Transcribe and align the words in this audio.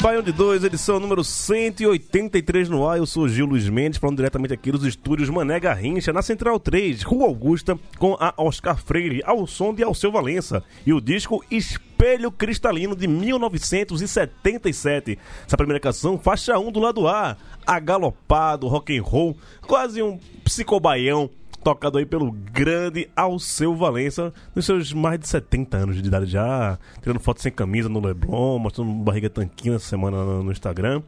Baião 0.00 0.22
de 0.22 0.30
2, 0.30 0.62
edição 0.62 1.00
número 1.00 1.24
183 1.24 2.68
no 2.68 2.86
ar. 2.86 2.98
Eu 2.98 3.06
sou 3.06 3.28
Gil 3.28 3.46
Luiz 3.46 3.68
Mendes, 3.68 3.98
falando 3.98 4.18
diretamente 4.18 4.54
aqui 4.54 4.70
dos 4.70 4.84
estúdios 4.84 5.28
Mané 5.28 5.58
Garrincha, 5.58 6.12
na 6.12 6.22
Central 6.22 6.60
3, 6.60 7.02
Rua 7.02 7.26
Augusta, 7.26 7.76
com 7.98 8.16
a 8.20 8.32
Oscar 8.36 8.76
Freire, 8.76 9.22
ao 9.24 9.44
som 9.44 9.74
de 9.74 9.82
Alceu 9.82 10.12
Valença. 10.12 10.62
E 10.86 10.92
o 10.92 11.00
disco 11.00 11.44
Espelho 11.50 12.30
Cristalino 12.30 12.94
de 12.94 13.08
1977. 13.08 15.18
Essa 15.44 15.56
primeira 15.56 15.80
canção, 15.80 16.16
faixa 16.16 16.56
1 16.56 16.70
do 16.70 16.78
lado 16.78 17.08
A, 17.08 17.36
agalopado, 17.66 18.68
rock 18.68 18.96
and 18.96 19.02
roll, 19.02 19.36
quase 19.62 20.00
um 20.00 20.16
psicobaião 20.44 21.28
tocado 21.62 21.98
aí 21.98 22.06
pelo 22.06 22.30
grande 22.30 23.08
Alceu 23.14 23.74
Valença, 23.74 24.32
nos 24.54 24.64
seus 24.64 24.92
mais 24.92 25.18
de 25.18 25.28
70 25.28 25.76
anos 25.76 26.02
de 26.02 26.06
idade 26.06 26.26
já, 26.26 26.78
tirando 27.00 27.20
foto 27.20 27.42
sem 27.42 27.52
camisa 27.52 27.88
no 27.88 28.04
Leblon, 28.04 28.58
mostrando 28.58 28.92
barriga 28.92 29.28
tanquinho 29.28 29.76
essa 29.76 29.86
semana 29.86 30.24
no, 30.24 30.50
Instagram. 30.50 31.02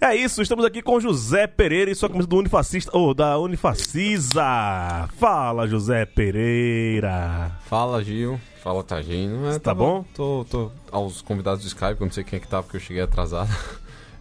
É 0.00 0.14
isso, 0.14 0.42
estamos 0.42 0.64
aqui 0.64 0.82
com 0.82 1.00
José 1.00 1.46
Pereira 1.46 1.90
e 1.90 1.94
sua 1.94 2.08
camisa 2.08 2.28
do 2.28 2.36
Unifacista, 2.36 2.90
ou 2.96 3.14
da 3.14 3.38
Unifacisa. 3.38 5.08
Fala, 5.16 5.66
José 5.66 6.04
Pereira. 6.04 7.52
Fala, 7.64 8.02
Gil. 8.02 8.38
Fala, 8.62 8.82
Tagino. 8.82 9.50
É, 9.50 9.58
tá 9.58 9.74
bom? 9.74 10.04
Tô, 10.14 10.44
tô 10.50 10.70
aos 10.90 11.22
convidados 11.22 11.62
do 11.62 11.68
Skype, 11.68 12.00
eu 12.00 12.06
não 12.06 12.12
sei 12.12 12.24
quem 12.24 12.38
é 12.38 12.40
que 12.40 12.48
tá, 12.48 12.62
porque 12.62 12.76
eu 12.76 12.80
cheguei 12.80 13.02
atrasado. 13.02 13.50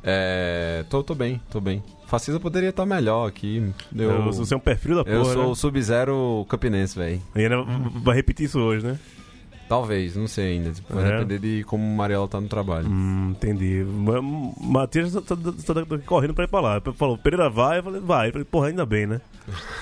É, 0.04 0.84
tô, 0.90 1.02
tô 1.04 1.16
bem, 1.16 1.42
tô 1.50 1.62
bem. 1.62 1.82
Facisa 2.08 2.40
poderia 2.40 2.70
estar 2.70 2.86
melhor 2.86 3.28
aqui. 3.28 3.72
Eu, 3.96 4.32
Você 4.34 4.54
é 4.54 4.58
um 4.58 4.60
perfil 4.60 4.96
da 4.98 5.04
porra, 5.06 5.16
eu 5.16 5.26
sou 5.26 5.38
né? 5.44 5.48
o 5.50 5.56
Sub-Zero 5.56 6.46
Campinense, 6.50 6.98
velho. 6.98 7.22
E 7.36 7.40
ainda 7.42 7.64
vai 8.04 8.16
repetir 8.16 8.46
isso 8.46 8.60
hoje, 8.60 8.86
né? 8.86 9.00
Talvez, 9.70 10.16
não 10.16 10.28
sei 10.28 10.58
ainda. 10.58 10.72
Tipo, 10.72 10.94
Vai 10.94 11.06
É? 11.06 11.12
depender 11.20 11.40
de 11.40 11.64
como 11.64 11.84
o 11.84 11.96
Mariela 11.96 12.28
tá 12.28 12.40
no 12.40 12.48
trabalho. 12.50 12.86
Hum, 12.88 13.30
entendi. 13.32 13.84
Ma- 13.88 14.22
Matias 14.62 15.14
tá, 15.14 15.22
tá- 15.22 15.36
tá- 15.36 15.86
tá 15.86 15.98
correndo 16.06 16.34
pra 16.34 16.44
ir 16.44 16.48
pra 16.50 16.60
lá. 16.60 16.82
Falou, 16.96 17.18
Pereira 17.18 17.50
vai, 17.50 17.80
eu 17.80 17.84
falei, 17.84 18.02
vai. 18.02 18.28
Eu 18.28 18.32
falei, 18.34 18.46
porra, 18.46 18.68
ainda 18.68 18.86
bem, 18.86 19.08
né? 19.08 19.22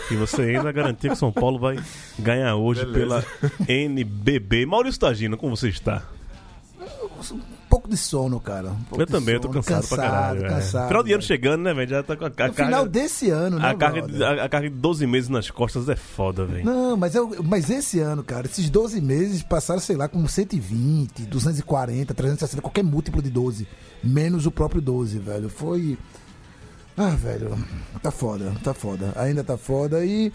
E 0.09 0.15
você 0.15 0.43
ainda 0.43 0.71
garantir 0.71 1.09
que 1.09 1.15
São 1.15 1.31
Paulo 1.31 1.59
vai 1.59 1.77
ganhar 2.17 2.55
hoje 2.55 2.85
pela 2.85 3.25
NBB. 3.67 4.65
Maurício 4.67 4.99
Tagino, 5.01 5.35
como 5.35 5.57
você 5.57 5.67
está? 5.69 6.03
Pouco 7.71 7.89
de 7.89 7.95
sono, 7.95 8.37
cara. 8.37 8.71
Um 8.91 8.99
eu 8.99 9.07
também, 9.07 9.35
eu 9.35 9.39
tô 9.39 9.47
sono. 9.47 9.63
cansado, 9.63 9.87
pra 9.87 9.97
caralho. 9.97 10.45
é. 10.45 10.49
Cansado, 10.49 10.87
Final 10.89 11.03
de 11.03 11.13
ano 11.13 11.23
chegando, 11.23 11.61
né, 11.63 11.73
velho? 11.73 11.89
Já 11.89 12.03
tá 12.03 12.17
com 12.17 12.25
a, 12.25 12.27
a 12.27 12.29
No 12.29 12.35
carga. 12.35 12.65
final 12.65 12.85
desse 12.85 13.29
ano, 13.29 13.57
né, 13.57 13.69
a, 13.69 13.73
carga 13.75 14.01
de, 14.01 14.21
a, 14.23 14.43
a 14.43 14.49
carga 14.49 14.69
de 14.69 14.75
12 14.75 15.07
meses 15.07 15.29
nas 15.29 15.49
costas 15.49 15.87
é 15.87 15.95
foda, 15.95 16.45
velho. 16.45 16.65
Não, 16.65 16.97
mas, 16.97 17.15
eu, 17.15 17.33
mas 17.43 17.69
esse 17.69 17.99
ano, 18.01 18.23
cara, 18.25 18.45
esses 18.45 18.69
12 18.69 18.99
meses 18.99 19.41
passaram, 19.41 19.79
sei 19.79 19.95
lá, 19.95 20.09
como 20.09 20.27
120, 20.27 21.21
240, 21.23 22.13
360, 22.13 22.61
qualquer 22.61 22.83
múltiplo 22.83 23.21
de 23.21 23.29
12. 23.29 23.65
Menos 24.03 24.45
o 24.45 24.51
próprio 24.51 24.81
12, 24.81 25.17
velho. 25.19 25.47
Foi. 25.49 25.97
Ah, 26.97 27.11
velho. 27.11 27.57
Tá 28.03 28.11
foda, 28.11 28.51
tá 28.61 28.73
foda. 28.73 29.13
Ainda 29.15 29.45
tá 29.45 29.55
foda 29.57 30.03
e. 30.05 30.31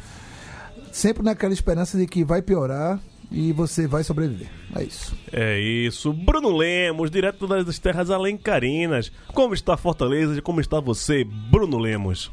Sempre 0.90 1.22
naquela 1.22 1.52
esperança 1.52 1.98
de 1.98 2.06
que 2.06 2.24
vai 2.24 2.40
piorar 2.40 2.98
e 3.30 3.52
você 3.52 3.86
vai 3.86 4.04
sobreviver. 4.04 4.48
É 4.74 4.82
isso. 4.82 5.16
É 5.32 5.58
isso. 5.58 6.12
Bruno 6.12 6.56
Lemos, 6.56 7.10
direto 7.10 7.46
das 7.46 7.78
terras 7.78 8.10
alencarinas. 8.10 9.10
Como 9.28 9.54
está 9.54 9.76
Fortaleza? 9.76 10.40
Como 10.40 10.60
está 10.60 10.80
você, 10.80 11.24
Bruno 11.24 11.78
Lemos? 11.78 12.32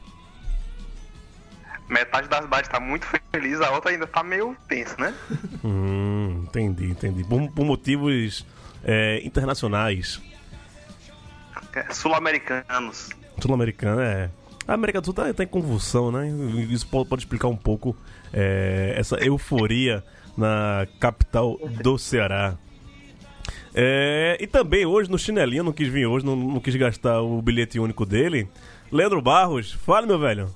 Metade 1.89 2.27
das 2.27 2.45
bases 2.47 2.69
tá 2.69 2.79
muito 2.79 3.05
feliz, 3.31 3.61
a 3.61 3.71
outra 3.71 3.91
ainda 3.91 4.07
tá 4.07 4.23
meio 4.23 4.55
tensa, 4.67 4.95
né? 4.97 5.13
Hum, 5.63 6.43
entendi, 6.43 6.87
entendi. 6.87 7.23
Por, 7.23 7.49
por 7.51 7.65
motivos 7.65 8.45
é, 8.83 9.21
internacionais. 9.23 10.21
Sul-americanos. 11.91 13.09
Sul-americana, 13.39 14.03
é. 14.03 14.29
A 14.67 14.73
América 14.73 15.01
do 15.01 15.05
Sul 15.05 15.13
tá, 15.13 15.33
tá 15.33 15.43
em 15.43 15.47
convulsão, 15.47 16.11
né? 16.11 16.27
Isso 16.69 16.87
pode, 16.87 17.09
pode 17.09 17.21
explicar 17.23 17.47
um 17.47 17.55
pouco 17.55 17.95
é, 18.31 18.93
essa 18.97 19.17
euforia 19.17 20.03
na 20.37 20.87
capital 20.99 21.57
do 21.81 21.97
Ceará. 21.97 22.57
É, 23.75 24.37
e 24.39 24.45
também 24.45 24.85
hoje 24.85 25.09
no 25.09 25.17
chinelinho, 25.17 25.63
não 25.63 25.71
quis 25.71 25.87
vir 25.87 26.05
hoje, 26.05 26.25
não, 26.25 26.35
não 26.35 26.59
quis 26.59 26.75
gastar 26.75 27.21
o 27.21 27.41
bilhete 27.41 27.79
único 27.79 28.05
dele. 28.05 28.47
Leandro 28.91 29.21
Barros, 29.21 29.71
fala, 29.71 30.05
meu 30.05 30.19
velho. 30.19 30.49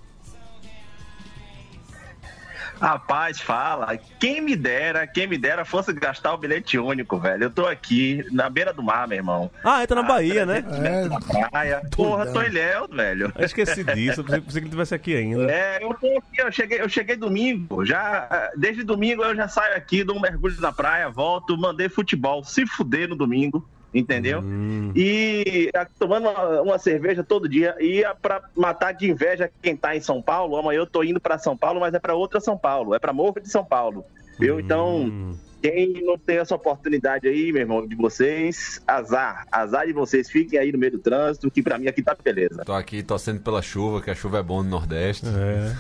Rapaz, 2.79 3.39
fala. 3.39 3.97
Quem 4.19 4.41
me 4.41 4.55
dera, 4.55 5.07
quem 5.07 5.27
me 5.27 5.37
dera 5.37 5.65
fosse 5.65 5.91
gastar 5.93 6.33
o 6.33 6.37
bilhete 6.37 6.77
único, 6.77 7.17
velho. 7.17 7.45
Eu 7.45 7.49
tô 7.51 7.65
aqui 7.65 8.23
na 8.31 8.49
beira 8.49 8.73
do 8.73 8.83
mar, 8.83 9.07
meu 9.07 9.17
irmão. 9.17 9.51
Ah, 9.63 9.83
entra 9.83 10.01
na 10.01 10.07
Bahia, 10.07 10.45
né? 10.45 10.61
300 10.61 10.79
metros 10.79 11.09
na 11.09 11.49
praia. 11.49 11.81
Porra, 11.95 12.25
tô 12.27 12.41
ilhéu, 12.41 12.87
velho. 12.87 13.31
Eu 13.35 13.45
esqueci 13.45 13.83
disso, 13.83 14.21
eu 14.21 14.23
pensei, 14.25 14.41
que 14.41 14.57
ele 14.57 14.65
estivesse 14.65 14.95
aqui 14.95 15.15
ainda. 15.15 15.51
É, 15.51 15.83
eu 15.83 15.93
tô 15.93 16.17
aqui, 16.17 16.37
eu 16.37 16.51
cheguei, 16.51 16.81
eu 16.81 16.89
cheguei 16.89 17.15
domingo, 17.15 17.85
já, 17.85 18.27
ah, 18.29 18.51
desde 18.55 18.83
domingo 18.83 19.23
eu 19.23 19.35
já 19.35 19.47
saio 19.47 19.75
aqui, 19.75 20.03
dou 20.03 20.15
um 20.15 20.21
mergulho 20.21 20.59
na 20.59 20.71
praia, 20.71 21.09
volto, 21.09 21.57
mandei 21.57 21.89
futebol, 21.89 22.43
se 22.43 22.65
fuder 22.65 23.07
no 23.07 23.15
domingo, 23.15 23.67
entendeu? 23.99 24.39
Hum. 24.41 24.91
E 24.95 25.69
ah, 25.75 25.87
tomando 25.97 26.29
uma, 26.29 26.61
uma 26.61 26.77
cerveja 26.79 27.23
todo 27.23 27.49
dia, 27.49 27.75
ia 27.79 28.13
pra 28.15 28.41
matar 28.55 28.93
de 28.93 29.09
inveja 29.09 29.49
quem 29.61 29.75
tá 29.75 29.95
em 29.95 30.01
São 30.01 30.21
Paulo, 30.21 30.55
amanhã 30.57 30.79
eu 30.79 30.87
tô 30.87 31.03
indo 31.03 31.19
pra 31.19 31.37
São 31.37 31.57
Paulo, 31.57 31.79
mas 31.79 31.93
é 31.93 31.99
pra 31.99 32.15
outra 32.15 32.39
São 32.39 32.57
Paulo, 32.57 32.93
é 32.95 32.99
pra 32.99 33.13
Morro 33.13 33.39
de 33.41 33.49
São 33.49 33.65
Paulo. 33.65 34.05
Eu, 34.39 34.59
então, 34.59 34.97
Hum. 35.05 35.35
quem 35.61 36.05
não 36.05 36.17
tem 36.17 36.37
essa 36.37 36.53
oportunidade 36.53 37.27
aí, 37.27 37.51
meu 37.51 37.61
irmão, 37.61 37.87
de 37.87 37.95
vocês, 37.95 38.79
azar. 38.87 39.45
Azar 39.51 39.87
de 39.87 39.93
vocês, 39.93 40.29
fiquem 40.29 40.59
aí 40.59 40.71
no 40.71 40.77
meio 40.77 40.91
do 40.93 40.99
trânsito, 40.99 41.49
que 41.49 41.63
pra 41.63 41.77
mim 41.79 41.87
aqui 41.87 42.03
tá 42.03 42.15
beleza. 42.23 42.63
Tô 42.63 42.73
aqui 42.73 43.01
torcendo 43.01 43.39
pela 43.41 43.61
chuva, 43.63 44.01
que 44.01 44.11
a 44.11 44.15
chuva 44.15 44.37
é 44.39 44.43
bom 44.43 44.61
no 44.61 44.69
Nordeste. 44.69 45.25
É. 45.27 45.75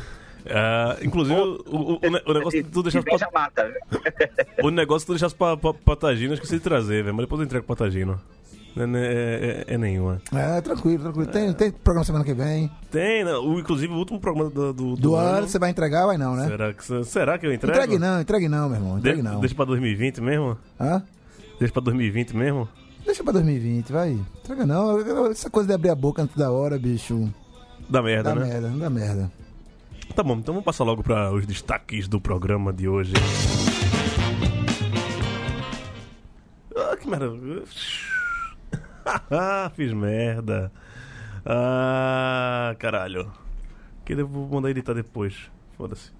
Ah, 0.51 0.97
inclusive, 1.01 1.39
o, 1.39 1.61
o- 1.67 1.99
o 2.05 2.09
ne- 2.09 2.21
o 2.25 2.33
negócio 2.33 2.63
que 2.63 2.69
tu 2.69 2.83
deixasse 2.83 3.05
pra, 3.05 3.29
mata. 3.33 3.71
o 4.63 4.69
negócio 4.69 5.01
que 5.05 5.07
tu 5.07 5.13
deixasse 5.13 5.35
pra, 5.35 5.55
pra, 5.57 5.73
pra 5.73 5.95
Tagino, 5.95 6.31
eu 6.31 6.35
esqueci 6.35 6.53
de 6.55 6.61
trazer, 6.61 7.03
velho. 7.03 7.15
Mas 7.15 7.25
depois 7.25 7.39
eu 7.39 7.45
entrego 7.45 7.65
pra 7.65 7.75
Tagino. 7.75 8.19
Não 8.75 8.95
é, 8.95 9.07
é, 9.07 9.65
é- 9.69 9.73
é 9.73 9.77
nenhuma. 9.77 10.21
É, 10.31 10.61
tranquilo, 10.61 11.01
tranquilo. 11.01 11.25
Tem, 11.31 11.51
tem 11.53 11.71
programa 11.71 12.05
semana 12.05 12.23
que 12.23 12.33
vem. 12.35 12.69
Tem, 12.91 13.23
né? 13.25 13.33
o, 13.33 13.57
inclusive 13.59 13.91
o 13.91 13.97
último 13.97 14.19
programa 14.19 14.51
do, 14.51 14.71
do, 14.71 14.95
Do 14.95 15.15
ano, 15.15 15.47
você 15.47 15.57
vai 15.57 15.71
entregar, 15.71 16.05
vai 16.05 16.15
não, 16.17 16.35
né? 16.35 16.45
Será 16.47 16.73
que, 16.73 17.03
será 17.05 17.37
que 17.39 17.47
eu 17.47 17.53
entrego? 17.53 17.75
Entregue 17.75 17.97
não, 17.97 18.21
entregue 18.21 18.47
não, 18.47 18.69
meu 18.69 18.77
irmão. 18.77 18.93
De- 18.95 18.99
Entregue 18.99 19.21
não. 19.23 19.39
Deixa 19.39 19.55
pra 19.55 19.65
2020 19.65 20.21
mesmo? 20.21 20.55
Hã? 20.79 21.01
Deixa 21.59 21.73
pra 21.73 21.81
2020 21.81 22.35
mesmo? 22.35 22.69
Deixa 23.03 23.23
pra 23.23 23.33
2020, 23.33 23.91
vai. 23.91 24.11
Entrega 24.43 24.65
não. 24.67 25.27
Essa 25.31 25.49
coisa 25.49 25.67
de 25.67 25.73
abrir 25.73 25.89
a 25.89 25.95
boca 25.95 26.21
antes 26.21 26.35
da 26.35 26.51
hora, 26.51 26.77
bicho. 26.77 27.27
Dá 27.89 28.03
merda, 28.03 28.35
Dá 28.35 28.35
né? 28.35 28.45
merda, 28.47 28.69
dá 28.77 28.89
merda. 28.91 29.31
Tá 30.17 30.23
bom, 30.23 30.33
então 30.33 30.51
vamos 30.51 30.65
passar 30.65 30.83
logo 30.83 31.03
para 31.03 31.31
os 31.31 31.45
destaques 31.45 32.07
do 32.07 32.19
programa 32.19 32.73
de 32.73 32.89
hoje. 32.89 33.13
Ah, 36.75 36.97
que 36.97 37.07
merda. 37.07 37.33
Fiz 39.75 39.93
merda. 39.93 40.71
Ah, 41.45 42.75
caralho. 42.79 43.31
Que 44.03 44.13
eu 44.13 44.27
vou 44.27 44.47
mandar 44.47 44.71
editar 44.71 44.95
depois. 44.95 45.51
Foda-se. 45.77 46.16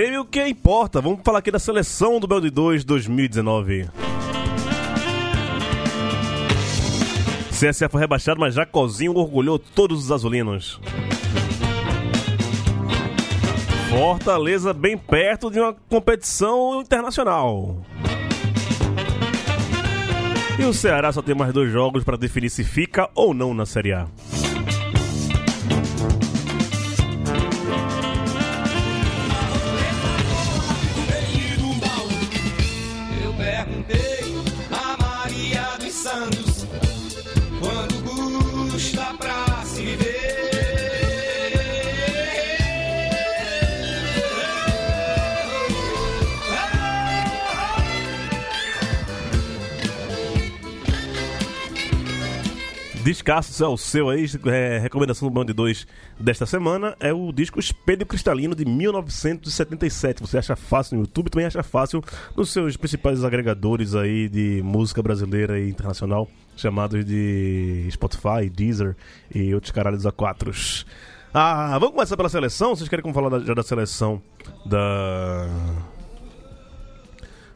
Prêmio 0.00 0.24
que 0.24 0.42
importa. 0.46 0.98
Vamos 0.98 1.20
falar 1.22 1.40
aqui 1.40 1.50
da 1.50 1.58
seleção 1.58 2.18
do 2.18 2.26
Belo 2.26 2.40
de 2.40 2.48
2 2.48 2.84
2019. 2.84 3.90
CSA 7.50 7.86
foi 7.86 8.00
rebaixado, 8.00 8.40
mas 8.40 8.54
Jacozinho 8.54 9.14
orgulhou 9.14 9.58
todos 9.58 10.04
os 10.04 10.10
azulinos. 10.10 10.80
Fortaleza 13.90 14.72
bem 14.72 14.96
perto 14.96 15.50
de 15.50 15.60
uma 15.60 15.74
competição 15.74 16.80
internacional. 16.80 17.84
E 20.58 20.64
o 20.64 20.72
Ceará 20.72 21.12
só 21.12 21.20
tem 21.20 21.34
mais 21.34 21.52
dois 21.52 21.70
jogos 21.70 22.04
para 22.04 22.16
definir 22.16 22.48
se 22.48 22.64
fica 22.64 23.06
ou 23.14 23.34
não 23.34 23.52
na 23.52 23.66
Série 23.66 23.92
A. 23.92 24.06
Descasso 53.24 53.62
é 53.62 53.68
o 53.68 53.76
seu 53.76 54.08
aí, 54.08 54.24
é, 54.46 54.78
recomendação 54.78 55.28
do 55.28 55.34
Band 55.34 55.44
2 55.52 55.86
desta 56.18 56.46
semana 56.46 56.96
é 56.98 57.12
o 57.12 57.30
disco 57.30 57.60
Espelho 57.60 58.06
Cristalino 58.06 58.54
de 58.54 58.64
1977. 58.64 60.22
Você 60.22 60.38
acha 60.38 60.56
fácil 60.56 60.96
no 60.96 61.02
YouTube, 61.02 61.28
também 61.28 61.44
acha 61.46 61.62
fácil 61.62 62.02
nos 62.34 62.50
seus 62.50 62.78
principais 62.78 63.22
agregadores 63.22 63.94
aí 63.94 64.26
de 64.26 64.62
música 64.64 65.02
brasileira 65.02 65.60
e 65.60 65.68
internacional, 65.68 66.26
chamados 66.56 67.04
de 67.04 67.86
Spotify, 67.90 68.48
Deezer 68.50 68.96
e 69.34 69.52
outros 69.54 69.70
caralhos 69.70 70.06
a 70.06 70.12
quatros. 70.12 70.86
Ah, 71.34 71.76
vamos 71.78 71.94
começar 71.96 72.16
pela 72.16 72.30
seleção? 72.30 72.74
Vocês 72.74 72.88
querem 72.88 73.02
que 73.02 73.08
eu 73.10 73.12
falar 73.14 73.28
da- 73.28 73.40
já 73.44 73.52
da 73.52 73.62
seleção 73.62 74.22
da 74.64 75.46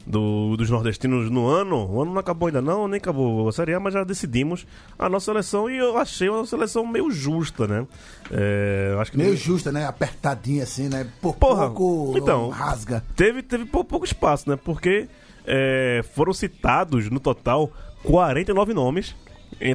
do- 0.05 0.55
dos 0.57 0.69
nordestinos 0.69 1.29
no 1.31 1.47
ano. 1.47 1.89
O 1.91 2.01
ano 2.01 2.11
não 2.13 2.19
acabou 2.19 2.47
ainda 2.47 2.61
não, 2.61 2.87
nem 2.87 2.97
acabou 2.97 3.47
a 3.47 3.51
Série 3.51 3.73
A, 3.73 3.79
mas 3.79 3.93
já 3.93 4.03
decidimos 4.03 4.65
a 4.99 5.09
nossa 5.09 5.25
seleção 5.25 5.69
e 5.69 5.77
eu 5.77 5.97
achei 5.97 6.29
uma 6.29 6.45
seleção 6.45 6.85
meio 6.85 7.09
justa, 7.11 7.67
né? 7.67 7.85
É, 8.31 8.95
acho 8.99 9.11
que 9.11 9.17
Meio 9.17 9.35
justa, 9.35 9.71
né? 9.71 9.85
Apertadinha 9.85 10.63
assim, 10.63 10.87
né? 10.89 11.07
Por 11.21 11.35
Porra, 11.35 11.67
pouco 11.69 12.13
então. 12.17 12.49
rasga. 12.49 13.03
teve, 13.15 13.41
teve 13.41 13.65
pou- 13.65 13.83
pouco 13.83 14.05
espaço, 14.05 14.49
né? 14.49 14.57
Porque 14.63 15.07
é, 15.45 16.03
foram 16.13 16.33
citados 16.33 17.09
no 17.09 17.19
total 17.19 17.71
49 18.03 18.73
nomes 18.73 19.15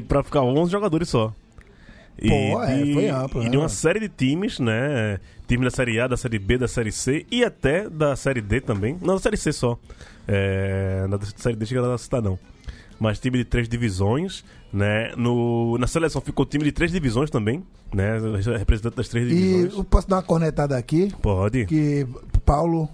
pra 0.07 0.23
ficar 0.23 0.41
11 0.41 0.71
jogadores 0.71 1.09
só. 1.09 1.33
E 2.21 2.29
Pô, 2.29 2.61
é, 2.63 2.83
de- 2.83 2.93
foi 2.93 3.07
amplo, 3.09 3.41
E 3.41 3.45
né, 3.45 3.49
de 3.49 3.57
uma 3.57 3.63
mano? 3.63 3.69
série 3.69 3.99
de 3.99 4.09
times, 4.09 4.59
né? 4.59 5.19
Time 5.51 5.65
da 5.65 5.69
Série 5.69 5.99
A, 5.99 6.07
da 6.07 6.15
Série 6.15 6.39
B, 6.39 6.57
da 6.57 6.65
Série 6.69 6.93
C 6.93 7.25
e 7.29 7.43
até 7.43 7.89
da 7.89 8.15
Série 8.15 8.39
D 8.39 8.61
também. 8.61 8.97
Não, 9.01 9.15
da 9.15 9.19
Série 9.19 9.35
C 9.35 9.51
só. 9.51 9.77
É, 10.25 11.05
na 11.09 11.19
Série 11.35 11.57
D 11.57 11.65
chega 11.65 11.93
a 11.93 11.97
citar 11.97 12.21
não. 12.21 12.39
Mas 12.97 13.19
time 13.19 13.37
de 13.37 13.43
três 13.43 13.67
divisões, 13.67 14.45
né? 14.71 15.11
No, 15.17 15.77
na 15.77 15.87
seleção 15.87 16.21
ficou 16.21 16.45
time 16.45 16.63
de 16.63 16.71
três 16.71 16.89
divisões 16.89 17.29
também, 17.29 17.65
né? 17.93 18.17
Representante 18.57 18.95
das 18.95 19.09
três 19.09 19.29
E 19.29 19.35
divisões. 19.35 19.73
eu 19.73 19.83
posso 19.83 20.07
dar 20.07 20.15
uma 20.17 20.23
cornetada 20.23 20.77
aqui? 20.77 21.11
Pode. 21.21 21.65
Que 21.65 22.07
Paulo, 22.45 22.87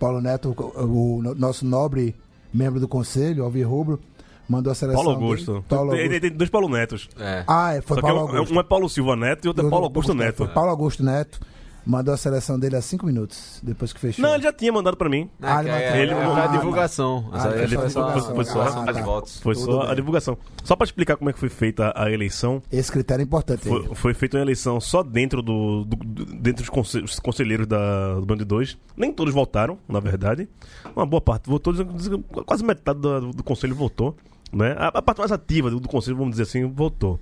Paulo 0.00 0.20
Neto, 0.20 0.56
o, 0.74 1.18
o 1.18 1.34
nosso 1.36 1.64
nobre 1.64 2.16
membro 2.52 2.80
do 2.80 2.88
conselho, 2.88 3.44
Alvir 3.44 3.68
Rubro, 3.68 4.00
mandou 4.48 4.72
a 4.72 4.74
seleção. 4.74 5.04
Paulo 5.04 5.18
dele. 5.20 5.30
Augusto. 5.30 5.64
Paulo 5.68 5.90
Tem, 5.92 6.00
Augusto. 6.00 6.20
tem- 6.20 6.30
tem 6.30 6.36
dois 6.36 6.50
Paulo 6.50 6.68
Netos. 6.68 7.08
É. 7.16 7.44
Ah, 7.46 7.74
é, 7.74 7.80
foi 7.80 7.94
Só 7.94 8.00
que 8.00 8.08
Paulo 8.08 8.24
um, 8.24 8.28
Augusto. 8.36 8.54
um 8.56 8.58
é 8.60 8.62
Paulo 8.64 8.88
Silva 8.88 9.14
Neto 9.14 9.44
e 9.44 9.48
outro 9.48 9.64
é 9.64 9.70
Paulo 9.70 9.84
Augusto 9.84 10.14
Neto. 10.14 10.48
Paulo 10.48 10.70
Augusto 10.70 11.04
Neto 11.04 11.38
mandou 11.84 12.14
a 12.14 12.16
seleção 12.16 12.58
dele 12.58 12.76
há 12.76 12.82
cinco 12.82 13.04
minutos, 13.06 13.60
depois 13.62 13.92
que 13.92 13.98
fechou. 14.00 14.22
Não, 14.22 14.34
ele 14.34 14.42
já 14.42 14.52
tinha 14.52 14.72
mandado 14.72 14.96
pra 14.96 15.08
mim. 15.08 15.28
Ah, 15.40 15.58
Ah, 15.58 15.60
ele 15.62 15.70
é, 15.70 15.74
mandou- 15.74 15.96
ele 16.00 16.14
foi 16.14 16.40
a 16.40 16.44
ah, 16.44 16.46
divulgação. 16.46 17.22
foi 17.30 17.40
só, 17.40 17.48
a 17.48 17.64
divulgação. 17.66 18.34
foi 18.34 18.44
só- 18.44 18.62
a 18.62 18.82
Ah, 18.82 18.86
de 18.86 18.98
tá. 18.98 19.04
votos. 19.04 19.40
Foi 19.40 19.54
Tudo 19.54 19.64
só 19.66 19.82
a 19.90 19.94
divulgação. 19.94 20.38
Só 20.64 20.76
pra 20.76 20.84
explicar 20.84 21.16
como 21.16 21.30
é 21.30 21.32
que 21.32 21.38
foi 21.38 21.48
feita 21.48 21.92
a 21.96 22.10
eleição, 22.10 22.62
Esse 22.70 22.90
critério 22.90 23.22
é 23.22 23.24
importante. 23.24 23.66
foi, 23.68 23.94
foi 23.94 24.14
feita 24.14 24.36
uma 24.36 24.42
eleição 24.42 24.80
só 24.80 25.02
dentro 25.02 25.42
do, 25.42 25.84
do- 25.84 25.96
do- 25.96 26.24
dentro 26.26 26.62
dos 26.62 26.68
conse- 26.70 27.00
os 27.00 27.18
conselheiros 27.18 27.66
da, 27.66 28.14
do 28.14 28.26
Band 28.26 28.36
2. 28.38 28.78
Nem 28.96 29.12
todos 29.12 29.32
votaram, 29.34 29.78
na 29.88 30.00
verdade. 30.00 30.48
Uma 30.94 31.06
boa 31.06 31.20
parte 31.20 31.48
votou, 31.48 31.72
quase 32.46 32.64
metade 32.64 33.00
do, 33.00 33.30
do 33.32 33.42
conselho 33.42 33.74
votou. 33.74 34.16
Né? 34.52 34.74
A, 34.78 34.88
a 34.88 35.02
parte 35.02 35.18
mais 35.18 35.32
ativa 35.32 35.70
do, 35.70 35.80
do 35.80 35.88
conselho, 35.88 36.14
vamos 36.14 36.32
dizer 36.32 36.42
assim, 36.42 36.66
votou. 36.70 37.18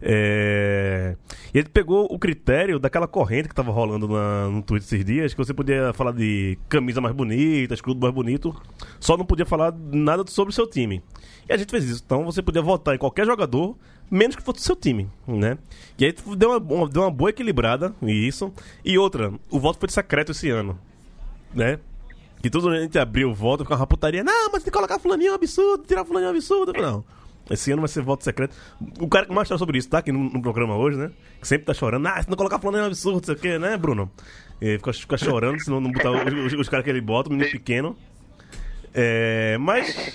É, 0.00 1.16
E 1.52 1.58
ele 1.58 1.68
pegou 1.68 2.06
o 2.10 2.18
critério 2.18 2.78
daquela 2.78 3.08
corrente 3.08 3.48
que 3.48 3.54
tava 3.54 3.72
rolando 3.72 4.06
na- 4.06 4.48
no 4.48 4.62
Twitter 4.62 4.86
esses 4.86 5.04
dias, 5.04 5.34
que 5.34 5.38
você 5.38 5.52
podia 5.52 5.92
falar 5.92 6.12
de 6.12 6.56
camisa 6.68 7.00
mais 7.00 7.14
bonita, 7.14 7.74
escudo 7.74 8.00
mais 8.00 8.14
bonito, 8.14 8.54
só 9.00 9.16
não 9.16 9.24
podia 9.24 9.44
falar 9.46 9.72
nada 9.90 10.24
sobre 10.28 10.50
o 10.52 10.54
seu 10.54 10.66
time. 10.66 11.02
E 11.48 11.52
a 11.52 11.56
gente 11.56 11.70
fez 11.70 11.84
isso. 11.84 12.02
Então 12.04 12.24
você 12.24 12.42
podia 12.42 12.62
votar 12.62 12.94
em 12.94 12.98
qualquer 12.98 13.26
jogador, 13.26 13.76
menos 14.10 14.36
que 14.36 14.42
fosse 14.42 14.60
o 14.60 14.62
seu 14.62 14.76
time, 14.76 15.08
né? 15.26 15.58
E 15.98 16.04
aí 16.04 16.14
deu 16.36 16.50
uma, 16.58 16.88
deu 16.88 17.02
uma 17.02 17.10
boa 17.10 17.30
equilibrada 17.30 17.94
isso. 18.02 18.52
E 18.84 18.96
outra, 18.98 19.32
o 19.50 19.58
voto 19.58 19.78
foi 19.80 19.88
secreto 19.88 20.32
esse 20.32 20.48
ano, 20.50 20.78
né? 21.54 21.78
Que 22.40 22.48
a 22.56 22.80
gente 22.82 22.96
abriu 22.98 23.30
o 23.30 23.34
voto 23.34 23.64
com 23.64 23.74
uma 23.74 23.86
putaria. 23.86 24.22
Não, 24.22 24.44
mas 24.52 24.62
tem 24.62 24.70
que 24.70 24.76
colocar 24.78 24.98
fulaninho 25.00 25.30
é 25.30 25.32
um 25.32 25.34
absurdo, 25.34 25.84
tirar 25.84 26.04
fulaninho 26.04 26.28
é 26.28 26.32
um 26.32 26.36
absurdo. 26.36 26.72
Não. 26.72 27.04
Esse 27.50 27.72
ano 27.72 27.80
vai 27.82 27.88
ser 27.88 28.02
voto 28.02 28.22
secreto. 28.24 28.54
O 29.00 29.08
cara 29.08 29.24
que 29.26 29.32
mais 29.32 29.48
fala 29.48 29.58
sobre 29.58 29.78
isso 29.78 29.88
tá 29.88 29.98
aqui 29.98 30.12
no, 30.12 30.18
no 30.24 30.42
programa 30.42 30.76
hoje, 30.76 30.98
né? 30.98 31.10
Que 31.40 31.48
sempre 31.48 31.64
tá 31.66 31.72
chorando. 31.74 32.06
Ah, 32.06 32.22
se 32.22 32.28
não 32.28 32.36
colocar 32.36 32.58
fulaninho 32.58 32.82
é 32.82 32.84
um 32.84 32.86
absurdo, 32.88 33.16
não 33.18 33.24
sei 33.24 33.34
o 33.34 33.38
quê, 33.38 33.58
né, 33.58 33.76
Bruno? 33.76 34.10
E 34.60 34.76
fica, 34.78 34.92
fica 34.92 35.16
chorando 35.16 35.58
se 35.60 35.70
não, 35.70 35.80
não 35.80 35.90
botar 35.90 36.10
os, 36.10 36.52
os- 36.52 36.60
os 36.60 36.68
caras 36.68 36.84
que 36.84 36.90
ele 36.90 37.00
bota, 37.00 37.28
o 37.30 37.32
menino 37.32 37.50
pequeno. 37.50 37.96
É, 38.94 39.56
mas. 39.58 40.14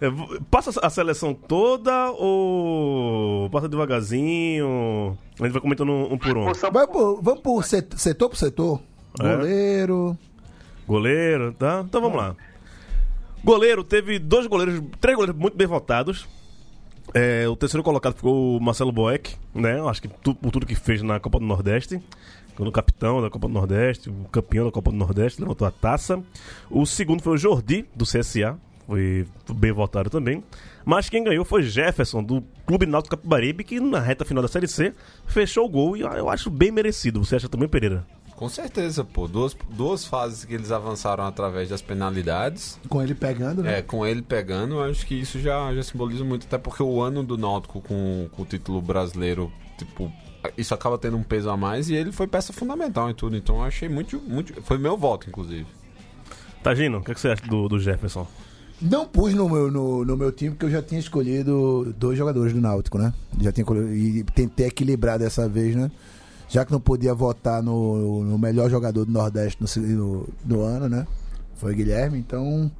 é, 0.00 0.10
Passa 0.50 0.78
a 0.82 0.90
seleção 0.90 1.32
toda 1.34 2.10
ou 2.12 3.48
passa 3.50 3.68
devagarzinho? 3.68 5.16
A 5.38 5.44
gente 5.44 5.52
vai 5.52 5.60
comentando 5.60 5.90
um, 5.92 6.14
um 6.14 6.18
por 6.18 6.36
um. 6.36 6.52
Vai 6.72 6.86
pro- 6.86 7.20
vamos 7.22 7.40
por 7.40 7.64
set- 7.64 7.94
setor 7.98 8.28
por 8.28 8.36
setor. 8.36 8.80
É. 9.20 9.36
Goleiro. 9.36 10.18
Goleiro, 10.86 11.52
tá? 11.52 11.82
Então 11.86 12.00
vamos 12.00 12.16
lá. 12.16 12.36
Goleiro, 13.44 13.84
teve 13.84 14.18
dois 14.18 14.46
goleiros, 14.46 14.82
três 15.00 15.16
goleiros 15.16 15.40
muito 15.40 15.56
bem 15.56 15.66
votados. 15.66 16.26
É, 17.14 17.48
o 17.48 17.56
terceiro 17.56 17.82
colocado 17.82 18.14
ficou 18.14 18.56
o 18.56 18.60
Marcelo 18.60 18.92
Boeck, 18.92 19.36
né? 19.54 19.80
Acho 19.88 20.02
que 20.02 20.08
tu- 20.08 20.34
por 20.34 20.50
tudo 20.50 20.66
que 20.66 20.74
fez 20.74 21.02
na 21.02 21.18
Copa 21.20 21.38
do 21.38 21.44
Nordeste. 21.46 22.00
O 22.58 22.72
capitão 22.72 23.20
da 23.20 23.28
Copa 23.28 23.48
do 23.48 23.54
Nordeste, 23.54 24.08
o 24.08 24.24
campeão 24.32 24.64
da 24.66 24.72
Copa 24.72 24.90
do 24.90 24.96
Nordeste, 24.96 25.40
levantou 25.42 25.66
a 25.68 25.70
taça. 25.70 26.22
O 26.70 26.86
segundo 26.86 27.22
foi 27.22 27.34
o 27.34 27.38
Jordi, 27.38 27.84
do 27.94 28.04
CSA. 28.04 28.56
Foi 28.86 29.26
bem 29.54 29.72
votado 29.72 30.08
também. 30.08 30.42
Mas 30.84 31.08
quem 31.10 31.22
ganhou 31.24 31.44
foi 31.44 31.62
Jefferson, 31.64 32.22
do 32.22 32.42
Clube 32.64 32.86
Náutico 32.86 33.16
Capibaribe, 33.16 33.64
que 33.64 33.80
na 33.80 33.98
reta 34.00 34.24
final 34.24 34.40
da 34.42 34.48
Série 34.48 34.68
C 34.68 34.94
fechou 35.26 35.66
o 35.66 35.68
gol 35.68 35.96
e 35.96 36.00
eu 36.02 36.30
acho 36.30 36.48
bem 36.48 36.70
merecido. 36.70 37.22
Você 37.24 37.36
acha 37.36 37.48
também, 37.48 37.68
Pereira? 37.68 38.06
Com 38.36 38.50
certeza, 38.50 39.02
pô. 39.02 39.26
Duas, 39.26 39.56
duas 39.70 40.04
fases 40.04 40.44
que 40.44 40.52
eles 40.52 40.70
avançaram 40.70 41.24
através 41.24 41.70
das 41.70 41.80
penalidades. 41.80 42.78
Com 42.88 43.02
ele 43.02 43.14
pegando, 43.14 43.62
né? 43.62 43.78
É, 43.78 43.82
com 43.82 44.06
ele 44.06 44.20
pegando, 44.20 44.80
acho 44.80 45.06
que 45.06 45.14
isso 45.14 45.40
já, 45.40 45.74
já 45.74 45.82
simboliza 45.82 46.22
muito, 46.22 46.46
até 46.46 46.58
porque 46.58 46.82
o 46.82 47.00
ano 47.00 47.22
do 47.22 47.38
Náutico 47.38 47.80
com, 47.80 48.28
com 48.30 48.42
o 48.42 48.44
título 48.44 48.82
brasileiro, 48.82 49.50
tipo, 49.78 50.12
isso 50.56 50.74
acaba 50.74 50.98
tendo 50.98 51.16
um 51.16 51.22
peso 51.22 51.48
a 51.48 51.56
mais 51.56 51.88
e 51.88 51.94
ele 51.94 52.12
foi 52.12 52.26
peça 52.26 52.52
fundamental 52.52 53.08
em 53.10 53.14
tudo. 53.14 53.36
Então 53.36 53.56
eu 53.56 53.64
achei 53.64 53.88
muito, 53.88 54.20
muito. 54.20 54.60
Foi 54.62 54.76
meu 54.76 54.98
voto, 54.98 55.28
inclusive. 55.28 55.66
Tagino, 56.62 56.98
o 56.98 57.02
que, 57.02 57.12
é 57.12 57.14
que 57.14 57.20
você 57.20 57.28
acha 57.28 57.46
do, 57.46 57.68
do 57.68 57.80
Jefferson? 57.80 58.26
Não 58.82 59.06
pus 59.06 59.32
no 59.32 59.48
meu, 59.48 59.70
no, 59.70 60.04
no 60.04 60.16
meu 60.16 60.30
time 60.30 60.50
porque 60.50 60.66
eu 60.66 60.70
já 60.70 60.82
tinha 60.82 61.00
escolhido 61.00 61.94
dois 61.96 62.18
jogadores 62.18 62.52
do 62.52 62.60
Náutico, 62.60 62.98
né? 62.98 63.14
Já 63.40 63.50
tinha 63.50 63.66
e 63.94 64.22
tentei 64.34 64.66
equilibrar 64.66 65.18
dessa 65.18 65.48
vez, 65.48 65.74
né? 65.74 65.90
Já 66.48 66.64
que 66.64 66.72
não 66.72 66.80
podia 66.80 67.14
votar 67.14 67.62
no, 67.62 68.22
no 68.24 68.38
melhor 68.38 68.70
jogador 68.70 69.04
do 69.04 69.10
Nordeste 69.12 69.58
no, 69.60 69.82
no, 69.86 70.28
no 70.44 70.62
ano, 70.62 70.88
né? 70.88 71.06
Foi 71.56 71.72
o 71.72 71.76
Guilherme, 71.76 72.18
então 72.18 72.70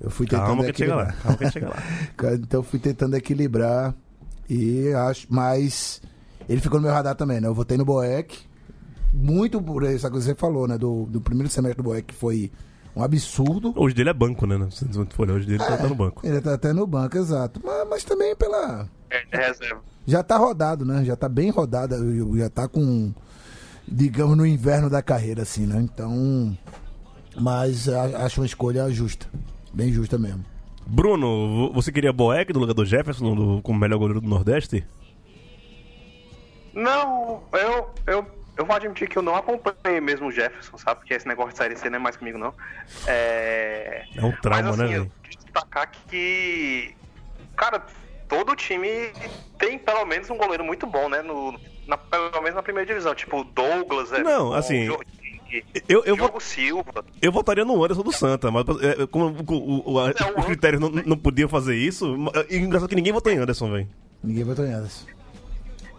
eu 0.00 0.10
fui 0.10 0.26
tentando 0.26 0.46
Calma 0.46 0.64
que 0.64 0.70
a 0.70 0.72
gente 0.72 0.78
chega 0.78 0.94
lá. 0.96 1.02
equilibrar. 1.02 1.22
Calma 1.22 1.38
que 1.38 1.44
a 1.44 1.46
gente 1.46 1.54
chega 1.54 1.68
lá. 1.68 2.34
Então 2.34 2.60
eu 2.60 2.64
fui 2.64 2.78
tentando 2.78 3.16
equilibrar 3.16 3.94
e 4.48 4.92
acho, 4.92 5.26
mas 5.30 6.00
ele 6.48 6.60
ficou 6.60 6.78
no 6.78 6.86
meu 6.86 6.94
radar 6.94 7.14
também, 7.14 7.40
né? 7.40 7.48
Eu 7.48 7.54
votei 7.54 7.76
no 7.76 7.84
Boeck, 7.84 8.38
muito 9.12 9.60
por 9.60 9.84
essa 9.84 10.10
coisa 10.10 10.26
que 10.26 10.34
você 10.34 10.40
falou, 10.40 10.66
né? 10.66 10.76
Do, 10.76 11.06
do 11.06 11.20
primeiro 11.20 11.48
semestre 11.48 11.82
do 11.82 11.88
Boeck 11.88 12.08
que 12.08 12.14
foi 12.14 12.50
um 12.94 13.02
absurdo. 13.02 13.72
Hoje 13.76 13.94
dele 13.94 14.10
é 14.10 14.14
banco, 14.14 14.46
né? 14.46 14.68
Se 14.70 14.84
não 14.86 15.06
for, 15.06 15.30
hoje 15.30 15.46
dele 15.46 15.58
tá, 15.58 15.76
tá 15.76 15.88
no 15.88 15.94
banco. 15.94 16.26
Ele 16.26 16.40
tá 16.40 16.54
até 16.54 16.72
no 16.72 16.86
banco, 16.86 17.16
exato. 17.16 17.60
Mas, 17.62 17.88
mas 17.88 18.04
também 18.04 18.34
pela. 18.34 18.88
É, 19.10 19.46
reserva. 19.46 19.82
Já 20.06 20.22
tá 20.22 20.36
rodado, 20.36 20.84
né? 20.84 21.04
Já 21.04 21.16
tá 21.16 21.28
bem 21.28 21.50
rodado. 21.50 21.94
Já 22.38 22.48
tá 22.48 22.68
com. 22.68 23.12
Digamos, 23.88 24.36
no 24.36 24.46
inverno 24.46 24.88
da 24.90 25.02
carreira, 25.02 25.42
assim, 25.42 25.66
né? 25.66 25.80
Então. 25.80 26.56
Mas 27.38 27.88
acho 27.88 28.40
uma 28.40 28.46
escolha 28.46 28.88
justa. 28.90 29.26
Bem 29.72 29.92
justa 29.92 30.16
mesmo. 30.18 30.44
Bruno, 30.86 31.26
vo- 31.48 31.72
você 31.72 31.90
queria 31.92 32.12
Boeck 32.12 32.52
no 32.52 32.60
lugar 32.60 32.72
do 32.74 32.84
Jefferson 32.86 33.34
do- 33.34 33.62
como 33.62 33.78
melhor 33.78 33.98
goleiro 33.98 34.20
do 34.20 34.28
Nordeste? 34.28 34.86
Não, 36.72 37.42
eu, 37.52 37.90
eu, 38.06 38.26
eu 38.56 38.66
vou 38.66 38.76
admitir 38.76 39.08
que 39.08 39.16
eu 39.16 39.22
não 39.22 39.34
acompanhei 39.34 40.00
mesmo 40.00 40.26
o 40.28 40.30
Jefferson, 40.32 40.76
sabe? 40.76 41.00
Porque 41.00 41.14
esse 41.14 41.26
negócio 41.26 41.52
de 41.52 41.58
série 41.58 41.76
C 41.76 41.88
não 41.88 41.96
é 41.96 42.00
mais 42.00 42.16
comigo, 42.16 42.38
não. 42.38 42.52
É. 43.06 44.04
É 44.14 44.24
um 44.24 44.32
trauma, 44.32 44.62
Mas 44.62 44.76
né, 44.78 44.84
assim, 44.84 44.94
eu 44.94 45.00
velho? 45.04 45.12
quis 45.22 45.36
destacar 45.44 45.90
que. 46.08 46.94
Cara, 47.56 47.84
todo 48.28 48.54
time 48.56 48.88
tem 49.58 49.78
pelo 49.78 50.04
menos 50.04 50.28
um 50.30 50.36
goleiro 50.36 50.64
muito 50.64 50.86
bom, 50.86 51.08
né? 51.08 51.22
No, 51.22 51.58
na, 51.86 51.96
pelo 51.96 52.30
menos 52.42 52.54
na 52.54 52.62
primeira 52.62 52.86
divisão. 52.86 53.14
Tipo, 53.14 53.40
o 53.40 53.44
Douglas, 53.44 54.12
é 54.12 54.22
Não, 54.22 54.48
bom, 54.50 54.54
assim, 54.54 54.86
Jorginho, 54.86 55.64
Eu, 55.88 56.04
eu, 56.04 56.16
Diogo 56.16 56.32
vou- 56.32 56.40
Silva. 56.40 57.04
eu 57.22 57.30
votaria 57.32 57.64
no 57.64 57.82
Anderson 57.82 58.02
do 58.02 58.12
Santa, 58.12 58.50
mas 58.50 58.64
é, 58.82 59.06
como 59.06 59.26
o- 59.26 59.54
o- 59.54 59.92
o- 59.94 59.98
a- 60.00 60.12
Não, 60.20 60.38
os 60.40 60.44
critérios 60.46 60.80
não, 60.80 60.88
não 60.90 61.16
podiam 61.16 61.48
fazer 61.48 61.76
isso, 61.76 62.16
e 62.50 62.56
engraçado 62.56 62.88
que 62.88 62.96
ninguém 62.96 63.12
votou 63.12 63.32
em 63.32 63.38
Anderson, 63.38 63.70
velho. 63.70 63.88
Ninguém 64.22 64.44
botou 64.44 64.64
em 64.66 64.72
elas. 64.72 65.06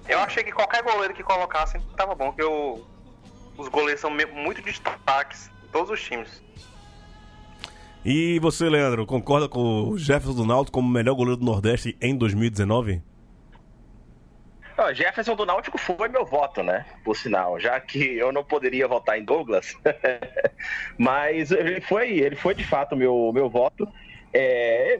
Eu 0.07 0.19
achei 0.19 0.43
que 0.43 0.51
qualquer 0.51 0.83
goleiro 0.83 1.13
que 1.13 1.23
colocassem 1.23 1.81
tava 1.95 2.13
bom, 2.15 2.31
que 2.33 2.41
eu, 2.41 2.85
os 3.57 3.67
goleiros 3.69 4.01
são 4.01 4.09
muito 4.11 4.61
destaques 4.61 5.49
em 5.63 5.67
todos 5.69 5.89
os 5.91 6.01
times. 6.01 6.41
E 8.05 8.39
você, 8.39 8.69
Leandro, 8.69 9.05
concorda 9.05 9.49
com 9.49 9.89
o 9.89 9.97
Jefferson 9.97 10.35
do 10.35 10.45
Náutico 10.45 10.73
como 10.73 10.89
melhor 10.89 11.15
goleiro 11.15 11.37
do 11.37 11.45
Nordeste 11.45 11.97
em 12.01 12.15
2019? 12.15 13.01
Ó, 14.77 14.93
Jefferson 14.93 15.35
do 15.35 15.45
Náutico 15.45 15.77
foi 15.77 16.07
meu 16.07 16.23
voto, 16.23 16.61
né? 16.61 16.85
Por 17.03 17.15
sinal, 17.15 17.59
já 17.59 17.79
que 17.79 17.99
eu 18.17 18.31
não 18.31 18.43
poderia 18.43 18.87
votar 18.87 19.19
em 19.19 19.23
Douglas, 19.23 19.75
mas 20.97 21.51
ele 21.51 21.81
foi, 21.81 22.19
ele 22.19 22.35
foi 22.35 22.53
de 22.53 22.63
fato 22.63 22.95
meu 22.95 23.31
meu 23.33 23.49
voto. 23.49 23.87
É, 24.31 24.99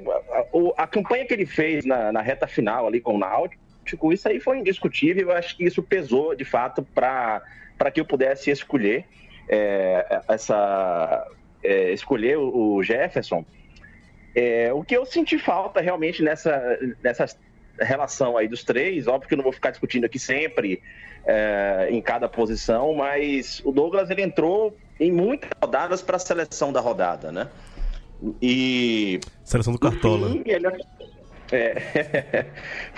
a, 0.75 0.83
a 0.83 0.87
campanha 0.87 1.25
que 1.25 1.33
ele 1.33 1.45
fez 1.45 1.85
na, 1.85 2.11
na 2.11 2.21
reta 2.21 2.47
final 2.47 2.87
ali 2.87 2.99
com 2.99 3.15
o 3.15 3.19
Náutico, 3.19 4.11
isso 4.11 4.27
aí 4.27 4.39
foi 4.39 4.57
indiscutível. 4.57 5.29
Eu 5.29 5.35
acho 5.35 5.55
que 5.55 5.63
isso 5.63 5.83
pesou 5.83 6.35
de 6.35 6.43
fato 6.43 6.81
para 6.81 7.43
para 7.77 7.91
que 7.91 8.01
eu 8.01 8.05
pudesse 8.05 8.49
escolher 8.49 9.05
é, 9.47 10.21
essa 10.27 11.27
é, 11.63 11.91
escolher 11.91 12.37
o 12.37 12.81
Jefferson. 12.83 13.45
É, 14.35 14.71
o 14.71 14.83
que 14.83 14.95
eu 14.95 15.05
senti 15.05 15.39
falta 15.39 15.81
realmente 15.81 16.21
nessa, 16.21 16.77
nessa 17.03 17.25
relação 17.79 18.37
aí 18.37 18.47
dos 18.47 18.63
três, 18.63 19.07
óbvio 19.07 19.27
que 19.27 19.33
eu 19.33 19.37
não 19.37 19.43
vou 19.43 19.53
ficar 19.53 19.71
discutindo 19.71 20.05
aqui 20.05 20.19
sempre 20.19 20.81
é, 21.25 21.87
em 21.89 22.01
cada 22.01 22.29
posição, 22.29 22.93
mas 22.93 23.61
o 23.65 23.71
Douglas 23.71 24.09
ele 24.09 24.21
entrou 24.21 24.77
em 24.99 25.11
muitas 25.11 25.49
rodadas 25.61 26.01
para 26.01 26.17
a 26.17 26.19
seleção 26.19 26.71
da 26.71 26.79
rodada, 26.79 27.31
né? 27.31 27.49
E 28.41 29.19
Seleção 29.43 29.73
do 29.73 29.79
Cartola. 29.79 30.29
Sim, 30.31 30.43
ele... 30.45 30.67
É. 31.51 32.45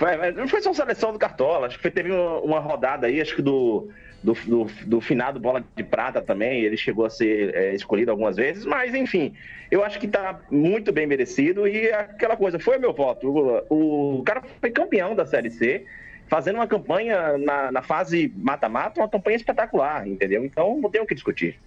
Mas 0.00 0.34
não 0.34 0.48
foi 0.48 0.60
só 0.60 0.72
seleção 0.72 1.12
do 1.12 1.18
Cartola, 1.18 1.66
acho 1.66 1.76
que 1.76 1.82
foi- 1.82 1.90
teve 1.90 2.10
uma 2.10 2.58
rodada 2.58 3.06
aí, 3.06 3.20
acho 3.20 3.36
que 3.36 3.42
do, 3.42 3.88
do, 4.22 4.34
do, 4.34 4.64
do 4.86 5.00
finado 5.00 5.40
Bola 5.40 5.64
de 5.74 5.82
Prata 5.82 6.20
também, 6.20 6.60
ele 6.62 6.76
chegou 6.76 7.06
a 7.06 7.10
ser 7.10 7.54
é, 7.54 7.74
escolhido 7.74 8.10
algumas 8.10 8.36
vezes, 8.36 8.64
mas 8.66 8.94
enfim, 8.94 9.34
eu 9.70 9.82
acho 9.84 9.98
que 9.98 10.06
tá 10.06 10.40
muito 10.50 10.92
bem 10.92 11.06
merecido 11.06 11.66
e 11.66 11.90
aquela 11.92 12.36
coisa, 12.36 12.58
foi 12.58 12.78
meu 12.78 12.92
voto. 12.92 13.28
O, 13.70 14.18
o 14.18 14.22
cara 14.22 14.42
foi 14.60 14.70
campeão 14.70 15.14
da 15.14 15.24
Série 15.24 15.50
C, 15.50 15.86
fazendo 16.28 16.56
uma 16.56 16.66
campanha 16.66 17.38
na, 17.38 17.72
na 17.72 17.82
fase 17.82 18.32
mata-mata, 18.36 19.00
uma 19.00 19.08
campanha 19.08 19.36
espetacular, 19.36 20.06
entendeu? 20.06 20.44
Então 20.44 20.78
não 20.80 20.90
tem 20.90 21.00
o 21.00 21.06
que 21.06 21.14
discutir. 21.14 21.58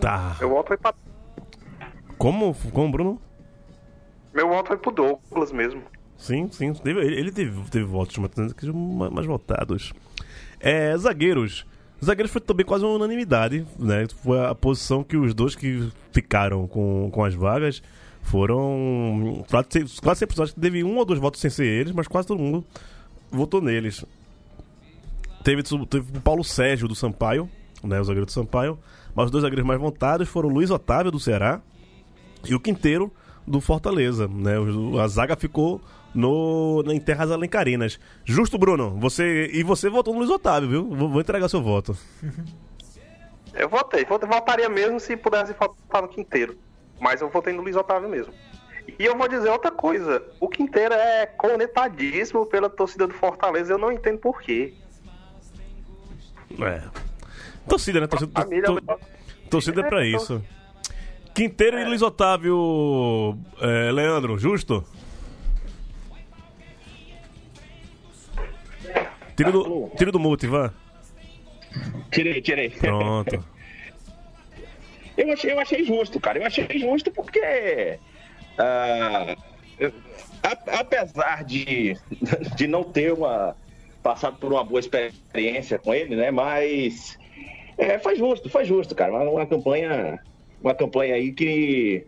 Tá. 0.00 0.36
Meu 0.38 0.50
voto 0.50 0.68
foi 0.68 0.76
pra, 0.76 0.94
Como, 2.18 2.54
como 2.72 2.90
Bruno? 2.90 3.20
meu 4.34 4.48
voto 4.48 4.68
foi 4.68 4.76
pro 4.78 4.90
Douglas 4.90 5.52
mesmo. 5.52 5.82
Sim, 6.16 6.48
sim. 6.52 6.72
Ele 6.84 7.32
teve, 7.32 7.68
teve 7.70 7.84
votos 7.84 8.16
mais, 8.16 9.12
mais 9.12 9.26
votados. 9.26 9.92
É, 10.62 10.96
zagueiros. 10.96 11.66
Zagueiros 12.02 12.30
foi 12.32 12.40
também 12.40 12.64
quase 12.64 12.84
uma 12.84 12.94
unanimidade, 12.94 13.66
né? 13.78 14.06
Foi 14.22 14.44
a 14.46 14.54
posição 14.54 15.04
que 15.04 15.16
os 15.16 15.34
dois 15.34 15.54
que 15.54 15.90
ficaram 16.12 16.66
com, 16.66 17.10
com 17.12 17.24
as 17.24 17.34
vagas 17.34 17.82
foram. 18.22 19.44
Quase 19.50 20.00
quase 20.00 20.20
sempre, 20.20 20.40
acho 20.40 20.54
que 20.54 20.60
teve 20.60 20.82
um 20.84 20.96
ou 20.96 21.04
dois 21.04 21.20
votos 21.20 21.40
sem 21.40 21.50
ser 21.50 21.66
eles, 21.66 21.92
mas 21.92 22.08
quase 22.08 22.28
todo 22.28 22.40
mundo 22.40 22.64
votou 23.30 23.60
neles. 23.60 24.04
Teve, 25.42 25.62
teve 25.62 26.18
o 26.18 26.20
Paulo 26.20 26.44
Sérgio 26.44 26.86
do 26.86 26.94
Sampaio, 26.94 27.48
né? 27.82 28.00
O 28.00 28.04
zagueiro 28.04 28.26
do 28.26 28.32
Sampaio. 28.32 28.78
Mas 29.14 29.26
os 29.26 29.30
dois 29.30 29.42
zagueiros 29.42 29.66
mais 29.66 29.80
votados 29.80 30.28
foram 30.28 30.48
o 30.48 30.52
Luiz 30.52 30.70
Otávio 30.70 31.10
do 31.10 31.20
Ceará 31.20 31.60
e 32.48 32.54
o 32.54 32.60
Quinteiro 32.60 33.12
do 33.46 33.60
Fortaleza, 33.60 34.28
né? 34.28 34.54
A 35.02 35.08
zaga 35.08 35.36
ficou 35.36 35.80
no 36.14 36.82
em 36.88 37.00
Terras 37.00 37.30
Alencarinas. 37.30 37.98
Justo, 38.24 38.58
Bruno. 38.58 38.90
Você 39.00 39.50
e 39.52 39.62
você 39.62 39.88
votou 39.88 40.12
no 40.14 40.20
Luiz 40.20 40.30
Otávio, 40.30 40.68
viu? 40.68 40.88
Vou, 40.88 41.08
vou 41.08 41.20
entregar 41.20 41.48
seu 41.48 41.62
voto. 41.62 41.96
Eu 43.54 43.68
votei, 43.68 44.02
vot- 44.06 44.24
votaria 44.24 44.66
mesmo 44.70 44.98
se 44.98 45.14
pudesse 45.14 45.52
votar 45.52 46.00
no 46.00 46.08
Quinteiro. 46.08 46.56
Mas 46.98 47.20
eu 47.20 47.28
votei 47.28 47.52
no 47.52 47.60
Luiz 47.60 47.76
Otávio 47.76 48.08
mesmo. 48.08 48.32
E 48.98 49.04
eu 49.04 49.14
vou 49.14 49.28
dizer 49.28 49.50
outra 49.50 49.70
coisa: 49.70 50.22
o 50.40 50.48
Quinteiro 50.48 50.94
é 50.94 51.26
conectadíssimo 51.26 52.46
pela 52.46 52.70
torcida 52.70 53.06
do 53.06 53.12
Fortaleza, 53.12 53.74
eu 53.74 53.76
não 53.78 53.92
entendo 53.92 54.18
por 54.20 54.40
quê. 54.40 54.72
É. 56.60 56.82
Torcida, 57.68 58.00
né? 58.00 58.06
Torcida, 58.06 58.40
Família, 58.40 58.64
to- 58.64 58.82
torcida 59.50 59.80
é 59.82 59.84
pra 59.88 60.02
É, 60.02 60.08
isso. 60.08 60.42
Quinteiro 61.34 61.78
e 61.78 61.84
Luiz 61.84 62.00
Otávio. 62.00 63.36
é, 63.60 63.90
Leandro, 63.92 64.38
justo? 64.38 64.82
Tira 69.36 69.50
do, 69.52 69.90
tira 69.96 70.12
do 70.12 70.18
mute, 70.20 70.46
vá. 70.46 70.72
Tirei, 72.10 72.40
tirei. 72.42 72.70
Pronto. 72.70 73.44
Eu 75.16 75.32
achei, 75.32 75.52
eu 75.52 75.60
achei 75.60 75.84
justo, 75.84 76.20
cara. 76.20 76.38
Eu 76.38 76.46
achei 76.46 76.66
justo 76.78 77.10
porque. 77.10 77.98
eu- 79.78 79.92
a- 80.42 80.78
apesar 80.80 81.44
de, 81.44 81.96
de 82.56 82.66
não 82.66 82.82
ter 82.84 83.12
uma, 83.12 83.56
passado 84.02 84.36
por 84.38 84.52
uma 84.52 84.64
boa 84.64 84.80
experiência 84.80 85.78
com 85.78 85.94
ele, 85.94 86.16
né? 86.16 86.30
Mas 86.30 87.18
é, 87.78 87.98
foi 87.98 88.16
justo, 88.16 88.48
foi 88.50 88.64
justo, 88.64 88.94
cara. 88.94 89.12
Uma, 89.12 89.30
uma 89.30 89.46
campanha. 89.46 90.18
Uma 90.62 90.74
campanha 90.74 91.14
aí 91.14 91.32
que. 91.32 92.06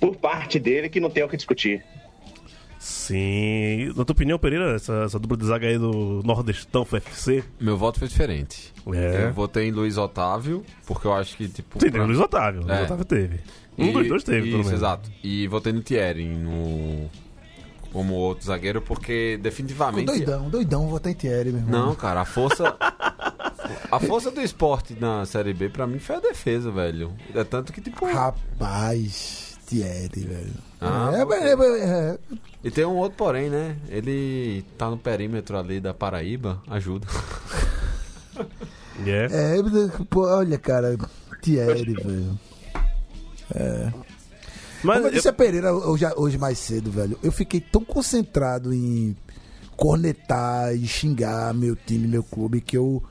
Por 0.00 0.16
parte 0.16 0.58
dele 0.58 0.88
que 0.88 0.98
não 1.00 1.10
tem 1.10 1.22
o 1.22 1.28
que 1.28 1.36
discutir. 1.36 1.84
Sim. 2.84 3.92
Na 3.96 4.04
tua 4.04 4.12
opinião, 4.12 4.38
Pereira, 4.40 4.74
essa, 4.74 5.04
essa 5.04 5.16
dupla 5.18 5.36
de 5.36 5.46
zaga 5.46 5.68
aí 5.68 5.78
do 5.78 6.20
Nordestão 6.24 6.84
FFC? 6.84 7.44
Meu 7.60 7.76
voto 7.76 8.00
foi 8.00 8.08
diferente. 8.08 8.72
É. 8.92 9.26
Eu 9.26 9.32
votei 9.32 9.68
em 9.68 9.70
Luiz 9.70 9.96
Otávio, 9.96 10.64
porque 10.84 11.06
eu 11.06 11.12
acho 11.12 11.36
que, 11.36 11.46
tipo. 11.46 11.74
Sim, 11.80 11.90
pra- 11.90 11.90
teve 11.90 12.00
o 12.00 12.06
Luiz 12.06 12.18
Otávio. 12.18 12.62
O 12.62 12.66
Luiz 12.66 12.78
É. 12.80 12.82
Otávio 12.82 13.04
teve. 13.04 13.40
Um 13.78 13.84
E- 13.86 13.92
dos 13.92 14.08
dois 14.08 14.24
teve, 14.24 14.50
pelo 14.50 14.60
Isso, 14.62 14.70
menos. 14.70 14.72
exato. 14.72 15.10
E 15.22 15.46
votei 15.46 15.72
no 15.72 15.80
Thierry 15.80 16.24
no... 16.26 17.08
como 17.92 18.14
outro 18.14 18.46
zagueiro, 18.46 18.82
porque 18.82 19.38
definitivamente. 19.40 20.06
doidão, 20.06 20.50
doidão, 20.50 20.88
vou 20.88 21.00
em 21.06 21.14
Thierry, 21.14 21.50
meu 21.52 21.60
irmão. 21.60 21.86
Não, 21.86 21.94
cara, 21.94 22.22
a 22.22 22.24
força. 22.24 22.76
A 23.92 24.00
força 24.00 24.30
do 24.30 24.40
esporte 24.40 24.96
na 24.98 25.24
Série 25.24 25.54
B, 25.54 25.68
pra 25.68 25.86
mim, 25.86 25.98
foi 26.00 26.16
a 26.16 26.20
defesa, 26.20 26.70
velho. 26.72 27.12
É 27.34 27.44
tanto 27.44 27.72
que, 27.72 27.80
tipo. 27.80 28.04
Rapaz, 28.06 29.51
Thierry, 29.72 30.20
velho. 30.26 30.52
Ah, 30.80 31.10
é, 31.14 31.22
ok. 31.24 31.38
é, 31.38 31.48
é, 31.50 31.84
é, 31.84 32.18
E 32.62 32.70
tem 32.70 32.84
um 32.84 32.96
outro, 32.96 33.16
porém, 33.16 33.48
né? 33.48 33.76
Ele 33.88 34.62
tá 34.76 34.90
no 34.90 34.98
perímetro 34.98 35.56
ali 35.56 35.80
da 35.80 35.94
Paraíba, 35.94 36.60
ajuda. 36.68 37.06
Yeah. 39.06 39.34
é, 39.34 39.56
pô, 40.10 40.26
olha, 40.26 40.58
cara, 40.58 40.96
Thierry, 41.40 41.94
velho. 41.94 42.38
Mas 44.82 44.96
Como 44.96 45.06
eu 45.06 45.10
eu- 45.10 45.10
disse 45.12 45.28
a 45.28 45.32
Pereira 45.32 45.72
hoje, 45.74 46.04
hoje 46.16 46.38
mais 46.38 46.58
cedo, 46.58 46.90
velho, 46.90 47.18
eu 47.22 47.32
fiquei 47.32 47.60
tão 47.60 47.84
concentrado 47.84 48.72
em 48.74 49.16
cornetar 49.76 50.74
e 50.74 50.86
xingar 50.86 51.54
meu 51.54 51.74
time, 51.74 52.06
meu 52.06 52.22
clube, 52.22 52.60
que 52.60 52.76
eu 52.76 53.02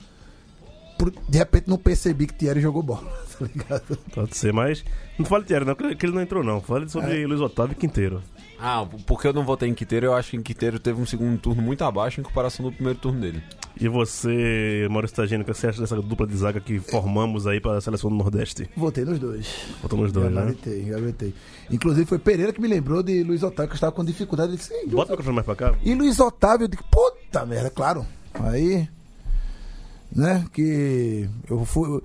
de 1.10 1.38
repente 1.38 1.68
não 1.70 1.78
percebi 1.78 2.28
que 2.28 2.34
Thierry 2.34 2.62
jogou 2.62 2.84
bola, 2.84 3.02
tá 3.40 3.46
ligado? 3.46 3.98
Pode 4.14 4.36
ser, 4.38 4.54
mas. 4.54 4.84
Não 5.18 5.26
fale 5.26 5.44
de 5.44 5.48
Thierry, 5.48 5.66
não, 5.66 5.74
que 5.76 6.06
ele 6.06 6.14
não 6.14 6.22
entrou, 6.22 6.44
não. 6.44 6.62
Fale 6.62 6.86
É. 6.86 6.88
sobre 6.90 7.26
Luiz 7.26 7.42
Otávio 7.42 7.74
e 7.74 7.76
Quinteiro. 7.76 8.22
Ah, 8.64 8.86
porque 9.08 9.28
eu 9.28 9.34
não 9.34 9.44
votei 9.44 9.68
em 9.68 9.74
Quiteiro, 9.74 10.06
eu 10.06 10.14
acho 10.14 10.30
que 10.30 10.38
em 10.38 10.42
Quiteiro 10.44 10.78
teve 10.78 11.02
um 11.02 11.06
segundo 11.06 11.36
turno 11.40 11.64
muito 11.64 11.84
abaixo 11.84 12.22
em 12.22 12.24
comparação 12.24 12.64
do 12.64 12.72
primeiro 12.72 13.00
turno 13.00 13.20
dele. 13.20 13.42
E 13.80 13.88
você, 13.88 14.88
Maurício 14.92 15.16
Tagino, 15.16 15.42
o 15.42 15.46
que 15.46 15.52
você 15.52 15.66
acha 15.68 15.82
dessa 15.82 16.00
dupla 16.00 16.28
de 16.28 16.38
zaga 16.38 16.60
que 16.60 16.80
formamos 16.80 17.48
aí 17.48 17.60
para 17.60 17.78
a 17.78 17.82
seleção 17.82 18.12
do 18.12 18.16
Nordeste? 18.18 18.70
Votei 18.78 19.04
nos 19.04 19.18
dois. 19.18 19.48
Botou 19.82 19.98
nos 19.98 20.12
dois, 20.12 20.28
né? 20.30 20.42
Gabaritei, 20.42 20.84
gabaritei. 20.84 21.34
Inclusive 21.72 22.06
foi 22.06 22.20
Pereira 22.20 22.54
que 22.54 22.62
me 22.62 22.68
lembrou 22.68 23.02
de 23.02 23.24
Luiz 23.24 23.42
Otávio, 23.42 23.70
que 23.70 23.74
eu 23.74 23.78
estava 23.78 23.92
com 23.94 24.06
dificuldade. 24.06 24.56
Disse, 24.56 24.72
"Ei, 24.72 24.82
Luiz 24.84 24.94
Bota 24.94 25.08
o 25.08 25.12
microfone 25.14 25.36
mais 25.38 25.46
pra 25.48 25.56
cá. 25.56 25.74
E 25.84 25.96
Luiz 25.96 26.20
Otávio, 26.20 26.66
eu 26.66 26.68
digo, 26.68 26.84
puta 26.92 27.44
merda, 27.48 27.72
claro. 27.72 28.06
Aí, 28.36 28.88
né, 30.16 30.46
que 30.54 31.30
eu 31.50 31.64
fui. 31.66 32.02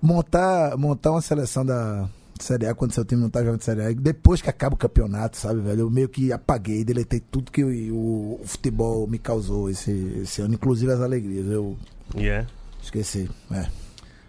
montar, 0.00 0.76
montar 0.76 1.10
uma 1.12 1.20
seleção 1.20 1.64
da 1.64 2.08
Série 2.40 2.66
A 2.66 2.74
quando 2.74 2.92
seu 2.92 3.04
time 3.04 3.22
não 3.22 3.30
tá 3.30 3.42
jogando 3.42 3.62
Série 3.62 3.82
A, 3.82 3.92
depois 3.92 4.42
que 4.42 4.50
acaba 4.50 4.74
o 4.74 4.78
campeonato, 4.78 5.36
sabe, 5.36 5.60
velho? 5.60 5.80
Eu 5.82 5.90
meio 5.90 6.08
que 6.08 6.32
apaguei, 6.32 6.84
deletei 6.84 7.20
tudo 7.20 7.50
que 7.50 7.64
o, 7.64 7.94
o- 7.94 8.40
o 8.42 8.46
futebol 8.46 9.06
me 9.06 9.18
causou 9.18 9.70
esse, 9.70 9.90
esse 10.22 10.42
ano, 10.42 10.54
inclusive 10.54 10.92
as 10.92 11.00
alegrias. 11.00 11.46
Eu 11.46 11.76
é. 12.16 12.44
esqueci. 12.82 13.28
É. 13.50 13.66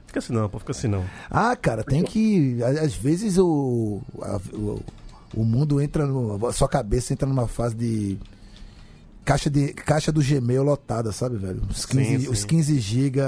Fica 0.06 0.20
assim 0.20 0.32
não, 0.34 0.48
pô, 0.50 0.58
fica 0.60 0.72
assim 0.72 0.88
não. 0.88 1.04
Ah, 1.30 1.56
cara, 1.56 1.84
tem 1.84 2.02
que. 2.04 2.58
Às 2.64 2.96
vezes 2.96 3.38
o, 3.38 4.02
a- 4.22 4.40
o, 4.54 4.82
o 5.36 5.44
mundo 5.44 5.82
entra 5.82 6.06
no. 6.08 6.48
A 6.48 6.54
sua 6.54 6.70
cabeça 6.70 7.12
entra 7.14 7.28
numa 7.28 7.48
fase 7.48 7.76
de. 7.76 8.18
Caixa, 9.28 9.50
de, 9.50 9.74
caixa 9.74 10.10
do 10.10 10.24
Gmail 10.24 10.64
lotada, 10.64 11.12
sabe, 11.12 11.36
velho? 11.36 11.62
Os 11.70 11.86
15, 11.86 12.20
sim. 12.22 12.30
Os 12.30 12.46
15 12.46 12.80
GB 12.80 13.20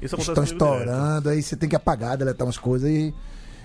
estão 0.00 0.44
estourando, 0.44 1.28
aí 1.28 1.42
você 1.42 1.56
tem 1.56 1.68
que 1.68 1.74
apagar, 1.74 2.16
deletar 2.16 2.46
umas 2.46 2.56
coisas 2.56 2.88
e. 2.88 3.12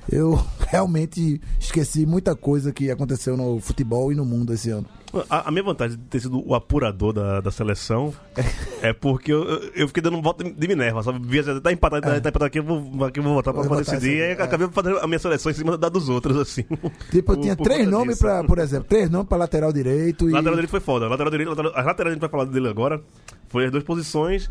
Eu 0.10 0.42
realmente 0.68 1.40
esqueci 1.60 2.06
muita 2.06 2.36
coisa 2.36 2.72
que 2.72 2.90
aconteceu 2.90 3.36
no 3.38 3.60
futebol 3.60 4.12
e 4.12 4.16
no 4.16 4.26
mundo 4.26 4.54
esse 4.54 4.70
ano. 4.70 4.86
A, 5.30 5.50
a 5.50 5.52
minha 5.52 5.64
vantagem 5.64 5.98
de 5.98 6.04
ter 6.06 6.22
sido 6.22 6.42
o 6.48 6.56
apurador 6.56 7.12
da, 7.12 7.42
da 7.42 7.52
seleção 7.52 8.14
é 8.82 8.94
porque 8.94 9.32
eu, 9.34 9.44
eu- 9.76 9.88
fiquei 9.90 10.02
dando 10.02 10.16
um 10.18 10.22
voto 10.22 10.42
de 10.42 10.68
Minerva, 10.70 11.04
sabe? 11.04 11.20
Via, 11.28 11.44
tá 11.60 11.72
empatado, 11.72 12.02
tá 12.06 12.18
empatado 12.18 12.46
aqui, 12.46 12.60
eu 12.60 12.64
vou, 12.64 13.06
aqui 13.06 13.20
eu 13.20 13.24
vou 13.24 13.34
votar 13.34 13.54
pra, 13.54 13.64
decidir. 13.76 14.14
esse 14.14 14.22
Aí 14.24 14.38
eu 14.38 14.44
acabei 14.44 14.68
fazendo 14.72 15.00
a 15.00 15.08
minha 15.08 15.20
seleção 15.20 15.52
em 15.52 15.56
cima 15.56 15.78
da 15.78 15.90
dos 15.90 16.08
outros, 16.08 16.38
assim. 16.38 16.64
Tipo, 17.12 17.34
eu 17.34 17.42
tinha 17.42 17.56
por 17.58 17.64
três 17.66 17.86
nomes 17.88 18.16
disso. 18.16 18.22
pra, 18.22 18.42
por 18.44 18.58
exemplo, 18.58 18.88
três 18.88 19.10
nomes 19.10 19.28
pra 19.28 19.38
lateral 19.38 19.74
direito 19.74 20.30
e. 20.30 20.32
Lateral 20.32 20.56
direito 20.56 20.72
foi 20.72 20.80
foda. 20.80 21.10
Lateral 21.10 21.30
direito, 21.30 21.50
lateral, 21.50 21.74
as 21.76 21.86
laterais 21.86 22.12
a 22.12 22.14
gente 22.14 22.22
vai 22.22 22.30
falar 22.30 22.46
dele 22.46 22.70
agora. 22.70 23.02
Foi 23.50 23.66
as 23.66 23.72
duas 23.72 23.84
posições. 23.84 24.50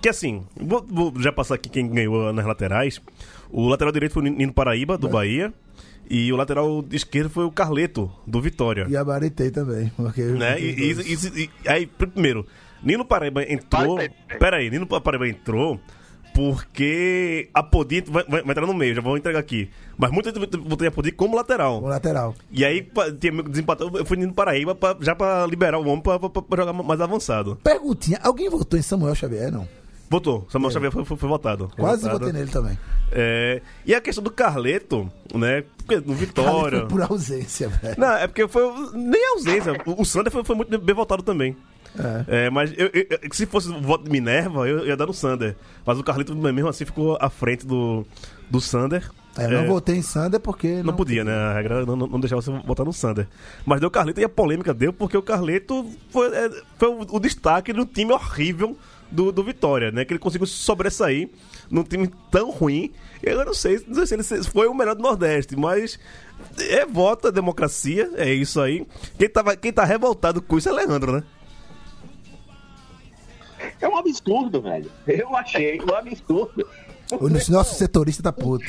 Que 0.00 0.08
assim, 0.08 0.42
vou, 0.60 0.84
vou 0.90 1.12
já 1.20 1.30
passar 1.32 1.54
aqui 1.54 1.68
quem 1.68 1.88
ganhou 1.88 2.32
nas 2.32 2.44
laterais. 2.44 3.00
O 3.52 3.68
lateral 3.68 3.92
direito 3.92 4.12
foi 4.12 4.22
o 4.22 4.26
Nino 4.32 4.52
Paraíba, 4.52 4.96
do 4.96 5.08
Bahia. 5.08 5.52
E 6.10 6.32
o 6.32 6.36
lateral 6.36 6.84
esquerdo 6.90 7.30
foi 7.30 7.44
o 7.44 7.50
Carleto, 7.50 8.10
do 8.26 8.40
Vitória. 8.40 8.86
E 8.88 8.92
gabaritei 8.92 9.50
também. 9.50 9.90
Porque 9.96 10.22
né? 10.22 10.60
E, 10.60 10.64
e- 10.64 10.92
e- 11.14 11.50
e- 11.64 11.68
aí, 11.68 11.86
primeiro, 11.86 12.44
Nino 12.82 13.04
Paraíba 13.04 13.42
entrou. 13.44 13.98
Pera 14.38 14.56
aí, 14.56 14.68
Nino 14.70 14.86
Paraíba 14.86 15.28
entrou 15.28 15.78
porque 16.34 17.48
a 17.54 17.62
Podinho 17.62 18.04
vai, 18.08 18.24
vai- 18.24 18.42
vai 18.42 18.50
entrar 18.50 18.66
no 18.66 18.74
meio, 18.74 18.94
já 18.94 19.00
vou 19.00 19.16
entregar 19.16 19.38
aqui. 19.38 19.70
Mas 19.96 20.10
muita 20.10 20.30
gente 20.34 20.56
botei 20.56 20.88
a 20.88 20.90
Podinho 20.90 21.14
como 21.14 21.36
lateral. 21.36 21.82
O 21.82 21.86
lateral. 21.86 22.34
E 22.50 22.64
aí, 22.64 22.86
tinha 23.20 23.42
desempatou, 23.42 23.90
eu 23.94 24.04
fui 24.04 24.16
Nino 24.16 24.32
Paraíba 24.32 24.74
pra- 24.74 24.96
já 25.00 25.14
pra 25.14 25.46
liberar 25.46 25.78
o 25.78 25.86
homem 25.86 26.00
pra, 26.02 26.18
pra- 26.18 26.42
pra 26.42 26.64
jogar 26.64 26.72
mais 26.72 27.00
avançado. 27.00 27.56
Perguntinha: 27.62 28.18
alguém 28.22 28.48
votou 28.50 28.78
em 28.78 28.82
Samuel 28.82 29.14
Xavier? 29.14 29.52
Não. 29.52 29.68
Votou, 30.12 30.46
Samuel 30.50 30.70
Xavier 30.70 30.92
foi, 30.92 31.04
foi- 31.06 31.16
foi 31.16 31.28
votado. 31.28 31.68
Foi 31.74 31.84
Quase 31.84 32.02
votado. 32.02 32.18
votei 32.26 32.32
nele 32.32 32.50
também. 32.50 32.78
É, 33.10 33.62
e 33.86 33.94
a 33.94 34.00
questão 34.00 34.22
do 34.22 34.30
Carleto, 34.30 35.10
né? 35.34 35.64
Porque 35.78 35.96
no 36.06 36.14
Vitória. 36.14 36.80
foi 36.80 36.88
por 36.88 37.02
ausência, 37.02 37.68
velho. 37.68 37.94
Não, 37.98 38.12
é 38.12 38.26
porque 38.26 38.46
foi. 38.46 38.62
Nem 38.94 39.28
ausência. 39.30 39.72
O, 39.86 40.02
o 40.02 40.04
Sander 40.04 40.30
foi, 40.30 40.44
foi 40.44 40.54
muito 40.54 40.78
bem 40.78 40.94
votado 40.94 41.22
também. 41.22 41.56
É, 42.28 42.48
mas 42.50 42.72
eu- 42.76 42.90
eu- 42.92 43.06
se 43.32 43.44
fosse 43.46 43.68
o 43.68 43.80
voto 43.80 44.04
de 44.04 44.10
Minerva, 44.10 44.66
eu 44.68 44.86
ia 44.86 44.96
dar 44.96 45.06
no 45.06 45.12
Sander. 45.14 45.56
Mas 45.84 45.98
o 45.98 46.04
Carlito 46.04 46.34
mesmo 46.36 46.68
assim 46.68 46.84
ficou 46.86 47.18
à 47.20 47.28
frente 47.28 47.66
do, 47.66 48.06
do 48.50 48.60
Sander. 48.60 49.10
É, 49.36 49.44
eu 49.46 49.50
não 49.50 49.58
É, 49.60 49.66
votei 49.66 49.96
em 49.96 50.02
Sander 50.02 50.38
porque. 50.40 50.82
não 50.82 50.94
podia, 50.94 51.22
né? 51.24 51.32
A 51.34 51.52
regra 51.54 51.84
não, 51.86 51.96
não- 51.96 52.06
não 52.06 52.20
deixava 52.20 52.40
você 52.42 52.50
votar 52.66 52.84
no 52.86 52.92
Sander. 52.92 53.26
Mas 53.66 53.80
deu 53.80 53.88
o 53.88 53.90
Carleto 53.90 54.20
e 54.20 54.24
a 54.24 54.28
polêmica 54.28 54.72
deu 54.74 54.92
porque 54.92 55.16
o 55.16 55.22
Carleto 55.22 55.86
foi, 56.10 56.28
é, 56.34 56.50
foi 56.78 56.88
o, 56.88 57.06
o 57.16 57.20
destaque 57.20 57.72
do 57.74 57.84
time 57.86 58.12
horrível 58.12 58.76
do, 59.12 59.30
do 59.30 59.44
Vitória, 59.44 59.92
né? 59.92 60.04
Que 60.04 60.12
ele 60.12 60.18
conseguiu 60.18 60.46
sobressair 60.46 61.28
num 61.70 61.84
time 61.84 62.10
tão 62.30 62.50
ruim. 62.50 62.92
Eu 63.22 63.44
não 63.44 63.54
sei, 63.54 63.82
não 63.86 64.06
sei 64.06 64.22
se 64.22 64.34
ele 64.34 64.44
foi 64.44 64.66
o 64.66 64.74
melhor 64.74 64.94
do 64.94 65.02
Nordeste, 65.02 65.54
mas 65.54 65.98
é 66.58 66.84
voto, 66.84 67.28
é 67.28 67.32
democracia, 67.32 68.10
é 68.16 68.32
isso 68.32 68.60
aí. 68.60 68.86
Quem, 69.18 69.28
tava, 69.28 69.56
quem 69.56 69.72
tá 69.72 69.84
revoltado 69.84 70.40
com 70.42 70.58
isso 70.58 70.68
é 70.68 70.72
Leandro, 70.72 71.12
né? 71.12 71.22
É 73.80 73.88
um 73.88 73.96
absurdo, 73.96 74.60
velho. 74.60 74.90
Eu 75.06 75.36
achei 75.36 75.80
um 75.80 75.94
absurdo. 75.94 76.66
O 77.20 77.28
nosso 77.28 77.74
setorista 77.74 78.22
tá 78.22 78.32
puto. 78.32 78.64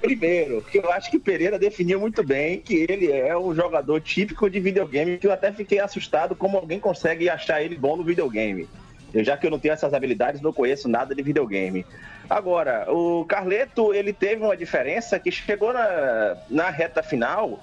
Primeiro, 0.00 0.62
que 0.62 0.78
eu 0.78 0.90
acho 0.90 1.10
que 1.10 1.18
o 1.18 1.20
Pereira 1.20 1.58
definiu 1.58 2.00
muito 2.00 2.24
bem 2.24 2.60
que 2.60 2.86
ele 2.88 3.12
é 3.12 3.36
um 3.36 3.54
jogador 3.54 4.00
típico 4.00 4.48
de 4.48 4.58
videogame, 4.58 5.18
que 5.18 5.26
eu 5.26 5.32
até 5.32 5.52
fiquei 5.52 5.78
assustado 5.78 6.34
como 6.34 6.56
alguém 6.56 6.80
consegue 6.80 7.28
achar 7.28 7.62
ele 7.62 7.76
bom 7.76 7.96
no 7.96 8.02
videogame. 8.02 8.66
Eu, 9.12 9.22
já 9.24 9.36
que 9.36 9.46
eu 9.46 9.50
não 9.50 9.58
tenho 9.58 9.74
essas 9.74 9.92
habilidades, 9.92 10.40
não 10.40 10.52
conheço 10.52 10.88
nada 10.88 11.14
de 11.14 11.22
videogame. 11.22 11.84
Agora, 12.28 12.86
o 12.90 13.24
Carleto, 13.26 13.92
ele 13.92 14.12
teve 14.12 14.42
uma 14.42 14.56
diferença 14.56 15.18
que 15.18 15.30
chegou 15.30 15.72
na, 15.72 16.36
na 16.48 16.70
reta 16.70 17.02
final, 17.02 17.60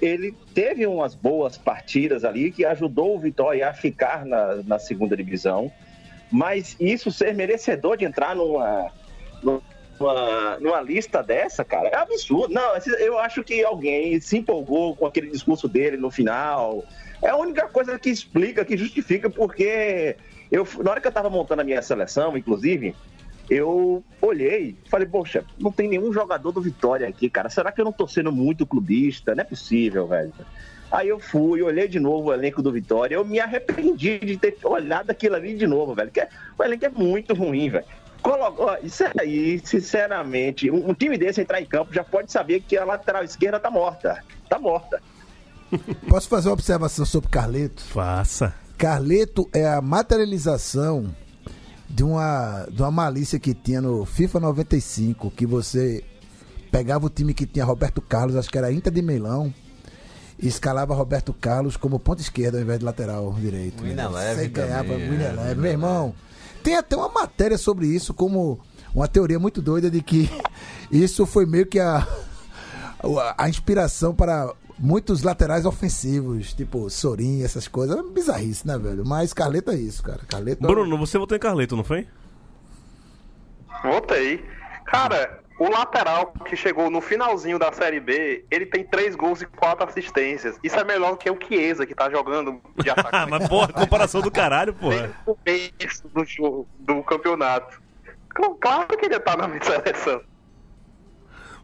ele 0.00 0.34
teve 0.54 0.86
umas 0.86 1.14
boas 1.14 1.56
partidas 1.56 2.24
ali 2.24 2.50
que 2.50 2.64
ajudou 2.64 3.14
o 3.14 3.18
Vitória 3.18 3.68
a 3.68 3.74
ficar 3.74 4.24
na, 4.24 4.56
na 4.66 4.78
segunda 4.78 5.16
divisão, 5.16 5.70
mas 6.30 6.76
isso 6.80 7.10
ser 7.10 7.34
merecedor 7.34 7.96
de 7.96 8.04
entrar 8.04 8.34
numa, 8.34 8.90
numa, 9.42 10.58
numa 10.60 10.80
lista 10.80 11.22
dessa, 11.22 11.64
cara, 11.64 11.88
é 11.88 11.96
absurdo. 11.96 12.52
Não, 12.52 12.72
eu 12.98 13.18
acho 13.18 13.42
que 13.42 13.62
alguém 13.62 14.20
se 14.20 14.38
empolgou 14.38 14.96
com 14.96 15.06
aquele 15.06 15.30
discurso 15.30 15.68
dele 15.68 15.96
no 15.96 16.10
final. 16.10 16.84
É 17.22 17.30
a 17.30 17.36
única 17.36 17.66
coisa 17.68 17.98
que 17.98 18.10
explica, 18.10 18.64
que 18.64 18.76
justifica, 18.76 19.30
porque 19.30 20.16
eu, 20.50 20.66
na 20.82 20.90
hora 20.90 21.00
que 21.00 21.06
eu 21.06 21.12
tava 21.12 21.30
montando 21.30 21.62
a 21.62 21.64
minha 21.64 21.82
seleção, 21.82 22.36
inclusive, 22.36 22.94
eu 23.48 24.02
olhei 24.20 24.76
e 24.84 24.88
falei, 24.88 25.06
poxa, 25.06 25.44
não 25.58 25.70
tem 25.70 25.88
nenhum 25.88 26.12
jogador 26.12 26.52
do 26.52 26.60
Vitória 26.60 27.08
aqui, 27.08 27.30
cara. 27.30 27.48
Será 27.48 27.70
que 27.70 27.80
eu 27.80 27.84
não 27.84 27.92
tô 27.92 28.06
sendo 28.06 28.32
muito 28.32 28.66
clubista? 28.66 29.34
Não 29.34 29.42
é 29.42 29.44
possível, 29.44 30.06
velho. 30.06 30.32
Aí 30.90 31.08
eu 31.08 31.18
fui, 31.18 31.62
olhei 31.62 31.88
de 31.88 31.98
novo 31.98 32.28
o 32.28 32.32
elenco 32.32 32.62
do 32.62 32.72
Vitória, 32.72 33.16
eu 33.16 33.24
me 33.24 33.40
arrependi 33.40 34.18
de 34.18 34.36
ter 34.36 34.56
olhado 34.62 35.10
aquilo 35.10 35.34
ali 35.34 35.54
de 35.54 35.66
novo, 35.66 35.94
velho. 35.94 36.10
Que 36.10 36.26
o 36.58 36.62
elenco 36.62 36.84
é 36.84 36.88
muito 36.88 37.34
ruim, 37.34 37.68
velho. 37.70 37.84
Colocou, 38.22 38.66
ó, 38.66 38.78
isso 38.82 39.04
aí, 39.20 39.60
sinceramente, 39.64 40.70
um, 40.70 40.90
um 40.90 40.94
time 40.94 41.16
desse 41.16 41.40
entrar 41.40 41.60
em 41.60 41.66
campo 41.66 41.92
já 41.92 42.02
pode 42.02 42.32
saber 42.32 42.60
que 42.60 42.76
a 42.76 42.84
lateral 42.84 43.22
esquerda 43.22 43.60
tá 43.60 43.70
morta. 43.70 44.22
Tá 44.48 44.58
morta. 44.58 45.00
Posso 46.08 46.28
fazer 46.28 46.48
uma 46.48 46.54
observação 46.54 47.04
sobre 47.04 47.30
Carleto? 47.30 47.82
Faça. 47.82 48.65
Carleto 48.76 49.48
é 49.52 49.66
a 49.66 49.80
materialização 49.80 51.14
de 51.88 52.02
uma, 52.02 52.66
de 52.70 52.82
uma 52.82 52.90
malícia 52.90 53.38
que 53.38 53.54
tinha 53.54 53.80
no 53.80 54.04
FIFA 54.04 54.40
95, 54.40 55.30
que 55.30 55.46
você 55.46 56.04
pegava 56.70 57.06
o 57.06 57.10
time 57.10 57.32
que 57.32 57.46
tinha 57.46 57.64
Roberto 57.64 58.00
Carlos, 58.02 58.36
acho 58.36 58.50
que 58.50 58.58
era 58.58 58.72
Inter 58.72 58.92
de 58.92 59.00
Meilão, 59.00 59.52
e 60.38 60.46
escalava 60.46 60.94
Roberto 60.94 61.32
Carlos 61.32 61.76
como 61.76 61.98
ponta 61.98 62.20
esquerda 62.20 62.58
ao 62.58 62.62
invés 62.62 62.78
de 62.78 62.84
lateral 62.84 63.32
direito. 63.40 63.82
Né? 63.82 63.96
Você 64.08 64.48
ganhava 64.48 64.88
também, 64.88 65.10
Win 65.10 65.22
é. 65.22 65.54
Win 65.54 65.60
Meu 65.60 65.70
irmão, 65.70 66.14
tem 66.62 66.76
até 66.76 66.96
uma 66.96 67.08
matéria 67.08 67.56
sobre 67.56 67.86
isso, 67.86 68.12
como 68.12 68.60
uma 68.94 69.08
teoria 69.08 69.38
muito 69.38 69.62
doida 69.62 69.90
de 69.90 70.02
que 70.02 70.30
isso 70.92 71.24
foi 71.24 71.46
meio 71.46 71.66
que 71.66 71.80
a, 71.80 72.06
a 73.38 73.48
inspiração 73.48 74.14
para 74.14 74.52
muitos 74.78 75.22
laterais 75.22 75.64
ofensivos, 75.66 76.52
tipo 76.52 76.88
Sorin, 76.90 77.42
essas 77.42 77.66
coisas. 77.68 77.96
É 77.98 78.02
bizarrice, 78.02 78.66
né, 78.66 78.78
velho? 78.78 79.04
Mas 79.06 79.32
Carleto 79.32 79.70
é 79.70 79.76
isso, 79.76 80.02
cara. 80.02 80.20
Carleto 80.28 80.64
é- 80.64 80.66
Bruno, 80.68 80.96
você 80.98 81.18
votou 81.18 81.36
em 81.36 81.40
Carleto, 81.40 81.76
não 81.76 81.84
foi? 81.84 82.06
Votei. 83.82 84.44
Cara, 84.86 85.40
o 85.58 85.68
lateral 85.70 86.32
que 86.44 86.56
chegou 86.56 86.90
no 86.90 87.00
finalzinho 87.00 87.58
da 87.58 87.72
Série 87.72 88.00
B, 88.00 88.44
ele 88.50 88.66
tem 88.66 88.84
três 88.84 89.14
gols 89.16 89.42
e 89.42 89.46
quatro 89.46 89.86
assistências. 89.88 90.56
Isso 90.62 90.76
é 90.76 90.84
melhor 90.84 91.12
do 91.12 91.16
que 91.16 91.30
o 91.30 91.38
Chiesa, 91.40 91.86
que 91.86 91.94
tá 91.94 92.10
jogando 92.10 92.60
de 92.82 92.88
Ah, 92.90 92.94
atacante 92.94 93.30
mas 93.30 93.48
porra, 93.48 93.72
comparação 93.72 94.20
do 94.20 94.30
caralho, 94.30 94.74
porra. 94.74 95.12
o 95.26 95.34
começo 95.34 96.08
do, 96.08 96.24
jogo, 96.24 96.66
do 96.78 97.02
campeonato. 97.02 97.80
Cl- 98.36 98.54
Claro 98.60 98.86
que 98.96 99.06
ele 99.06 99.18
tá 99.20 99.36
na 99.36 99.48
minha 99.48 99.62
seleção. 99.62 100.20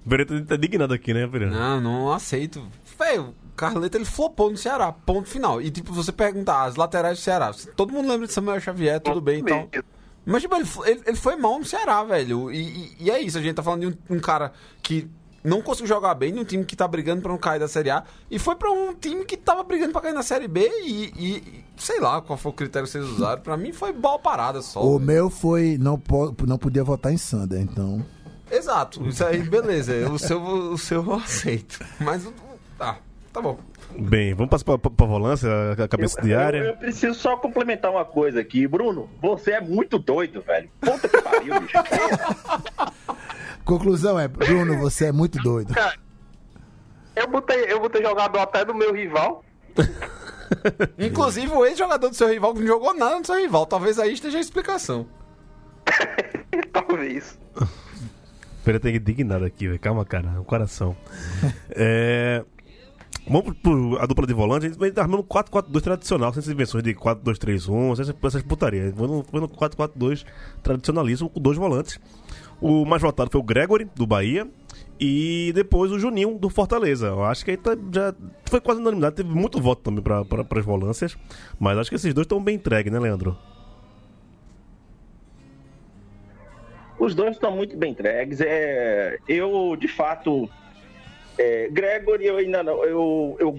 O 0.05 0.09
Pereira 0.09 0.45
tá 0.45 0.55
indignado 0.57 0.93
aqui, 0.93 1.15
né, 1.15 1.29
Pereira? 1.29 1.55
Não, 1.55 1.81
não 1.81 2.13
aceito. 2.13 2.67
Velho, 3.05 3.35
o 3.53 3.57
Carleto 3.57 3.97
ele 3.97 4.05
flopou 4.05 4.51
no 4.51 4.57
Ceará, 4.57 4.93
ponto 4.93 5.29
final. 5.29 5.61
E 5.61 5.71
tipo, 5.71 5.93
você 5.93 6.13
perguntar 6.13 6.65
as 6.65 6.77
laterais 6.77 7.19
do 7.19 7.23
Ceará, 7.23 7.53
todo 7.77 7.93
mundo 7.93 8.09
lembra 8.09 8.27
de 8.27 8.33
Samuel 8.33 8.61
Xavier, 8.61 9.01
tudo 9.01 9.21
bem 9.21 9.41
e 9.41 9.45
tal. 9.45 9.69
Mas, 10.25 10.43
tipo, 10.43 10.55
ele, 10.55 10.69
ele, 10.87 11.03
ele 11.07 11.17
foi 11.17 11.35
mal 11.37 11.59
no 11.59 11.65
Ceará, 11.65 12.03
velho. 12.05 12.51
E, 12.53 12.61
e- 12.61 12.97
e 13.01 13.11
é 13.11 13.21
isso, 13.21 13.37
a 13.39 13.43
gente 13.43 13.55
tá 13.57 13.63
falando 13.63 13.81
de 13.81 13.87
um, 14.13 14.17
um 14.17 14.21
cara 14.21 14.53
que 14.81 15.09
não 15.43 15.61
conseguiu 15.61 15.89
jogar 15.89 16.15
bem, 16.15 16.33
de 16.33 16.39
um 16.39 16.45
time 16.45 16.65
que 16.65 16.77
tá 16.77 16.87
brigando 16.87 17.21
pra 17.21 17.33
não 17.33 17.39
cair 17.39 17.59
da 17.59 17.67
Série 17.67 17.91
A, 17.91 18.05
e 18.31 18.39
foi 18.39 18.55
pra 18.55 18.71
um 18.71 18.95
time 18.95 19.25
que 19.25 19.37
tava 19.37 19.65
brigando 19.65 19.91
pra 19.91 20.01
cair 20.01 20.15
na 20.15 20.23
Série 20.23 20.47
B 20.47 20.61
e, 20.85 20.87
e- 21.17 21.37
e 21.39 21.65
sei 21.77 21.99
lá 21.99 22.21
qual 22.23 22.37
foi 22.37 22.53
o 22.53 22.55
critério 22.55 22.87
que 22.87 22.93
vocês 22.93 23.05
usaram. 23.05 23.43
Pra 23.43 23.57
mim 23.57 23.73
foi 23.73 23.93
bola 23.93 24.21
parada 24.21 24.63
só. 24.63 24.81
O 24.81 24.93
velho. 24.99 25.05
meu 25.07 25.29
foi. 25.31 25.77
Não, 25.77 26.01
não 26.47 26.57
podia 26.59 26.85
votar 26.85 27.13
em 27.13 27.17
Sander, 27.19 27.61
então. 27.61 28.05
Exato, 28.49 29.05
isso 29.09 29.25
aí, 29.25 29.43
beleza. 29.43 30.09
O 30.09 30.19
seu, 30.21 30.41
o 30.41 30.79
seu 30.79 31.03
eu 31.05 31.15
aceito. 31.15 31.81
Mas, 31.99 32.25
o- 32.25 32.33
tá, 32.83 32.99
tá 33.33 33.41
bom. 33.41 33.59
Bem, 33.99 34.35
vamos 34.35 34.51
passar 34.51 34.65
pra, 34.65 34.79
pra, 34.79 34.91
pra 34.91 35.07
volância, 35.07 35.49
a 35.73 35.89
cabeça 35.89 36.19
Eu, 36.21 36.25
diária. 36.25 36.59
eu 36.59 36.77
preciso 36.77 37.15
só 37.15 37.37
complementar 37.37 37.91
uma 37.91 38.05
coisa 38.05 38.41
aqui. 38.41 38.67
Bruno, 38.67 39.09
você 39.21 39.53
é 39.53 39.61
muito 39.61 39.99
doido, 39.99 40.41
velho. 40.41 40.69
Puta 40.81 41.09
que 41.09 41.21
pariu, 41.23 41.61
bicho. 41.61 41.77
Conclusão 43.65 44.19
é, 44.19 44.27
Bruno, 44.27 44.79
você 44.79 45.07
é 45.07 45.13
muito 45.13 45.39
doido. 45.39 45.73
Cara, 45.75 45.95
eu 47.15 47.29
botei, 47.29 47.65
eu 47.71 47.79
botei 47.81 48.03
jogador 48.03 48.41
até 48.41 48.65
do 48.65 48.75
meu 48.75 48.93
rival. 48.93 49.45
Inclusive, 50.99 51.53
o 51.53 51.65
ex-jogador 51.65 52.09
do 52.09 52.17
seu 52.17 52.29
rival 52.29 52.53
que 52.55 52.61
não 52.61 52.67
jogou 52.67 52.95
nada 52.95 53.19
no 53.19 53.25
seu 53.25 53.37
rival. 53.37 53.67
Talvez 53.67 53.99
aí 53.99 54.13
esteja 54.15 54.39
a 54.39 54.41
explicação. 54.41 55.07
Talvez. 56.73 57.39
Pereira 58.65 58.81
tem 58.83 58.97
indignado 58.97 59.45
aqui, 59.45 59.67
velho. 59.69 59.79
Calma, 59.81 60.05
cara. 60.05 60.41
O 60.41 60.45
coração. 60.45 60.97
é... 61.71 62.45
Vamos 63.27 63.57
pro, 63.59 63.99
a 64.01 64.07
dupla 64.07 64.27
de 64.27 64.35
volante. 64.35 64.67
A 64.67 64.69
gente 64.69 64.93
tá 64.93 65.03
armando 65.03 65.21
um 65.21 65.27
4-4-2 65.27 65.81
tradicional, 65.81 66.33
sem 66.33 66.41
essas 66.41 66.53
invenções 66.53 66.83
de 66.83 66.95
4-2-3-1, 66.95 67.97
sem 67.97 68.15
essas, 68.25 68.43
putarias. 68.43 68.93
Foi 68.97 69.07
no, 69.07 69.23
foi 69.23 69.41
no 69.41 69.49
4-4-2 69.49 70.25
tradicionalíssimo, 70.63 71.31
com 71.31 71.41
dois 71.41 71.57
volantes. 71.57 72.01
O 72.61 72.85
mais 72.85 73.01
votado 73.01 73.31
foi 73.31 73.41
o 73.41 73.45
Gregory, 73.45 73.89
do 73.95 74.07
Bahia. 74.07 74.47
E 74.99 75.53
depois 75.55 75.91
o 75.91 75.99
Juninho, 75.99 76.39
do 76.39 76.49
Fortaleza. 76.49 77.09
Eu 77.09 77.25
acho 77.25 77.45
que 77.45 77.53
aí 77.53 77.57
tá, 77.57 77.77
já 77.93 78.15
foi 78.45 78.61
quase 78.61 78.81
unanimidade. 78.81 79.17
Teve 79.17 79.31
muito 79.31 79.61
voto 79.61 79.83
também 79.83 80.03
para 80.03 80.25
pra, 80.25 80.59
as 80.59 80.65
volâncias. 80.65 81.17
Mas 81.59 81.79
acho 81.79 81.91
que 81.91 81.97
esses 81.97 82.13
dois 82.13 82.25
estão 82.25 82.43
bem 82.43 82.57
entregues, 82.57 82.93
né, 82.93 82.99
Leandro? 82.99 83.37
Os 86.99 87.15
dois 87.15 87.33
estão 87.33 87.51
muito 87.51 87.77
bem 87.77 87.93
entregues. 87.93 88.41
É, 88.41 89.19
eu, 89.27 89.77
de 89.77 89.89
fato, 89.89 90.49
é, 91.43 91.69
Gregory, 91.71 92.27
eu 92.27 92.37
ainda 92.37 92.63
não. 92.63 92.85
Eu, 92.85 93.37
eu, 93.41 93.59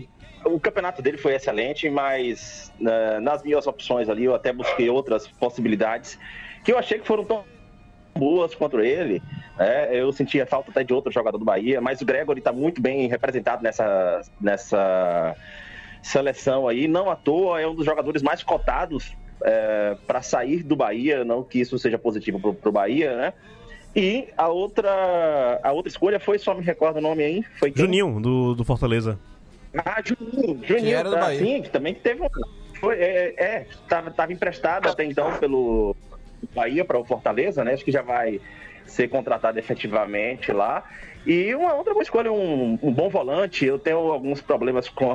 o 0.54 0.60
campeonato 0.60 1.02
dele 1.02 1.18
foi 1.18 1.36
excelente, 1.36 1.90
mas 1.90 2.72
na- 2.80 3.20
nas 3.20 3.44
minhas 3.44 3.66
opções 3.68 4.10
ali 4.10 4.26
eu 4.26 4.36
até 4.36 4.52
busquei 4.54 4.90
outras 4.90 5.28
possibilidades 5.28 6.18
que 6.64 6.72
eu 6.72 6.78
achei 6.78 7.00
que 7.00 7.08
foram 7.08 7.26
tão 7.26 7.46
boas 8.18 8.54
contra 8.56 8.86
ele. 8.86 9.22
né? 9.58 9.90
Eu 9.96 10.12
sentia 10.12 10.46
falta 10.46 10.72
até 10.72 10.84
de 10.84 10.94
outro 10.94 11.12
jogador 11.12 11.38
do 11.38 11.46
Bahia, 11.46 11.82
mas 11.82 12.02
o 12.02 12.06
Gregory 12.06 12.40
está 12.40 12.52
muito 12.54 12.82
bem 12.82 13.08
representado 13.08 13.64
nessa, 13.64 14.22
nessa 14.40 15.36
seleção 16.02 16.68
aí. 16.68 16.88
Não 16.88 17.10
à 17.10 17.16
toa, 17.16 17.60
é 17.60 17.68
um 17.68 17.76
dos 17.76 17.86
jogadores 17.86 18.22
mais 18.22 18.44
cotados 18.44 19.16
para 20.08 20.22
sair 20.22 20.64
do 20.64 20.76
Bahia, 20.76 21.26
não 21.26 21.44
que 21.44 21.60
isso 21.60 21.78
seja 21.78 21.98
positivo 21.98 22.40
para 22.40 22.70
o 22.70 22.72
Bahia, 22.72 23.16
né? 23.18 23.34
E 23.96 24.30
a 24.36 24.48
outra, 24.48 25.60
a 25.62 25.72
outra 25.72 25.90
escolha 25.90 26.20
foi, 26.20 26.40
só 26.40 26.54
me 26.54 26.64
recordo 26.64 26.98
o 26.98 27.02
nome 27.02 27.24
aí, 27.24 27.44
foi 27.60 27.72
quem? 27.72 27.86
Juninho, 27.86 28.20
do, 28.20 28.56
do 28.56 28.64
Fortaleza. 28.64 29.20
Ah, 29.78 30.02
Juninho, 30.04 30.60
Juninho, 30.66 30.98
era 30.98 31.10
do 31.10 31.16
tá, 31.16 31.22
Bahia. 31.22 31.40
sim, 31.40 31.62
que 31.62 31.70
também 31.70 31.94
teve 31.94 32.24
um. 32.24 32.28
Foi, 32.80 32.96
é, 32.96 33.34
é, 33.38 33.68
tava, 33.88 34.12
tava 34.12 34.34
emprestado 34.34 34.90
até 34.90 35.04
então 35.04 35.38
pelo 35.38 35.96
Bahia 36.56 36.84
para 36.84 36.98
o 36.98 37.06
Fortaleza, 37.06 37.64
né? 37.64 37.74
Acho 37.74 37.86
que 37.86 37.92
já 37.92 38.02
vai 38.02 38.42
ser 38.86 39.08
contratado 39.10 39.58
efetivamente 39.60 40.52
lá. 40.52 40.84
E 41.26 41.56
uma 41.56 41.74
outra 41.74 41.94
boa 41.94 42.04
escolha, 42.04 42.32
um, 42.32 42.78
um 42.82 42.92
bom 42.92 43.10
volante. 43.10 43.66
Eu 43.66 43.80
tenho 43.80 43.98
alguns 43.98 44.42
problemas 44.42 44.90
com 44.90 45.14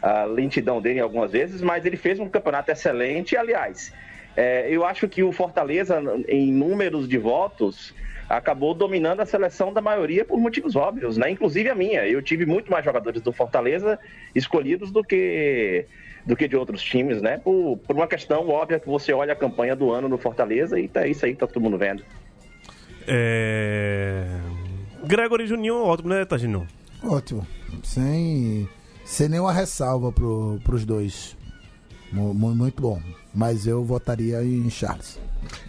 a 0.00 0.24
lentidão 0.24 0.80
dele 0.80 1.00
algumas 1.00 1.32
vezes, 1.32 1.60
mas 1.60 1.84
ele 1.84 1.96
fez 1.96 2.20
um 2.20 2.28
campeonato 2.28 2.70
excelente. 2.70 3.36
Aliás, 3.36 3.92
é, 4.36 4.68
eu 4.70 4.84
acho 4.84 5.08
que 5.08 5.22
o 5.22 5.32
Fortaleza, 5.32 6.00
em 6.28 6.52
números 6.52 7.08
de 7.08 7.18
votos, 7.18 7.92
acabou 8.36 8.72
dominando 8.72 9.20
a 9.20 9.26
seleção 9.26 9.72
da 9.72 9.80
maioria 9.80 10.24
por 10.24 10.38
motivos 10.38 10.76
óbvios, 10.76 11.16
né? 11.16 11.30
Inclusive 11.30 11.68
a 11.68 11.74
minha. 11.74 12.06
Eu 12.06 12.22
tive 12.22 12.46
muito 12.46 12.70
mais 12.70 12.84
jogadores 12.84 13.20
do 13.20 13.32
Fortaleza 13.32 13.98
escolhidos 14.34 14.90
do 14.92 15.02
que 15.02 15.84
do 16.24 16.36
que 16.36 16.46
de 16.46 16.54
outros 16.54 16.82
times, 16.82 17.20
né? 17.20 17.38
Por, 17.38 17.78
por 17.78 17.96
uma 17.96 18.06
questão 18.06 18.48
óbvia 18.48 18.78
que 18.78 18.86
você 18.86 19.12
olha 19.12 19.32
a 19.32 19.36
campanha 19.36 19.74
do 19.74 19.90
ano 19.90 20.08
no 20.08 20.16
Fortaleza 20.18 20.78
e 20.78 20.86
tá 20.86 21.06
isso 21.06 21.24
aí 21.26 21.32
que 21.32 21.38
tá 21.40 21.46
todo 21.46 21.60
mundo 21.62 21.76
vendo. 21.78 22.04
É... 23.08 24.26
Gregory 25.04 25.46
Juninho, 25.46 25.82
ótimo, 25.82 26.10
né, 26.10 26.24
Tagino? 26.24 26.66
Ótimo. 27.02 27.46
Sem, 27.82 28.68
sem 29.04 29.28
nenhuma 29.28 29.52
ressalva 29.52 30.12
pro, 30.12 30.60
pros 30.62 30.84
dois. 30.84 31.36
Mu- 32.12 32.34
mu- 32.34 32.54
Muito 32.54 32.80
bom. 32.82 33.00
Mas 33.32 33.66
eu 33.66 33.84
votaria 33.84 34.42
em 34.42 34.68
Charles. 34.68 35.18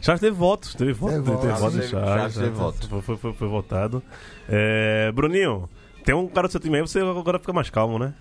Charles 0.01 0.19
teve 0.19 0.35
votos, 0.35 0.73
teve 0.73 0.93
votos, 0.93 1.15
Teve 1.17 1.37
teve, 1.37 1.47
em 1.53 1.57
Charles 1.57 1.89
Charles. 1.89 2.33
Teve 2.33 2.49
né? 2.49 2.55
votos. 2.55 2.87
Foi, 2.87 3.01
foi, 3.01 3.17
foi, 3.17 3.33
foi 3.33 3.47
votado. 3.47 4.03
É, 4.49 5.11
Bruninho, 5.11 5.69
tem 6.03 6.15
um 6.15 6.27
cara 6.27 6.47
do 6.47 6.51
seu 6.51 6.59
time 6.59 6.77
aí, 6.77 6.81
você 6.81 6.99
agora 6.99 7.37
fica 7.39 7.53
mais 7.53 7.69
calmo, 7.69 7.99
né? 7.99 8.13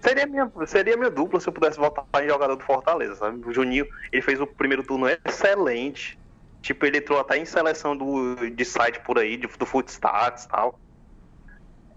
Seria 0.00 0.26
minha, 0.26 0.50
seria 0.66 0.96
minha 0.96 1.10
dupla 1.10 1.40
se 1.40 1.48
eu 1.48 1.52
pudesse 1.52 1.76
votar 1.76 2.04
em 2.22 2.28
jogador 2.28 2.54
do 2.54 2.62
Fortaleza, 2.62 3.16
sabe? 3.16 3.44
O 3.48 3.52
Juninho, 3.52 3.84
ele 4.12 4.22
fez 4.22 4.40
o 4.40 4.46
primeiro 4.46 4.84
turno 4.84 5.06
excelente. 5.24 6.16
Tipo, 6.62 6.86
ele 6.86 6.98
entrou 6.98 7.18
até 7.18 7.36
em 7.36 7.44
seleção 7.44 7.96
do, 7.96 8.48
de 8.50 8.64
site 8.64 9.00
por 9.00 9.18
aí, 9.18 9.36
de, 9.36 9.46
do 9.46 9.66
Footstats 9.66 10.44
e 10.44 10.48
tal. 10.48 10.78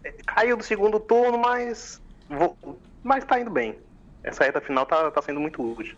É, 0.04 0.12
Caiu 0.26 0.58
do 0.58 0.64
segundo 0.64 1.00
turno, 1.00 1.38
mas. 1.38 2.02
vo- 2.30 2.58
Mas 3.04 3.24
tá 3.24 3.40
indo 3.40 3.52
bem. 3.52 3.78
Essa 4.24 4.44
reta 4.44 4.62
final 4.62 4.86
tá, 4.86 5.10
tá 5.12 5.22
sendo 5.22 5.40
muito 5.40 5.62
útil. 5.62 5.96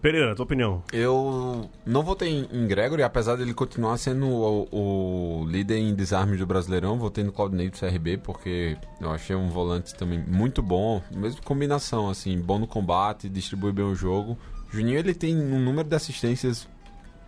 Pereira, 0.00 0.34
tua 0.36 0.44
opinião. 0.44 0.82
Eu 0.92 1.68
não 1.84 2.04
votei 2.04 2.46
em- 2.52 2.68
Gregory, 2.68 3.02
apesar 3.02 3.34
dele 3.36 3.52
continuar 3.52 3.96
sendo 3.98 4.26
o, 4.28 4.68
o 5.42 5.44
líder 5.48 5.78
em 5.78 5.92
desarme 5.94 6.36
do 6.36 6.46
Brasileirão. 6.46 6.98
Votei 6.98 7.24
no 7.24 7.32
Claudinei 7.32 7.68
do 7.68 7.76
CRB, 7.76 8.16
porque 8.18 8.76
eu 9.00 9.10
achei 9.10 9.34
um 9.34 9.48
volante 9.48 9.94
também 9.96 10.20
muito 10.20 10.62
bom. 10.62 11.02
Mesmo 11.10 11.42
combinação, 11.42 12.08
assim, 12.08 12.38
bom 12.40 12.60
no 12.60 12.66
combate, 12.66 13.28
distribui 13.28 13.72
bem 13.72 13.84
o 13.84 13.94
jogo. 13.94 14.38
Juninho, 14.70 14.98
ele 14.98 15.14
tem 15.14 15.36
um 15.36 15.58
número 15.58 15.88
de 15.88 15.96
assistências 15.96 16.68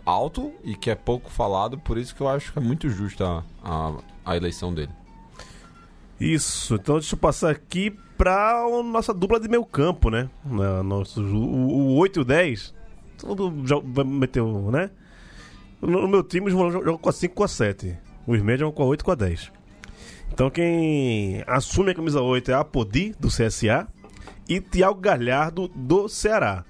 alto 0.05 0.53
e 0.63 0.73
que 0.73 0.89
é 0.89 0.95
pouco 0.95 1.29
falado, 1.29 1.77
por 1.77 1.97
isso 1.97 2.15
que 2.15 2.21
eu 2.21 2.27
acho 2.29 2.53
que 2.53 2.59
é 2.59 2.61
muito 2.61 2.89
justa 2.89 3.43
a, 3.63 3.93
a 4.25 4.37
eleição 4.37 4.73
dele. 4.73 4.91
Isso, 6.19 6.75
então 6.75 6.95
deixa 6.99 7.15
eu 7.15 7.19
passar 7.19 7.49
aqui 7.51 7.97
pra 8.21 8.59
a 8.59 8.83
nossa 8.83 9.15
dupla 9.15 9.39
de 9.39 9.49
meio 9.49 9.65
campo, 9.65 10.11
né? 10.11 10.29
Nosso, 10.85 11.23
o, 11.23 11.95
o 11.95 11.95
8 11.95 12.19
e 12.19 12.21
o 12.21 12.23
10, 12.23 12.71
todo 13.17 13.51
vai 13.83 14.05
meter 14.05 14.41
o, 14.41 14.69
né? 14.69 14.91
No, 15.81 16.07
meu 16.07 16.23
time 16.23 16.45
os 16.45 16.53
volantes 16.53 16.75
jogam 16.75 16.99
com 16.99 17.09
a 17.09 17.11
5 17.11 17.33
com 17.33 17.43
a 17.43 17.47
7. 17.47 17.97
Os 18.27 18.39
médios 18.43 18.59
jogam 18.59 18.75
com 18.75 18.83
a 18.83 18.85
8 18.85 19.03
com 19.03 19.09
a 19.09 19.15
10. 19.15 19.51
Então 20.31 20.51
quem 20.51 21.43
assume 21.47 21.93
a 21.93 21.95
camisa 21.95 22.21
8 22.21 22.51
é 22.51 22.53
a 22.53 22.59
Apodi, 22.59 23.15
do 23.19 23.27
CSA, 23.27 23.87
e 24.47 24.61
Thiago 24.61 25.01
Galhardo, 25.01 25.67
do 25.69 26.07
Ceará. 26.07 26.63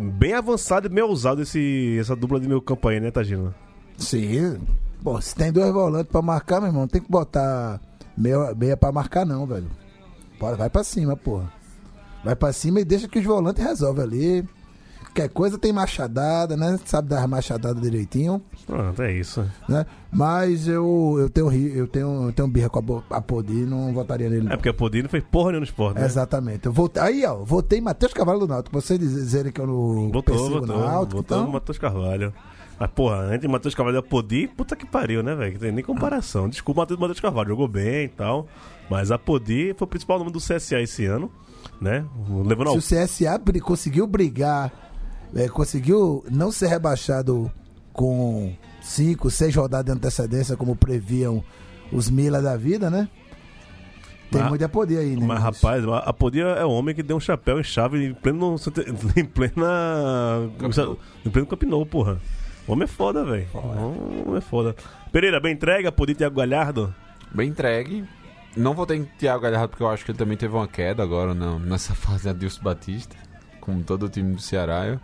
Bem 0.00 0.34
avançado 0.34 0.86
e 0.86 0.88
bem 0.88 1.02
ousado 1.02 1.42
esse, 1.42 1.96
essa 1.98 2.14
dupla 2.14 2.38
de 2.38 2.46
meio 2.46 2.62
campo 2.62 2.86
aí, 2.86 3.00
né, 3.00 3.10
Tagino? 3.10 3.52
Sim. 3.98 4.56
Bom, 5.02 5.20
se 5.20 5.34
tem 5.34 5.50
dois 5.50 5.72
volantes 5.72 6.12
pra 6.12 6.22
marcar, 6.22 6.60
meu 6.60 6.68
irmão, 6.68 6.82
não 6.82 6.88
tem 6.88 7.02
que 7.02 7.10
botar 7.10 7.80
meia, 8.16 8.54
meia 8.54 8.76
pra 8.76 8.92
marcar, 8.92 9.26
não, 9.26 9.44
velho. 9.44 9.81
Vai 10.56 10.70
pra 10.70 10.84
cima, 10.84 11.16
porra. 11.16 11.52
Vai 12.24 12.36
pra 12.36 12.52
cima 12.52 12.80
e 12.80 12.84
deixa 12.84 13.08
que 13.08 13.18
os 13.18 13.24
volantes 13.24 13.64
resolvem 13.64 14.04
ali. 14.04 14.48
Qualquer 15.12 15.28
coisa 15.28 15.58
tem 15.58 15.74
machadada, 15.74 16.56
né? 16.56 16.80
Sabe 16.86 17.08
dar 17.08 17.28
machadada 17.28 17.78
direitinho, 17.78 18.40
Pronto, 18.66 19.02
é 19.02 19.12
isso. 19.12 19.44
né? 19.68 19.84
Mas 20.10 20.66
eu, 20.66 21.16
eu 21.18 21.28
tenho 21.28 21.52
eu 21.52 21.86
tenho, 21.86 22.24
eu 22.28 22.32
tenho 22.32 22.48
birra 22.48 22.70
com 22.70 22.78
a, 23.10 23.18
a 23.18 23.22
não 23.66 23.92
votaria 23.92 24.30
nele. 24.30 24.46
É 24.46 24.48
não. 24.50 24.56
porque 24.56 24.70
a 24.70 24.72
Apodi 24.72 25.02
não 25.02 25.10
fez 25.10 25.22
porra 25.30 25.48
nenhuma 25.50 25.60
no 25.60 25.64
esporte, 25.66 25.98
né? 26.00 26.06
Exatamente. 26.06 26.64
Eu 26.64 26.72
votei, 26.72 27.02
aí, 27.02 27.26
ó, 27.26 27.36
votei 27.44 27.78
Matheus 27.78 28.14
Cavalo 28.14 28.40
do 28.40 28.48
Náutico. 28.48 28.80
Vocês 28.80 28.98
dizerem 28.98 29.52
que 29.52 29.60
eu 29.60 29.66
não 29.66 30.10
Votou, 30.10 30.34
votou. 30.34 30.62
o 30.62 30.80
Náutico, 30.80 31.16
votou 31.18 31.38
então... 31.38 31.50
Matheus 31.52 31.78
Carvalho. 31.78 32.32
Mas, 32.82 32.90
porra, 32.90 33.16
antes 33.18 33.42
de 33.42 33.46
Matheus 33.48 33.76
Carvalho 33.76 33.96
da 33.96 34.02
Podi, 34.02 34.48
puta 34.48 34.74
que 34.74 34.84
pariu, 34.84 35.22
né, 35.22 35.36
velho? 35.36 35.52
Não 35.52 35.60
tem 35.60 35.70
nem 35.70 35.84
comparação. 35.84 36.48
Desculpa, 36.48 36.80
Matheus 36.80 36.98
Matheus 36.98 37.20
Carvalho 37.20 37.50
jogou 37.50 37.68
bem 37.68 38.06
e 38.06 38.08
tal. 38.08 38.48
Mas 38.90 39.12
a 39.12 39.18
Podi 39.18 39.72
foi 39.78 39.84
o 39.84 39.88
principal 39.88 40.18
nome 40.18 40.32
do 40.32 40.40
CSA 40.40 40.80
esse 40.80 41.06
ano, 41.06 41.30
né? 41.80 42.04
Levando 42.44 42.70
ao. 42.70 42.80
Se 42.80 42.96
o 42.96 42.98
CSA 43.06 43.38
bri- 43.38 43.60
conseguiu 43.60 44.04
brigar, 44.04 44.72
é, 45.32 45.48
conseguiu 45.48 46.24
não 46.28 46.50
ser 46.50 46.66
rebaixado 46.66 47.48
com 47.92 48.52
cinco, 48.80 49.30
seis 49.30 49.54
rodadas 49.54 49.86
de 49.86 49.92
antecedência, 49.92 50.56
como 50.56 50.74
previam 50.74 51.40
os 51.92 52.10
Mila 52.10 52.42
da 52.42 52.56
vida, 52.56 52.90
né? 52.90 53.08
Tem 54.28 54.40
Mas- 54.40 54.48
muito 54.50 54.64
a 54.64 54.68
poder 54.68 54.98
aí, 54.98 55.14
né? 55.14 55.24
Mas, 55.24 55.40
rapaz, 55.40 55.86
a 55.86 55.98
a 55.98 56.12
Podi 56.12 56.40
é 56.40 56.64
o 56.64 56.70
homem 56.70 56.96
que 56.96 57.02
deu 57.04 57.16
um 57.16 57.20
chapéu 57.20 57.60
em 57.60 57.62
chave 57.62 58.06
em 58.08 58.12
pleno. 58.12 58.56
Em 59.16 59.24
plena. 59.24 60.50
Em 61.24 61.30
pleno 61.30 61.46
Campinou, 61.46 61.86
porra. 61.86 62.18
Homem 62.66 62.84
é 62.84 62.86
foda, 62.86 63.24
velho. 63.24 63.46
Homem 63.54 64.36
é 64.36 64.40
foda. 64.40 64.74
Pereira, 65.10 65.40
bem 65.40 65.52
entregue, 65.54 65.86
a 65.86 65.92
Podi 65.92 66.14
Thiago 66.14 66.36
Galhardo. 66.36 66.94
Bem 67.34 67.48
entregue. 67.50 68.04
Não 68.56 68.74
votei 68.74 68.98
em 68.98 69.04
Thiago 69.18 69.42
Galhardo 69.42 69.68
porque 69.70 69.82
eu 69.82 69.88
acho 69.88 70.04
que 70.04 70.10
ele 70.10 70.18
também 70.18 70.36
teve 70.36 70.54
uma 70.54 70.68
queda 70.68 71.02
agora 71.02 71.34
não, 71.34 71.58
nessa 71.58 71.94
fase 71.96 72.28
Adilson 72.28 72.62
Batista, 72.62 73.16
como 73.60 73.82
todo 73.82 74.04
o 74.04 74.08
time 74.08 74.34
do 74.34 74.40
Ceará. 74.40 74.86
Eu, 74.86 75.00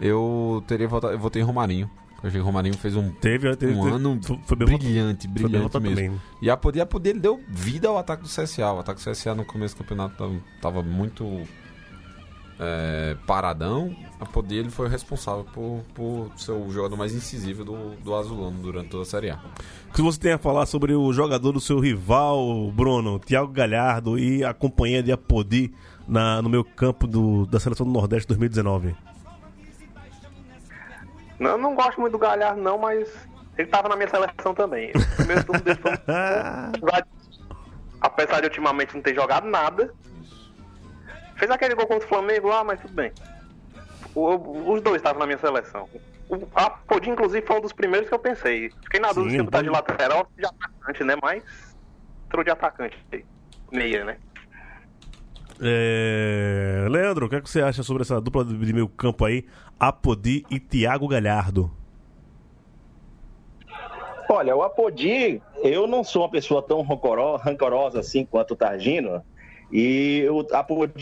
eu 0.00 0.62
teria 0.66 0.86
votado, 0.86 1.12
eu 1.14 1.18
votei 1.18 1.42
em 1.42 1.44
Romarinho. 1.44 1.90
Eu 2.22 2.28
achei 2.28 2.38
que 2.40 2.42
o 2.42 2.44
Romarinho 2.46 2.76
fez 2.78 2.96
um, 2.96 3.10
Teve, 3.12 3.54
teve, 3.56 3.74
um 3.74 3.82
teve- 3.84 3.96
ano 3.96 4.20
foi- 4.46 4.56
bem 4.56 4.78
brilhante, 4.78 5.26
Foi 5.28 5.34
brilhante 5.34 5.78
mesmo. 5.80 5.94
também. 5.96 6.20
E 6.40 6.48
a 6.48 6.56
poder, 6.56 6.80
a 6.80 6.86
poder 6.86 7.10
ele 7.10 7.20
deu 7.20 7.38
vida 7.48 7.88
ao 7.88 7.98
ataque 7.98 8.22
do 8.22 8.28
CSA. 8.28 8.72
O 8.72 8.78
ataque 8.78 9.02
do 9.04 9.10
CSA 9.10 9.34
no 9.34 9.44
começo 9.44 9.74
do 9.74 9.78
campeonato 9.78 10.16
tava, 10.16 10.34
tava 10.62 10.82
muito 10.82 11.42
é, 12.58 13.16
paradão, 13.26 13.94
a 14.20 14.24
Poder 14.24 14.56
ele 14.56 14.70
foi 14.70 14.88
responsável 14.88 15.44
por, 15.52 15.82
por 15.94 16.30
ser 16.36 16.52
o 16.52 16.70
jogador 16.70 16.96
mais 16.96 17.14
incisivo 17.14 17.64
do, 17.64 17.90
do 17.96 18.14
Azulano 18.14 18.58
durante 18.60 18.88
toda 18.88 19.02
a 19.02 19.06
Série 19.06 19.30
A. 19.30 19.40
O 19.90 19.92
que 19.92 20.02
você 20.02 20.18
tem 20.18 20.32
a 20.32 20.38
falar 20.38 20.66
sobre 20.66 20.94
o 20.94 21.12
jogador 21.12 21.52
do 21.52 21.60
seu 21.60 21.78
rival, 21.80 22.70
Bruno, 22.72 23.18
Thiago 23.18 23.52
Galhardo 23.52 24.18
e 24.18 24.44
a 24.44 24.54
companhia 24.54 25.02
de 25.02 25.12
Apodi 25.12 25.74
na, 26.06 26.40
no 26.42 26.48
meu 26.48 26.64
campo 26.64 27.06
do, 27.06 27.46
da 27.46 27.58
Seleção 27.58 27.86
do 27.86 27.92
Nordeste 27.92 28.28
2019? 28.28 28.94
Não, 31.38 31.50
eu 31.50 31.58
não 31.58 31.74
gosto 31.74 32.00
muito 32.00 32.12
do 32.12 32.18
Galhardo, 32.18 32.60
não, 32.60 32.78
mas 32.78 33.08
ele 33.58 33.68
tava 33.68 33.88
na 33.88 33.96
minha 33.96 34.08
seleção 34.08 34.54
também. 34.54 34.90
O 34.90 35.16
primeiro 35.16 35.44
turno 35.44 35.60
dele 35.60 35.78
foi. 35.80 35.92
Apesar 38.00 38.40
de 38.40 38.46
ultimamente 38.46 38.94
não 38.94 39.02
ter 39.02 39.14
jogado 39.14 39.46
nada. 39.46 39.92
Fez 41.36 41.50
aquele 41.50 41.74
gol 41.74 41.86
contra 41.86 42.04
o 42.04 42.08
Flamengo 42.08 42.48
lá, 42.48 42.62
mas 42.64 42.80
tudo 42.80 42.94
bem. 42.94 43.12
O- 44.14 44.34
o- 44.34 44.72
os 44.72 44.80
dois 44.82 44.96
estavam 44.96 45.18
na 45.20 45.26
minha 45.26 45.38
seleção. 45.38 45.88
O 46.28 46.46
a 46.54 46.70
Podi, 46.70 47.10
inclusive, 47.10 47.44
foi 47.46 47.56
um 47.56 47.60
dos 47.60 47.72
primeiros 47.72 48.08
que 48.08 48.14
eu 48.14 48.18
pensei. 48.18 48.70
Fiquei 48.84 49.00
na 49.00 49.08
dúvida 49.08 49.30
Sim, 49.30 49.36
se 49.38 49.42
botar 49.42 49.62
de 49.62 49.70
pode- 49.70 49.90
lateral 49.90 50.18
ou 50.18 50.26
de 50.38 50.46
atacante, 50.46 51.04
né? 51.04 51.14
Mas 51.22 51.42
entrou 52.26 52.44
de 52.44 52.50
atacante. 52.50 52.96
Meia, 53.72 54.04
né? 54.04 54.16
É, 55.60 56.86
Leandro, 56.90 57.26
o 57.26 57.28
que, 57.28 57.36
é 57.36 57.40
que 57.40 57.48
você 57.48 57.62
acha 57.62 57.82
sobre 57.82 58.02
essa 58.02 58.20
dupla 58.20 58.44
de 58.44 58.72
meio 58.72 58.88
campo 58.88 59.24
aí, 59.24 59.46
Apodi 59.78 60.44
e 60.50 60.58
Thiago 60.58 61.06
Galhardo? 61.06 61.70
Olha, 64.28 64.56
o 64.56 64.62
Apodi, 64.62 65.40
eu 65.62 65.86
não 65.86 66.02
sou 66.02 66.22
uma 66.22 66.30
pessoa 66.30 66.62
tão 66.62 66.82
rancoro- 66.82 67.36
rancorosa 67.36 68.00
assim 68.00 68.24
quanto 68.24 68.52
o 68.54 68.56
Targino. 68.56 69.22
E 69.76 70.24
o 70.30 70.46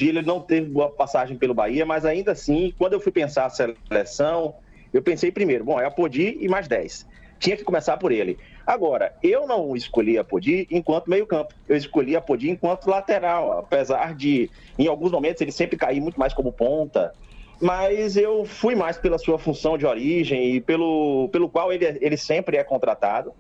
ele 0.01 0.23
não 0.23 0.41
teve 0.41 0.71
boa 0.71 0.89
passagem 0.91 1.37
pelo 1.37 1.53
Bahia, 1.53 1.85
mas 1.85 2.07
ainda 2.07 2.33
assim, 2.33 2.73
quando 2.79 2.95
eu 2.95 3.01
fui 3.01 3.13
pensar 3.13 3.45
a 3.45 3.51
seleção, 3.51 4.55
eu 4.91 5.03
pensei 5.03 5.31
primeiro, 5.31 5.63
bom, 5.63 5.79
é 5.79 5.85
Apodi 5.85 6.39
e 6.41 6.49
mais 6.49 6.67
10. 6.67 7.07
Tinha 7.39 7.55
que 7.55 7.65
começar 7.65 7.99
por 7.99 8.11
ele. 8.11 8.39
Agora, 8.67 9.13
eu 9.23 9.47
não 9.47 9.77
escolhi 9.77 10.17
Apodi 10.17 10.67
enquanto 10.71 11.11
meio-campo. 11.11 11.53
Eu 11.69 11.77
escolhi 11.77 12.17
Apodi 12.17 12.49
enquanto 12.49 12.89
lateral, 12.89 13.59
apesar 13.59 14.15
de, 14.15 14.51
em 14.79 14.87
alguns 14.87 15.13
momentos, 15.13 15.43
ele 15.43 15.53
sempre 15.53 15.77
cair 15.77 16.01
muito 16.01 16.19
mais 16.19 16.33
como 16.33 16.51
ponta 16.51 17.13
mas 17.61 18.17
eu 18.17 18.45
fui 18.45 18.75
mais 18.75 18.99
pela 18.99 19.17
sua 19.19 19.39
função 19.39 19.79
de 19.79 19.87
origem 19.87 20.57
e 20.57 20.61
pelo, 20.61 21.29
pelo 21.29 21.49
qual 21.49 21.73
ele, 21.73 21.97
ele 22.01 22.17
sempre 22.17 22.57
é 22.57 22.65
contratado, 22.65 23.33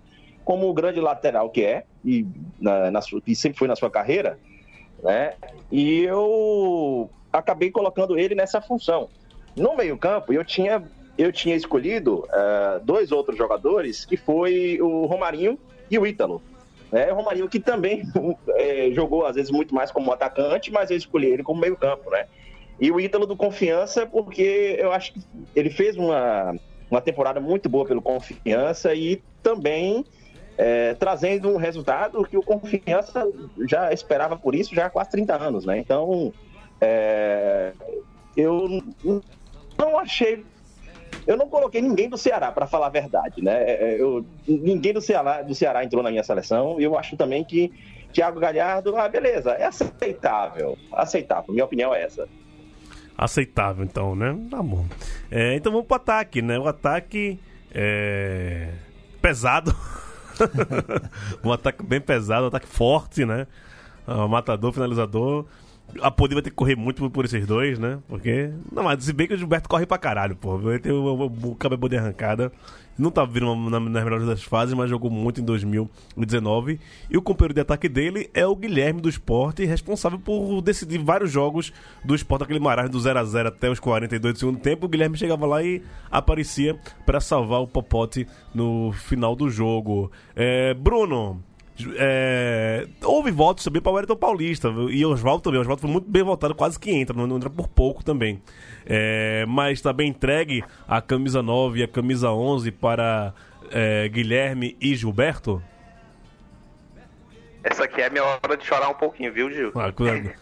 como 0.44 0.68
o 0.68 0.72
grande 0.72 1.00
lateral 1.00 1.50
que 1.50 1.64
é, 1.64 1.82
e, 2.04 2.24
na, 2.60 2.88
na 2.92 3.00
e 3.26 3.34
sempre 3.34 3.58
foi 3.58 3.66
na 3.66 3.74
sua 3.74 3.90
carreira, 3.90 4.38
né? 5.02 5.34
E 5.70 6.02
eu 6.04 7.10
acabei 7.32 7.70
colocando 7.70 8.18
ele 8.18 8.34
nessa 8.34 8.60
função. 8.60 9.08
No 9.56 9.76
meio-campo, 9.76 10.32
eu 10.32 10.44
tinha, 10.44 10.82
eu 11.18 11.32
tinha 11.32 11.56
escolhido 11.56 12.26
eh, 12.32 12.80
dois 12.82 13.10
outros 13.10 13.36
jogadores, 13.36 14.04
que 14.04 14.16
foi 14.16 14.78
o 14.80 15.06
Romarinho 15.06 15.58
e 15.90 15.98
o 15.98 16.06
Ítalo. 16.06 16.40
né? 16.90 17.12
o 17.12 17.16
Romarinho 17.16 17.48
que 17.48 17.58
também 17.58 18.02
eh, 18.56 18.90
jogou, 18.92 19.26
às 19.26 19.34
vezes, 19.34 19.50
muito 19.50 19.74
mais 19.74 19.90
como 19.90 20.12
atacante, 20.12 20.70
mas 20.70 20.90
eu 20.90 20.96
escolhi 20.96 21.26
ele 21.26 21.42
como 21.42 21.60
meio-campo, 21.60 22.10
né? 22.10 22.26
E 22.80 22.90
o 22.90 22.98
Ítalo 22.98 23.26
do 23.26 23.36
Confiança, 23.36 24.06
porque 24.06 24.76
eu 24.78 24.92
acho 24.92 25.12
que 25.12 25.20
ele 25.54 25.70
fez 25.70 25.96
uma, 25.96 26.54
uma 26.90 27.00
temporada 27.00 27.40
muito 27.40 27.68
boa 27.68 27.84
pelo 27.84 28.02
Confiança 28.02 28.94
e 28.94 29.22
também 29.42 30.04
é, 30.62 30.94
trazendo 30.94 31.48
um 31.48 31.56
resultado 31.56 32.22
que 32.22 32.36
o 32.36 32.42
Confiança 32.42 33.28
já 33.68 33.92
esperava 33.92 34.36
por 34.36 34.54
isso 34.54 34.72
já 34.72 34.86
há 34.86 34.90
quase 34.90 35.10
30 35.10 35.34
anos, 35.34 35.66
né? 35.66 35.76
Então, 35.76 36.32
é, 36.80 37.72
eu 38.36 38.80
não 39.76 39.98
achei. 39.98 40.44
Eu 41.26 41.36
não 41.36 41.48
coloquei 41.48 41.82
ninguém 41.82 42.08
do 42.08 42.16
Ceará, 42.16 42.52
para 42.52 42.68
falar 42.68 42.86
a 42.86 42.90
verdade, 42.90 43.42
né? 43.42 43.60
É, 43.64 43.96
Eu, 43.98 44.24
ninguém 44.46 44.92
do 44.92 45.00
Ceará, 45.00 45.42
do 45.42 45.52
Ceará 45.52 45.82
entrou 45.82 46.00
na 46.00 46.10
minha 46.10 46.22
seleção 46.22 46.80
e 46.80 46.84
eu 46.84 46.96
acho 46.96 47.16
também 47.16 47.42
que 47.42 47.72
Thiago 48.12 48.38
Galhardo, 48.38 48.96
ah, 48.96 49.08
beleza, 49.08 49.50
é 49.52 49.64
aceitável. 49.64 50.78
Aceitável, 50.92 51.52
minha 51.52 51.64
opinião 51.64 51.92
é 51.92 52.04
essa. 52.04 52.28
Aceitável, 53.18 53.84
então, 53.84 54.14
né? 54.14 54.38
Tá 54.48 54.62
bom. 54.62 54.86
É, 55.28 55.56
então 55.56 55.72
vamos 55.72 55.88
pro 55.88 55.96
ataque, 55.96 56.40
né? 56.40 56.56
O 56.56 56.68
ataque 56.68 57.40
é 57.74 58.68
pesado. 59.20 59.74
um 61.44 61.52
ataque 61.52 61.82
bem 61.82 62.00
pesado, 62.00 62.44
um 62.44 62.48
ataque 62.48 62.66
forte, 62.66 63.24
né? 63.24 63.46
Ah, 64.06 64.26
matador, 64.26 64.72
finalizador. 64.72 65.46
A 66.00 66.10
Poder 66.10 66.34
vai 66.34 66.42
ter 66.42 66.50
que 66.50 66.56
correr 66.56 66.76
muito 66.76 67.08
por- 67.10 67.24
esses 67.24 67.46
dois, 67.46 67.78
né? 67.78 67.98
Porque. 68.08 68.50
Não, 68.72 68.82
mas 68.84 69.04
se 69.04 69.12
bem 69.12 69.26
que 69.28 69.34
o 69.34 69.38
Gilberto 69.38 69.68
corre 69.68 69.84
pra 69.86 69.98
caralho, 69.98 70.34
pô. 70.36 70.58
Ele 70.70 70.78
tem 70.78 70.92
o, 70.92 71.02
o, 71.04 71.50
o 71.50 71.54
cabelo 71.56 71.88
de 71.88 71.96
arrancada. 71.98 72.50
Não 72.98 73.10
tá 73.10 73.24
vindo 73.24 73.54
na- 73.70 73.80
nas 73.80 74.04
melhores 74.04 74.26
das 74.26 74.42
fases, 74.42 74.74
mas 74.74 74.88
jogou 74.90 75.10
muito 75.10 75.40
em 75.40 75.44
2019. 75.44 76.78
E 77.10 77.16
o 77.16 77.22
companheiro 77.22 77.54
de 77.54 77.60
ataque 77.60 77.88
dele 77.88 78.28
é 78.34 78.46
o 78.46 78.54
Guilherme 78.54 79.00
do 79.00 79.08
Esporte, 79.08 79.64
responsável 79.64 80.18
por 80.18 80.60
decidir 80.60 80.98
vários 80.98 81.30
jogos 81.30 81.72
do 82.04 82.14
Esporte, 82.14 82.44
aquele 82.44 82.60
marasmo 82.60 82.90
do 82.90 82.98
0x0 82.98 83.46
até 83.46 83.70
os 83.70 83.80
42 83.80 84.34
do 84.34 84.38
segundo 84.38 84.58
tempo. 84.58 84.86
O 84.86 84.88
Guilherme 84.88 85.16
chegava 85.16 85.46
lá 85.46 85.62
e 85.62 85.82
aparecia 86.10 86.76
pra 87.06 87.20
salvar 87.20 87.60
o 87.62 87.66
Popote 87.66 88.26
no 88.54 88.92
final 88.92 89.34
do 89.34 89.48
jogo. 89.48 90.12
É, 90.36 90.74
Bruno, 90.74 91.42
é, 91.96 92.86
houve 93.02 93.30
votos 93.30 93.64
também 93.64 93.80
para 93.82 93.90
o 93.90 93.94
Wellington 93.94 94.16
Paulista 94.16 94.68
e 94.90 95.04
Oswaldo 95.04 95.42
também. 95.42 95.60
Oswaldo 95.60 95.80
foi 95.82 95.90
muito 95.90 96.08
bem 96.10 96.22
votado, 96.22 96.54
quase 96.54 96.78
que 96.78 96.90
entra, 96.90 97.16
não, 97.16 97.36
entra 97.36 97.50
por 97.50 97.68
pouco 97.68 98.04
também. 98.04 98.40
É, 98.86 99.44
mas 99.48 99.78
está 99.78 99.92
bem 99.92 100.08
entregue 100.10 100.64
a 100.86 101.00
camisa 101.00 101.42
9 101.42 101.80
e 101.80 101.82
a 101.82 101.88
camisa 101.88 102.30
11 102.30 102.70
para 102.72 103.32
é, 103.70 104.08
Guilherme 104.08 104.76
e 104.80 104.94
Gilberto. 104.94 105.62
Essa 107.64 107.84
aqui 107.84 108.00
é 108.00 108.06
a 108.06 108.10
minha 108.10 108.24
hora 108.24 108.56
de 108.56 108.64
chorar 108.66 108.88
um 108.88 108.94
pouquinho, 108.94 109.32
viu, 109.32 109.48
Gil? 109.50 109.70
Ah, 109.76 109.92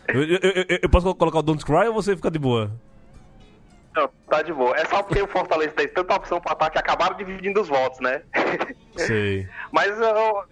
eu, 0.09 0.23
eu- 0.23 0.39
eu- 0.41 0.79
eu 0.83 0.89
posso 0.89 1.15
colocar 1.15 1.39
o 1.39 1.43
Don't 1.43 1.63
Cry 1.65 1.87
ou 1.89 1.93
você 1.93 2.17
fica 2.17 2.31
de 2.31 2.39
boa? 2.39 2.71
Não, 3.95 4.09
tá 4.29 4.41
de 4.41 4.53
boa. 4.53 4.75
É 4.77 4.87
só 4.87 5.03
porque 5.03 5.21
o 5.21 5.27
Fortaleza 5.27 5.73
teve 5.73 5.89
tanta 5.93 6.15
opção 6.15 6.41
pra 6.41 6.53
ataque 6.53 6.73
que 6.73 6.79
acabaram 6.79 7.17
dividindo 7.17 7.61
os 7.61 7.69
votos, 7.69 8.01
né? 8.01 8.23
Sei. 8.97 9.47
Mas 9.71 9.91
eu- 10.01 10.45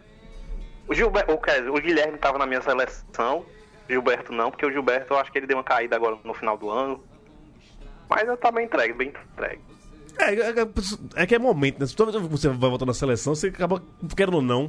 o 0.89 0.95
Gilberto, 0.95 1.37
dizer, 1.47 1.71
o 1.71 1.75
Guilherme 1.81 2.19
tava 2.19 2.39
na 2.39 2.47
minha 2.47 2.61
seleção, 2.63 3.45
Gilberto 3.89 4.33
não, 4.33 4.51
porque 4.51 4.67
o 4.67 4.71
Gilberto 4.73 5.13
eu 5.15 5.19
acho 5.19 5.31
que 5.31 5.39
ele 5.39 5.47
deu 5.47 5.57
uma 5.57 5.65
caída 5.65 5.97
agora 5.97 6.17
no 6.25 6.35
final 6.35 6.57
do 6.57 6.71
ano. 6.71 7.03
Mas 8.09 8.27
eu 8.27 8.37
tá 8.37 8.51
bem 8.51 8.65
entregue, 8.65 8.95
bem 8.95 9.09
entregue. 9.09 9.61
É, 10.19 10.35
é, 10.35 10.51
é- 10.51 11.23
é 11.23 11.27
que 11.27 11.35
é 11.35 11.39
momento, 11.39 11.79
né? 11.79 11.87
Toda 11.97 12.11
vez 12.11 12.25
que 12.25 12.31
você 12.31 12.49
vai 12.49 12.71
votar 12.71 12.87
na 12.87 12.95
seleção, 12.95 13.35
você 13.35 13.49
acaba, 13.49 13.81
querendo 14.17 14.35
ou 14.37 14.43
não, 14.43 14.69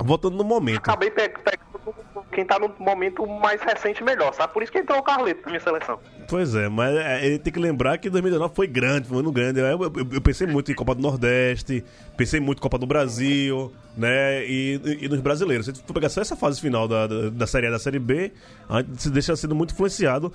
votando 0.00 0.36
no 0.36 0.44
momento. 0.44 0.78
Acabei 0.78 1.10
pe- 1.10 1.28
pegando 1.30 2.23
quem 2.34 2.44
tá 2.44 2.58
no 2.58 2.70
momento 2.78 3.26
mais 3.26 3.60
recente 3.62 4.02
melhor, 4.04 4.34
sabe? 4.34 4.52
Por 4.52 4.62
isso 4.62 4.70
que 4.72 4.78
entrou 4.78 4.98
o 4.98 5.02
Carleto 5.02 5.40
na 5.44 5.48
minha 5.52 5.60
seleção. 5.60 5.98
Pois 6.28 6.54
é, 6.54 6.68
mas 6.68 6.94
é, 6.96 7.24
ele 7.26 7.38
tem 7.38 7.52
que 7.52 7.58
lembrar 7.60 7.96
que 7.98 8.10
2019 8.10 8.54
foi 8.54 8.66
grande, 8.66 9.08
foi 9.08 9.16
um 9.16 9.20
ano 9.20 9.32
grande. 9.32 9.60
Eu, 9.60 9.66
eu- 9.66 9.92
eu 10.12 10.20
pensei 10.20 10.46
muito 10.46 10.70
em 10.70 10.74
Copa 10.74 10.94
do 10.94 11.00
Nordeste, 11.02 11.84
pensei 12.16 12.40
muito 12.40 12.58
em 12.58 12.62
Copa 12.62 12.78
do 12.78 12.86
Brasil, 12.86 13.72
né? 13.96 14.44
E, 14.46 14.80
e- 14.84 15.04
e 15.04 15.08
nos 15.08 15.20
brasileiros. 15.20 15.66
Se 15.66 15.72
tu 15.72 15.94
pegar 15.94 16.08
só 16.08 16.20
essa 16.20 16.34
fase 16.36 16.60
final 16.60 16.88
da, 16.88 17.06
da, 17.06 17.30
da 17.30 17.46
Série 17.46 17.66
A 17.68 17.70
da 17.70 17.78
Série 17.78 17.98
B, 17.98 18.32
a 18.68 18.78
gente 18.82 19.00
se 19.02 19.10
deixa 19.10 19.36
sendo 19.36 19.54
muito 19.54 19.72
influenciado. 19.72 20.32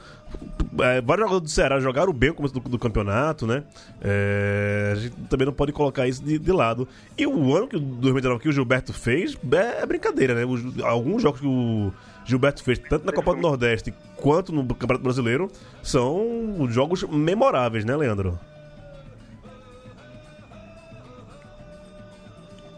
É, 0.81 1.01
vários 1.01 1.25
jogadores 1.27 1.41
do 1.43 1.49
Ceará 1.49 1.79
jogaram 1.79 2.13
bem 2.13 2.29
no 2.29 2.35
começo 2.35 2.53
do, 2.53 2.59
do 2.61 2.79
campeonato, 2.79 3.45
né? 3.45 3.63
É, 4.01 4.89
a 4.93 4.95
gente 4.95 5.15
também 5.29 5.45
não 5.45 5.53
pode 5.53 5.71
colocar 5.71 6.07
isso 6.07 6.23
de, 6.23 6.37
de 6.39 6.51
lado. 6.51 6.87
E 7.17 7.25
o 7.27 7.55
ano 7.55 7.67
que 7.67 7.75
o 7.75 7.79
2019 7.79 8.41
que 8.41 8.49
o 8.49 8.51
Gilberto 8.51 8.93
fez 8.93 9.37
é, 9.51 9.81
é 9.81 9.85
brincadeira, 9.85 10.33
né? 10.33 10.45
Os- 10.45 10.79
alguns 10.83 11.21
jogos 11.21 11.41
que 11.41 11.47
o 11.47 11.88
Gilberto 12.29 12.63
fez, 12.63 12.77
tanto 12.77 13.05
na 13.05 13.11
Copa 13.11 13.33
do 13.33 13.41
Nordeste 13.41 13.91
quanto 14.15 14.51
no 14.51 14.63
Campeonato 14.63 15.03
Brasileiro, 15.03 15.49
são 15.81 16.67
jogos 16.69 17.03
memoráveis, 17.03 17.83
né, 17.83 17.95
Leandro? 17.95 18.39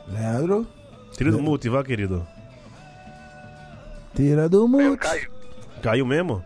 Leandro, 0.08 0.68
Tira 1.18 1.32
do 1.32 1.42
mute, 1.42 1.68
vá, 1.70 1.84
querido. 1.84 2.26
tira 4.16 4.48
do 4.48 4.68
mute. 4.68 4.98
caí. 4.98 5.28
Caiu 5.82 6.06
mesmo? 6.06 6.44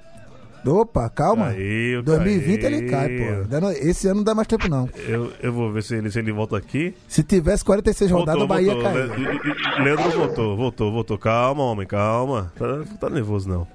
Opa, 0.65 1.09
calma. 1.09 1.47
Caiu, 1.47 2.01
2020 2.03 2.61
caiu. 2.61 2.77
ele 2.77 2.89
cai, 2.89 3.09
pô. 3.09 3.59
Não- 3.61 3.71
Esse 3.71 4.07
ano 4.07 4.17
não 4.17 4.23
dá 4.23 4.33
mais 4.35 4.47
tempo, 4.47 4.67
não. 4.67 4.89
Eu, 5.07 5.31
eu 5.41 5.51
vou 5.53 5.71
ver 5.71 5.83
se 5.83 5.95
ele, 5.95 6.09
se 6.11 6.19
ele 6.19 6.31
volta 6.31 6.57
aqui. 6.57 6.93
Se 7.07 7.23
tivesse 7.23 7.63
46 7.63 8.11
rodadas, 8.11 8.41
o 8.41 8.47
Bahia 8.47 8.73
voltou. 8.73 8.91
caiu. 8.91 9.13
Le- 9.13 9.39
Le- 9.39 9.83
Leandro 9.83 10.11
voltou, 10.11 10.57
voltou, 10.57 10.91
voltou. 10.91 11.17
Calma, 11.17 11.63
homem, 11.63 11.85
calma. 11.87 12.51
Tá, 12.57 12.83
tá 12.99 13.09
nervoso, 13.09 13.47
não. 13.47 13.67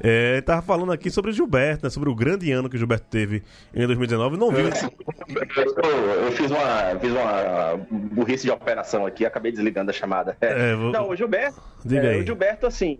É, 0.00 0.34
ele 0.34 0.42
tava 0.42 0.62
falando 0.62 0.92
aqui 0.92 1.10
sobre 1.10 1.32
o 1.32 1.34
Gilberto, 1.34 1.84
né? 1.84 1.90
Sobre 1.90 2.08
o 2.08 2.14
grande 2.14 2.52
ano 2.52 2.68
que 2.70 2.76
o 2.76 2.78
Gilberto 2.78 3.06
teve 3.10 3.42
em 3.74 3.84
2019. 3.84 4.36
Não 4.36 4.50
viu. 4.52 4.66
Eu, 4.68 6.24
eu 6.26 6.32
fiz, 6.32 6.50
uma, 6.52 6.98
fiz 7.00 7.10
uma 7.10 7.80
burrice 8.14 8.44
de 8.44 8.50
operação 8.52 9.04
aqui, 9.04 9.26
acabei 9.26 9.50
desligando 9.50 9.90
a 9.90 9.94
chamada. 9.94 10.36
É, 10.40 10.74
vou- 10.76 10.92
Não, 10.92 11.08
o 11.10 11.16
Gilberto. 11.16 11.60
Diga 11.84 12.06
é, 12.06 12.10
aí. 12.14 12.20
O 12.22 12.26
Gilberto, 12.26 12.66
assim. 12.66 12.98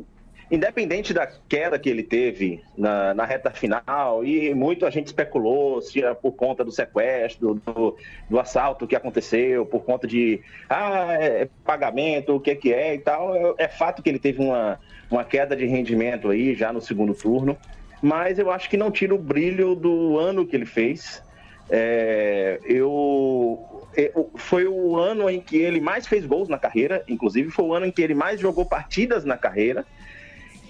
Independente 0.51 1.13
da 1.13 1.27
queda 1.27 1.79
que 1.79 1.89
ele 1.91 2.03
teve 2.03 2.63
na, 2.77 3.13
na 3.15 3.25
reta 3.27 3.51
final, 3.51 4.25
e 4.25 4.55
muito 4.55 4.87
a 4.87 4.91
gente 4.91 5.07
especulou 5.09 5.81
se 5.83 6.01
era 6.03 6.15
por 6.15 6.33
conta 6.33 6.65
do 6.65 6.73
sequestro, 6.73 7.55
do, 7.55 7.97
do 8.29 8.39
assalto 8.41 8.87
que 8.87 8.97
aconteceu, 8.97 9.67
por 9.67 9.85
conta 9.85 10.07
de 10.07 10.41
ah, 10.69 11.15
é 11.21 11.51
pagamento, 11.65 12.35
o 12.35 12.41
que, 12.41 12.55
que 12.57 12.73
é 12.73 12.95
e 12.95 12.99
tal. 13.01 13.35
É, 13.59 13.65
é 13.65 13.69
fato 13.69 14.03
que 14.03 14.09
ele 14.09 14.19
teve 14.19 14.41
uma, 14.41 14.81
uma 15.11 15.25
queda 15.25 15.55
de 15.55 15.67
rendimento 15.67 16.31
aí 16.31 16.55
já 16.55 16.73
no 16.73 16.81
segundo 16.81 17.15
turno, 17.15 17.59
mas 18.01 18.39
eu 18.39 18.51
acho 18.51 18.71
que 18.71 18.77
não 18.77 18.91
tira 18.91 19.15
o 19.15 19.19
brilho 19.19 19.75
do 19.75 20.19
ano 20.19 20.47
que 20.47 20.57
ele 20.57 20.67
fez. 20.67 21.23
É, 21.71 22.59
eu, 22.65 23.87
eu- 23.95 24.33
foi 24.39 24.67
o 24.67 24.97
ano 24.97 25.29
em 25.29 25.41
que 25.43 25.57
ele 25.57 25.81
mais 25.81 26.07
fez 26.07 26.25
gols 26.25 26.49
na 26.49 26.59
carreira, 26.59 27.05
inclusive 27.07 27.51
foi 27.51 27.65
o 27.67 27.75
ano 27.75 27.87
em 27.87 27.93
que 27.93 28.01
ele 28.01 28.15
mais 28.15 28.41
jogou 28.41 28.65
partidas 28.67 29.25
na 29.25 29.37
carreira. 29.37 29.87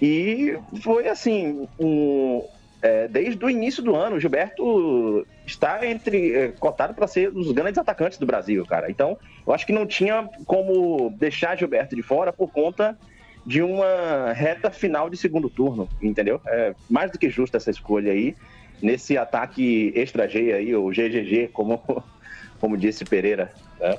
E 0.01 0.57
foi 0.81 1.07
assim, 1.07 1.67
um, 1.79 2.43
é, 2.81 3.07
desde 3.07 3.43
o 3.43 3.49
início 3.49 3.83
do 3.83 3.95
ano, 3.95 4.15
o 4.15 4.19
Gilberto 4.19 5.27
está 5.45 5.85
entre 5.85 6.33
é, 6.33 6.47
cotado 6.49 6.93
para 6.93 7.07
ser 7.07 7.29
um 7.29 7.41
dos 7.41 7.51
grandes 7.51 7.77
atacantes 7.77 8.17
do 8.17 8.25
Brasil, 8.25 8.65
cara. 8.65 8.89
Então, 8.89 9.17
eu 9.45 9.53
acho 9.53 9.65
que 9.65 9.73
não 9.73 9.85
tinha 9.85 10.29
como 10.45 11.09
deixar 11.17 11.57
Gilberto 11.57 11.95
de 11.95 12.01
fora 12.01 12.31
por 12.31 12.49
conta 12.51 12.97
de 13.45 13.61
uma 13.61 14.31
reta 14.33 14.69
final 14.69 15.09
de 15.09 15.17
segundo 15.17 15.49
turno, 15.49 15.89
entendeu? 16.01 16.39
É 16.45 16.73
mais 16.89 17.11
do 17.11 17.17
que 17.17 17.29
justa 17.29 17.57
essa 17.57 17.71
escolha 17.71 18.11
aí 18.11 18.35
nesse 18.81 19.17
ataque 19.17 19.91
extra 19.95 20.27
G 20.27 20.53
aí, 20.53 20.75
o 20.75 20.89
GGG, 20.89 21.49
como 21.51 21.81
como 22.59 22.77
disse 22.77 23.05
Pereira. 23.05 23.51
né? 23.79 23.97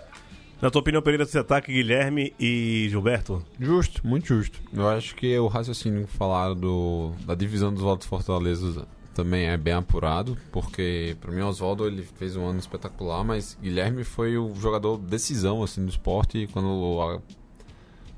Na 0.62 0.70
tua 0.70 0.80
opinião, 0.80 1.00
Pereira, 1.00 1.24
esse 1.24 1.38
ataque 1.38 1.72
Guilherme 1.72 2.34
e 2.38 2.86
Gilberto? 2.90 3.42
Justo, 3.58 4.06
muito 4.06 4.26
justo. 4.28 4.60
Eu 4.72 4.88
acho 4.88 5.14
que 5.14 5.38
o 5.38 5.46
raciocínio 5.46 6.06
que 6.06 6.12
falaram 6.12 6.54
do, 6.54 7.12
da 7.24 7.34
divisão 7.34 7.72
dos 7.72 7.82
votos 7.82 8.06
Fortaleza 8.06 8.86
também 9.14 9.46
é 9.46 9.56
bem 9.56 9.72
apurado, 9.72 10.36
porque 10.52 11.16
para 11.18 11.32
mim 11.32 11.40
o 11.40 11.46
Oswaldo 11.48 11.86
ele 11.86 12.02
fez 12.02 12.36
um 12.36 12.44
ano 12.46 12.58
espetacular, 12.58 13.24
mas 13.24 13.56
Guilherme 13.60 14.04
foi 14.04 14.36
o 14.36 14.54
jogador 14.54 14.98
decisão 14.98 15.62
assim 15.62 15.82
do 15.84 15.90
esporte 15.90 16.46
quando 16.52 17.00
a- 17.00 17.20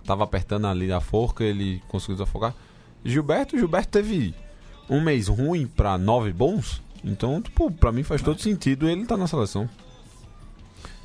tava 0.05 0.24
apertando 0.24 0.66
ali 0.66 0.92
a 0.92 1.00
forca, 1.00 1.44
ele 1.44 1.81
conseguiu 1.88 2.16
desafogar. 2.16 2.55
Gilberto, 3.05 3.57
Gilberto 3.57 3.88
teve 3.90 4.35
um 4.90 5.00
mês 5.00 5.28
ruim 5.28 5.66
para 5.66 5.96
nove 5.96 6.33
bons, 6.33 6.83
então, 7.05 7.40
tipo, 7.40 7.70
para 7.70 7.92
mim 7.92 8.02
faz 8.02 8.20
todo 8.20 8.40
sentido 8.40 8.88
ele 8.88 9.07
tá 9.07 9.16
na 9.16 9.26
seleção. 9.28 9.68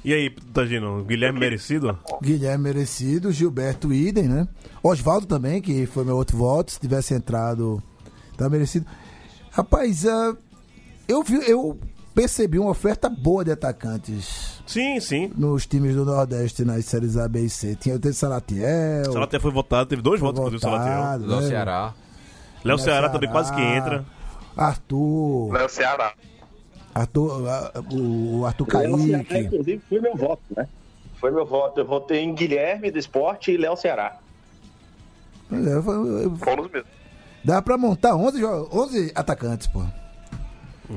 E 0.07 0.13
aí, 0.13 0.29
Tagino, 0.29 1.03
Guilherme 1.03 1.37
merecido? 1.37 1.99
Guilherme 2.23 2.63
merecido, 2.63 3.29
Gilberto 3.29 3.91
idem, 3.91 4.23
né? 4.23 4.47
Oswaldo 4.81 5.27
também, 5.27 5.61
que 5.61 5.85
foi 5.85 6.05
meu 6.05 6.15
outro 6.15 6.37
voto, 6.37 6.71
se 6.71 6.79
tivesse 6.79 7.13
entrado, 7.13 7.83
tá 8.37 8.49
merecido. 8.49 8.85
Rapaz, 9.51 10.07
ah, 10.07 10.33
eu 11.09 11.21
vi, 11.23 11.35
eu 11.51 11.77
percebi 12.15 12.57
uma 12.57 12.69
oferta 12.69 13.09
boa 13.09 13.43
de 13.43 13.51
atacantes 13.51 14.61
Sim, 14.65 14.97
sim. 15.01 15.29
nos 15.35 15.67
times 15.67 15.93
do 15.93 16.05
Nordeste 16.05 16.63
nas 16.63 16.85
séries 16.85 17.17
A, 17.17 17.27
B 17.27 17.41
e 17.41 17.49
C. 17.49 17.75
Tinha 17.75 17.95
o 17.95 17.99
Tete 17.99 18.15
Salatiel. 18.15 19.11
Salatiel 19.11 19.41
foi 19.41 19.51
votado, 19.51 19.89
teve 19.89 20.01
dois 20.01 20.21
votos, 20.21 20.39
inclusive, 20.39 20.65
o 20.65 20.69
Salatiel. 20.69 20.95
votado, 20.95 21.27
Léo 21.27 21.41
né? 21.41 21.47
Ceará. 21.49 21.93
Léo 22.63 22.79
Ceará 22.79 23.09
também 23.09 23.29
quase 23.29 23.53
que 23.53 23.59
entra. 23.61 24.05
Arthur. 24.55 25.51
Léo 25.51 25.67
Ceará. 25.67 26.13
Arthur 26.99 27.47
ah, 27.47 27.71
o, 27.91 28.39
o 28.39 28.45
Arthur 28.45 28.65
Kaique. 28.67 29.37
inclusive, 29.37 29.81
foi 29.89 29.99
meu 29.99 30.15
voto, 30.15 30.41
né? 30.55 30.67
Foi 31.19 31.31
meu 31.31 31.45
voto. 31.45 31.79
Eu 31.79 31.85
votei 31.85 32.19
em 32.23 32.33
Guilherme 32.33 32.91
do 32.91 32.99
Esporte 32.99 33.51
e 33.51 33.57
Léo 33.57 33.75
Ceará. 33.75 34.17
É, 35.51 35.81
foi- 35.81 36.37
Fomos 36.37 36.71
mesmo. 36.71 36.87
Dá 37.43 37.61
pra 37.61 37.77
montar 37.77 38.15
11, 38.15 38.39
jo- 38.39 38.69
11 38.71 39.11
atacantes, 39.15 39.67
pô. 39.67 39.81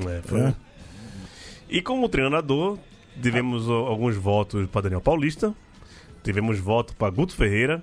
É, 0.07 0.21
foi. 0.23 0.41
É. 0.41 0.53
E 1.69 1.81
como 1.81 2.09
treinador, 2.09 2.77
tivemos 3.21 3.69
ó, 3.69 3.87
alguns 3.87 4.15
votos 4.15 4.67
para 4.67 4.81
Daniel 4.81 5.01
Paulista, 5.01 5.53
tivemos 6.23 6.59
voto 6.59 6.93
para 6.95 7.09
Guto 7.09 7.33
Ferreira 7.35 7.81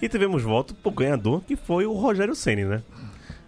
e 0.00 0.08
tivemos 0.08 0.42
voto 0.42 0.74
pro 0.74 0.90
ganhador, 0.90 1.42
que 1.42 1.54
foi 1.56 1.84
o 1.86 1.92
Rogério 1.92 2.34
Ceni, 2.34 2.64
né? 2.64 2.82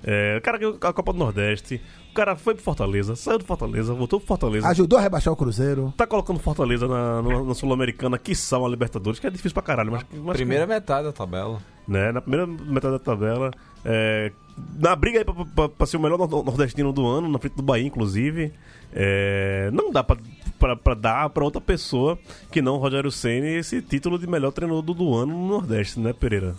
É, 0.07 0.37
o 0.37 0.43
cara 0.43 0.59
ganhou 0.59 0.77
a 0.81 0.93
Copa 0.93 1.13
do 1.15 1.19
Nordeste, 1.19 1.81
o 2.11 2.15
cara 2.15 2.37
foi 2.37 2.55
pro 2.55 2.63
Fortaleza, 2.63 3.17
saiu 3.17 3.39
do 3.39 3.45
Fortaleza, 3.45 3.95
voltou 3.95 4.21
pro 4.21 4.27
Fortaleza. 4.29 4.69
Ajudou 4.69 4.99
a 4.99 5.03
rebaixar 5.03 5.33
o 5.33 5.37
Cruzeiro. 5.37 5.95
Tá 5.97 6.07
colocando 6.07 6.39
Fortaleza 6.39 6.87
na, 6.87 7.23
na, 7.23 7.43
na 7.43 7.55
Sul-Americana, 7.55 8.19
que 8.19 8.35
são 8.35 8.67
a 8.67 8.69
Libertadores, 8.69 9.19
que 9.19 9.27
é 9.27 9.31
difícil 9.31 9.55
pra 9.55 9.63
caralho, 9.63 9.91
mas, 9.93 10.05
mas 10.23 10.37
Primeira 10.37 10.67
metade 10.67 11.05
da 11.07 11.13
tabela. 11.13 11.59
né? 11.89 12.13
Na 12.13 12.21
primeira 12.21 12.47
metade 12.47 12.93
da 12.93 12.99
tabela. 12.99 13.51
é, 13.83 14.31
na 14.79 14.95
briga 14.95 15.19
aí 15.21 15.25
pra, 15.25 15.35
pra- 15.35 15.69
pra 15.71 15.87
ser 15.87 15.97
o 15.97 16.01
melhor 16.01 16.19
nor- 16.19 16.45
nordestino 16.45 16.93
do 16.93 17.07
ano, 17.07 17.27
na 17.29 17.39
frente 17.39 17.57
do 17.57 17.63
Bahia, 17.63 17.87
inclusive. 17.87 18.53
é, 18.93 19.71
não 19.73 19.91
dá 19.91 20.05
pra, 20.05 20.17
pra, 20.59 20.77
pra 20.77 20.95
dar 20.95 21.31
pra 21.31 21.43
outra 21.45 21.61
pessoa 21.61 22.19
que 22.53 22.61
não 22.63 22.75
o 22.75 22.79
Rogério 22.79 23.11
Senna 23.11 23.49
esse 23.49 23.81
título 23.83 24.19
de 24.19 24.27
melhor 24.27 24.53
treinador 24.53 24.83
do, 24.83 24.95
do 24.95 25.15
ano 25.15 25.33
no 25.33 25.49
Nordeste, 25.49 25.99
né, 25.99 26.13
Pereira? 26.13 26.55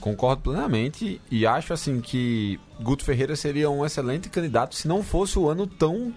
Concordo 0.00 0.42
plenamente 0.42 1.20
e 1.30 1.46
acho 1.46 1.72
assim 1.72 2.00
que 2.00 2.58
Guto 2.80 3.04
Ferreira 3.04 3.36
seria 3.36 3.70
um 3.70 3.84
excelente 3.84 4.28
candidato 4.28 4.74
se 4.74 4.88
não 4.88 5.02
fosse 5.02 5.38
o 5.38 5.48
ano 5.48 5.66
tão 5.66 6.12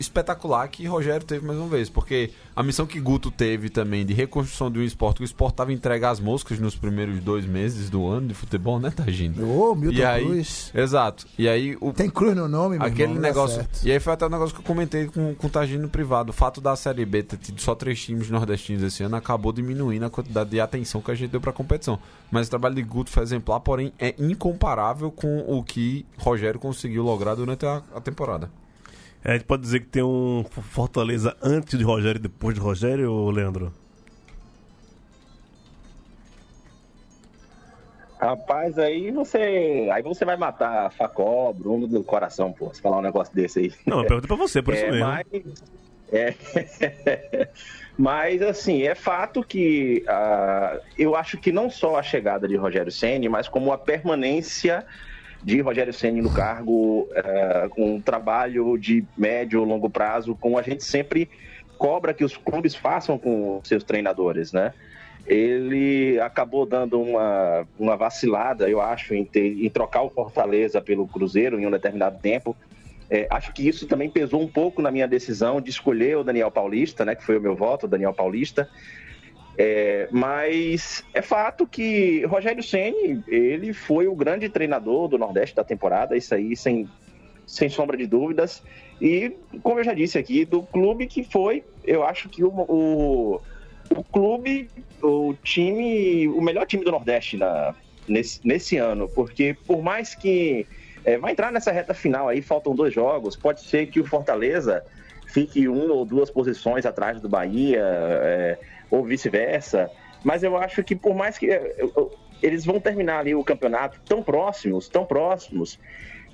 espetacular 0.00 0.68
que 0.68 0.86
Rogério 0.86 1.26
teve 1.26 1.44
mais 1.46 1.58
uma 1.58 1.68
vez, 1.68 1.88
porque 1.88 2.30
a 2.54 2.62
missão 2.62 2.86
que 2.86 3.00
Guto 3.00 3.30
teve 3.30 3.68
também 3.68 4.04
de 4.04 4.12
reconstrução 4.12 4.70
de 4.70 4.78
um 4.78 4.82
esporte, 4.82 5.18
que 5.18 5.22
o 5.22 5.24
esporte 5.24 5.54
estava 5.54 5.72
entregue 5.72 6.04
às 6.04 6.20
moscas 6.20 6.58
nos 6.58 6.74
primeiros 6.76 7.20
dois 7.20 7.44
meses 7.46 7.88
do 7.90 8.06
ano 8.06 8.28
de 8.28 8.34
futebol, 8.34 8.78
né, 8.78 8.90
Tagino? 8.90 9.48
Ô, 9.48 9.74
Milton 9.74 9.96
e 9.98 10.04
aí, 10.04 10.24
Cruz. 10.24 10.70
exato. 10.74 11.26
E 11.38 11.48
aí 11.48 11.76
o 11.80 11.92
Tem 11.92 12.10
cruz 12.10 12.34
no 12.36 12.48
nome, 12.48 12.78
meu 12.78 12.86
aquele 12.86 13.12
irmão, 13.12 13.20
negócio. 13.20 13.66
E 13.84 13.92
aí 13.92 14.00
foi 14.00 14.12
até 14.12 14.26
um 14.26 14.30
negócio 14.30 14.54
que 14.54 14.60
eu 14.60 14.64
comentei 14.64 15.06
com, 15.06 15.34
com 15.34 15.46
o 15.46 15.50
Tagino 15.50 15.82
no 15.82 15.88
privado. 15.88 16.30
O 16.30 16.32
fato 16.32 16.60
da 16.60 16.74
Série 16.76 17.04
B 17.04 17.22
ter 17.22 17.36
tido 17.36 17.60
só 17.60 17.74
três 17.74 18.02
times 18.02 18.30
nordestinos 18.30 18.82
esse 18.82 19.02
ano 19.02 19.16
acabou 19.16 19.52
diminuindo 19.52 20.04
a 20.04 20.10
quantidade 20.10 20.50
de 20.50 20.60
atenção 20.60 21.00
que 21.00 21.10
a 21.10 21.14
gente 21.14 21.30
deu 21.30 21.40
pra 21.40 21.52
competição. 21.52 21.98
Mas 22.30 22.46
o 22.46 22.50
trabalho 22.50 22.74
de 22.74 22.82
Guto 22.82 23.10
foi 23.10 23.22
exemplar, 23.22 23.60
porém 23.60 23.92
é 23.98 24.14
incomparável 24.18 25.10
com 25.10 25.44
o 25.46 25.62
que 25.62 26.04
Rogério 26.18 26.60
conseguiu 26.60 27.02
lograr 27.02 27.34
durante 27.34 27.64
a, 27.66 27.82
a 27.94 28.00
temporada. 28.00 28.50
A 29.24 29.32
gente 29.32 29.44
pode 29.44 29.62
dizer 29.62 29.80
que 29.80 29.86
tem 29.86 30.02
um 30.02 30.44
Fortaleza 30.44 31.36
antes 31.42 31.76
de 31.78 31.84
Rogério 31.84 32.18
e 32.18 32.22
depois 32.22 32.54
de 32.54 32.60
Rogério, 32.60 33.12
ou 33.12 33.30
Leandro? 33.30 33.72
Rapaz, 38.20 38.78
aí 38.78 39.12
você. 39.12 39.88
Aí 39.92 40.02
você 40.02 40.24
vai 40.24 40.36
matar 40.36 40.90
Facó, 40.92 41.52
Bruno 41.52 41.86
do 41.86 42.02
coração, 42.02 42.52
pô. 42.52 42.72
Se 42.74 42.80
falar 42.80 42.98
um 42.98 43.02
negócio 43.02 43.34
desse 43.34 43.60
aí. 43.60 43.72
Não, 43.86 44.00
eu 44.00 44.06
pergunto 44.06 44.26
pra 44.26 44.36
você, 44.36 44.60
por 44.60 44.74
isso 44.74 44.84
É, 44.84 44.90
mesmo. 44.90 45.06
Mas, 45.06 45.26
é, 46.10 47.48
mas, 47.96 48.42
assim, 48.42 48.82
é 48.82 48.94
fato 48.94 49.42
que 49.44 50.04
ah, 50.08 50.80
eu 50.98 51.14
acho 51.14 51.38
que 51.38 51.52
não 51.52 51.70
só 51.70 51.96
a 51.96 52.02
chegada 52.02 52.48
de 52.48 52.56
Rogério 52.56 52.90
Ceni, 52.90 53.28
mas 53.28 53.48
como 53.48 53.72
a 53.72 53.78
permanência 53.78 54.84
de 55.48 55.62
Rogério 55.62 55.94
Ceni 55.94 56.20
no 56.20 56.28
cargo, 56.28 57.08
ah, 57.16 57.68
com 57.70 57.94
um 57.94 58.02
trabalho 58.02 58.76
de 58.76 59.02
médio 59.16 59.64
longo 59.64 59.88
prazo, 59.88 60.36
como 60.38 60.58
a 60.58 60.62
gente 60.62 60.84
sempre 60.84 61.30
cobra 61.78 62.12
que 62.12 62.22
os 62.22 62.36
clubes 62.36 62.74
façam 62.74 63.18
com 63.18 63.58
seus 63.64 63.82
treinadores, 63.82 64.52
né? 64.52 64.74
Ele 65.26 66.20
acabou 66.20 66.66
dando 66.66 67.00
uma, 67.00 67.66
uma 67.78 67.96
vacilada, 67.96 68.68
eu 68.68 68.78
acho, 68.78 69.14
em, 69.14 69.24
ter- 69.24 69.64
em 69.64 69.70
trocar 69.70 70.02
o 70.02 70.10
Fortaleza 70.10 70.82
pelo 70.82 71.08
Cruzeiro 71.08 71.58
em 71.58 71.66
um 71.66 71.70
determinado 71.70 72.18
tempo. 72.20 72.54
É, 73.10 73.26
acho 73.30 73.50
que 73.54 73.66
isso 73.66 73.86
também 73.86 74.10
pesou 74.10 74.42
um 74.42 74.48
pouco 74.48 74.82
na 74.82 74.90
minha 74.90 75.08
decisão 75.08 75.62
de 75.62 75.70
escolher 75.70 76.18
o 76.18 76.24
Daniel 76.24 76.50
Paulista, 76.50 77.06
né, 77.06 77.14
que 77.14 77.24
foi 77.24 77.38
o 77.38 77.40
meu 77.40 77.56
voto, 77.56 77.86
o 77.86 77.88
Daniel 77.88 78.12
Paulista. 78.12 78.68
É, 79.60 80.06
mas 80.12 81.04
é 81.12 81.20
fato 81.20 81.66
que 81.66 82.24
Rogério 82.26 82.62
Ceni 82.62 83.24
ele 83.26 83.72
foi 83.72 84.06
o 84.06 84.14
grande 84.14 84.48
treinador 84.48 85.08
do 85.08 85.18
Nordeste 85.18 85.56
da 85.56 85.64
temporada, 85.64 86.16
isso 86.16 86.32
aí 86.32 86.56
sem, 86.56 86.88
sem 87.44 87.68
sombra 87.68 87.96
de 87.96 88.06
dúvidas. 88.06 88.62
E, 89.00 89.32
como 89.64 89.80
eu 89.80 89.84
já 89.84 89.94
disse 89.94 90.16
aqui, 90.16 90.44
do 90.44 90.62
clube 90.62 91.08
que 91.08 91.24
foi, 91.24 91.64
eu 91.84 92.04
acho 92.04 92.28
que 92.28 92.44
o, 92.44 92.50
o, 92.50 93.40
o 93.90 94.04
clube, 94.04 94.70
o 95.02 95.34
time, 95.42 96.28
o 96.28 96.40
melhor 96.40 96.64
time 96.64 96.84
do 96.84 96.92
Nordeste 96.92 97.36
na, 97.36 97.74
nesse, 98.06 98.40
nesse 98.46 98.76
ano, 98.76 99.08
porque 99.08 99.56
por 99.66 99.82
mais 99.82 100.14
que 100.14 100.68
é, 101.04 101.18
vai 101.18 101.32
entrar 101.32 101.50
nessa 101.50 101.72
reta 101.72 101.94
final 101.94 102.28
aí, 102.28 102.40
faltam 102.42 102.76
dois 102.76 102.94
jogos, 102.94 103.34
pode 103.34 103.62
ser 103.62 103.86
que 103.86 103.98
o 103.98 104.04
Fortaleza 104.04 104.84
fique 105.26 105.68
uma 105.68 105.92
ou 105.92 106.04
duas 106.04 106.30
posições 106.30 106.86
atrás 106.86 107.20
do 107.20 107.28
Bahia, 107.28 107.82
é, 107.82 108.58
ou 108.90 109.04
vice-versa, 109.04 109.90
mas 110.24 110.42
eu 110.42 110.56
acho 110.56 110.82
que 110.82 110.96
por 110.96 111.14
mais 111.14 111.38
que 111.38 111.50
é, 111.50 111.74
eu- 111.78 111.92
eu- 111.96 112.10
eles 112.42 112.64
vão 112.64 112.80
terminar 112.80 113.20
ali 113.20 113.34
o 113.34 113.44
campeonato 113.44 114.00
tão 114.06 114.22
próximos, 114.22 114.88
tão 114.88 115.04
próximos, 115.04 115.78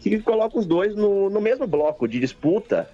que 0.01 0.21
coloca 0.21 0.59
os 0.59 0.67
dois 0.67 0.95
no, 0.95 1.31
no 1.31 1.41
mesmo 1.41 1.67
bloco 1.67 2.07
de 2.07 2.21
disputa. 2.21 2.91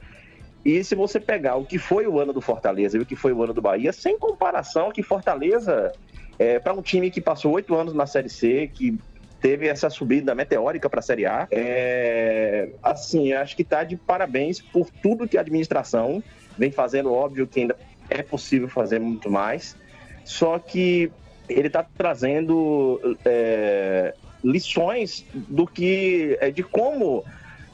E 0.65 0.85
se 0.85 0.95
você 0.95 1.19
pegar 1.19 1.57
o 1.57 1.65
que 1.65 1.79
foi 1.79 2.07
o 2.07 2.21
ano 2.21 2.33
do 2.33 2.41
Fortaleza 2.41 2.97
e 2.97 3.01
o 3.01 3.07
que 3.07 3.17
foi 3.17 3.33
o 3.33 3.43
ano 3.43 3.55
do 3.55 3.63
Bahia, 3.63 3.93
sem 3.93 4.19
comparação, 4.19 4.93
que 4.93 5.03
Fortaleza, 5.03 5.93
é, 6.39 6.59
para 6.59 6.75
um 6.75 6.83
time 6.83 7.11
que 7.11 7.21
passou 7.21 7.53
oito 7.53 7.75
anos 7.75 7.95
na 7.95 8.07
Série 8.07 8.29
C, 8.29 8.71
que 8.73 8.97
teve 9.41 9.67
essa 9.67 9.89
subida 9.89 10.35
meteórica 10.35 10.89
para 10.89 11.01
a 11.01 11.03
Série 11.03 11.25
A. 11.25 11.49
É, 11.51 12.69
assim, 12.83 13.33
acho 13.33 13.57
que 13.57 13.63
está 13.63 13.83
de 13.83 13.97
parabéns 13.97 14.61
por 14.61 14.89
tudo 15.03 15.27
que 15.27 15.39
a 15.39 15.41
administração 15.41 16.23
vem 16.59 16.71
fazendo. 16.71 17.13
Óbvio 17.13 17.47
que 17.47 17.61
ainda 17.61 17.75
é 18.11 18.23
possível 18.23 18.69
fazer 18.69 18.99
muito 18.99 19.31
mais, 19.31 19.77
só 20.25 20.59
que 20.59 21.11
ele 21.49 21.69
está 21.69 21.85
trazendo 21.97 23.01
é, 23.25 24.15
lições 24.45 25.25
do 25.33 25.67
que 25.67 26.37
é, 26.41 26.51
de 26.51 26.63
como 26.63 27.25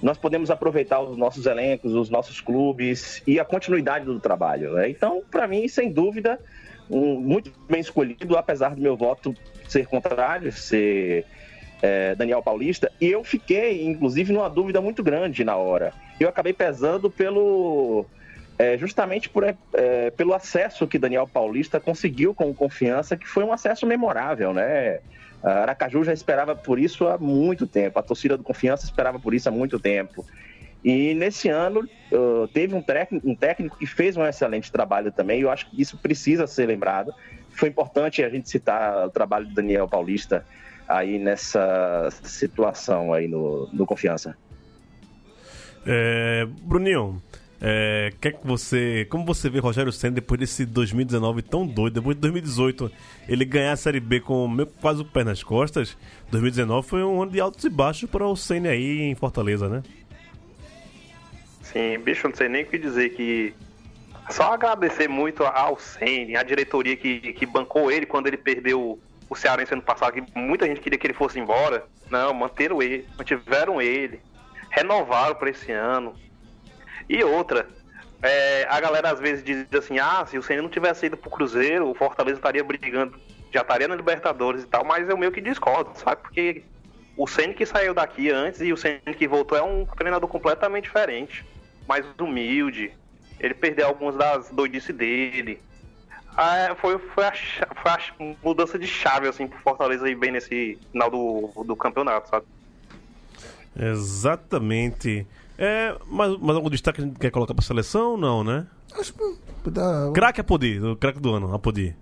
nós 0.03 0.19
podemos 0.19 0.51
aproveitar 0.51 1.01
os 1.01 1.17
nossos 1.17 1.47
elencos, 1.47 1.95
os 1.95 2.11
nossos 2.11 2.41
clubes 2.41 3.23
e 3.27 3.41
a 3.41 3.45
continuidade 3.45 4.05
do 4.05 4.21
trabalho. 4.21 4.75
Né? 4.75 4.91
Então, 4.91 5.23
para 5.31 5.49
mim, 5.49 5.67
sem 5.69 5.91
dúvida, 5.91 6.39
um, 6.91 7.19
muito 7.19 7.51
bem 7.69 7.81
escolhido, 7.81 8.37
apesar 8.37 8.75
do 8.75 8.81
meu 8.81 8.97
voto 8.97 9.35
ser 9.69 9.87
contrário, 9.87 10.53
ser 10.53 11.25
é, 11.83 12.15
Daniel 12.15 12.43
Paulista. 12.43 12.91
E 13.01 13.07
eu 13.07 13.25
fiquei, 13.25 13.87
inclusive, 13.87 14.33
numa 14.33 14.49
dúvida 14.49 14.81
muito 14.81 15.03
grande 15.03 15.45
na 15.45 15.57
hora. 15.57 15.93
Eu 16.21 16.29
acabei 16.29 16.53
pesando 16.53 17.11
pelo 17.11 18.07
é, 18.59 18.79
justamente 18.79 19.29
por, 19.29 19.45
é, 19.45 20.11
pelo 20.11 20.33
acesso 20.33 20.87
que 20.87 20.99
Daniel 20.99 21.27
Paulista 21.27 21.79
conseguiu 21.79 22.35
com 22.35 22.55
confiança, 22.55 23.17
que 23.17 23.27
foi 23.27 23.45
um 23.45 23.53
acesso 23.53 23.87
memorável, 23.87 24.53
né? 24.53 25.01
A 25.43 25.61
Aracaju 25.61 26.03
já 26.03 26.13
esperava 26.13 26.57
por 26.57 26.79
isso 26.79 27.07
há 27.07 27.19
muito 27.19 27.67
tempo, 27.67 27.99
a 27.99 28.03
torcida 28.03 28.37
do 28.37 28.43
Confiança 28.43 28.85
esperava 28.85 29.19
por 29.19 29.35
isso 29.35 29.49
há 29.49 29.53
muito 29.53 29.79
tempo. 29.79 30.25
E 30.83 31.15
nesse 31.15 31.49
ano 31.49 31.87
teve 32.53 32.75
um 32.75 32.83
um 33.25 33.35
técnico 33.35 33.77
que 33.77 33.87
fez 33.87 34.17
um 34.17 34.25
excelente 34.25 34.73
trabalho 34.73 35.13
também, 35.13 35.41
e 35.41 35.43
eu 35.43 35.51
acho 35.51 35.69
que 35.71 35.81
isso 35.81 35.99
precisa 35.99 36.47
ser 36.47 36.67
lembrado. 36.67 37.13
Foi 37.51 37.69
importante 37.69 38.23
a 38.23 38.29
gente 38.29 38.49
citar 38.49 39.07
o 39.07 39.11
trabalho 39.11 39.47
do 39.47 39.55
Daniel 39.55 39.89
Paulista 39.89 40.45
aí 40.89 41.19
nessa 41.19 42.09
situação 42.23 43.13
aí 43.13 43.29
no, 43.29 43.69
no 43.73 43.85
Confiança. 43.85 44.37
É, 45.85 46.47
Bruninho, 46.63 47.23
é, 47.69 48.13
quer 48.21 48.31
que 48.31 48.47
você, 48.47 49.05
como 49.11 49.25
você 49.25 49.51
vê 49.51 49.59
Rogério 49.59 49.91
Senna 49.91 50.15
depois 50.15 50.39
desse 50.39 50.65
2019 50.65 51.43
tão 51.43 51.67
doido, 51.67 51.95
depois 51.95 52.15
de 52.15 52.21
2018 52.21 52.93
ele 53.29 53.45
ganhar 53.45 53.73
a 53.73 53.77
Série 53.77 53.99
B 53.99 54.21
com 54.21 54.47
meio, 54.47 54.69
quase 54.81 55.03
o 55.03 55.05
pé 55.05 55.25
nas 55.25 55.43
costas, 55.43 55.99
2019 56.31 56.87
foi 56.87 57.03
um 57.03 57.21
ano 57.21 57.33
de 57.33 57.41
altos 57.41 57.65
e 57.65 57.69
baixos 57.69 58.09
para 58.09 58.25
o 58.25 58.37
Senna 58.37 58.69
aí 58.69 59.01
em 59.01 59.17
Fortaleza, 59.17 59.69
né? 59.69 59.83
Sim, 61.61 61.99
bicho, 61.99 62.29
não 62.29 62.37
sei 62.37 62.49
nem 62.49 62.63
o 62.63 62.67
que 62.67 62.79
dizer 62.79 63.09
que. 63.11 63.53
Só 64.31 64.53
agradecer 64.53 65.09
muito 65.09 65.43
ao 65.43 65.77
Senna, 65.77 66.39
a 66.39 66.45
diretoria 66.45 66.97
que, 66.97 67.33
que 67.33 67.47
bancou 67.47 67.91
ele 67.91 68.07
quando 68.07 68.29
ele 68.29 68.37
perdeu 68.37 68.97
o 69.29 69.35
Cearense 69.35 69.73
ano 69.73 69.83
passado, 69.83 70.13
que 70.13 70.39
muita 70.39 70.67
gente 70.67 70.81
queria 70.81 70.97
que 70.97 71.07
ele 71.09 71.15
fosse 71.15 71.41
embora. 71.41 71.85
Não, 72.09 72.33
manteram 72.33 72.81
ele, 72.81 73.05
mantiveram 73.19 73.83
ele, 73.83 74.21
renovaram 74.71 75.35
para 75.35 75.51
esse 75.51 75.73
ano. 75.73 76.15
E 77.09 77.23
outra, 77.23 77.69
é, 78.23 78.67
a 78.69 78.81
galera 78.81 79.11
às 79.11 79.21
vezes 79.21 79.45
diz 79.45 79.67
assim, 79.73 79.99
ah, 79.99 80.25
se 80.27 80.39
o 80.39 80.43
Senna 80.43 80.63
não 80.63 80.69
tivesse 80.69 81.07
ido 81.07 81.17
pro 81.17 81.31
Cruzeiro, 81.31 81.89
o 81.89 81.95
Fortaleza 81.95 82.39
estaria 82.39 82.65
brigando, 82.65 83.19
já 83.53 83.61
estaria 83.61 83.89
na 83.89 83.95
Libertadores 83.95 84.65
e 84.65 84.67
tal, 84.67 84.85
mas 84.85 85.09
eu 85.09 85.17
meio 85.17 85.33
que 85.33 85.41
discordo, 85.41 85.91
sabe? 85.95 86.23
Porque 86.23 86.65
o 87.17 87.27
Senna 87.27 87.55
que 87.55 87.65
saiu 87.65 87.95
daqui 87.95 88.31
antes 88.31 88.61
e 88.61 88.73
o 88.73 88.77
Senna 88.77 89.15
que 89.17 89.29
voltou 89.29 89.57
é 89.57 89.63
um 89.63 89.87
treinador 89.87 90.29
completamente 90.29 90.85
diferente, 90.85 91.45
mais 91.89 92.05
humilde. 92.21 92.93
Ele 93.39 93.55
perdeu 93.55 93.87
algumas 93.87 94.17
das 94.17 94.51
doidices 94.51 94.95
dele. 94.95 95.61
Ah, 96.37 96.75
foi, 96.79 96.99
foi, 96.99 97.25
a, 97.25 97.33
foi 97.33 97.91
a 97.91 97.99
mudança 98.43 98.79
de 98.79 98.87
chave, 98.87 99.29
assim, 99.29 99.47
pro 99.47 99.59
Fortaleza 99.61 100.09
ir 100.09 100.17
bem 100.17 100.33
nesse 100.33 100.79
final 100.93 101.11
do, 101.11 101.65
do 101.65 101.75
campeonato, 101.75 102.29
sabe? 102.29 102.45
Exatamente. 103.79 105.27
É, 105.59 105.97
mas, 106.07 106.37
mas 106.41 106.57
algum 106.57 106.69
destaque 106.71 106.97
que 106.99 107.05
a 107.05 107.09
gente 107.09 107.19
quer 107.19 107.31
colocar 107.31 107.55
pra 107.55 107.65
seleção? 107.65 108.17
Não, 108.17 108.45
né? 108.45 108.67
Acho 108.99 109.13
que 109.15 109.71
dá- 109.71 110.11
Craque 110.15 110.41
Apodi, 110.41 110.79
o 110.81 110.97
craque 110.97 111.19
do 111.21 111.35
ano, 111.35 111.55
Apodi. 111.55 111.97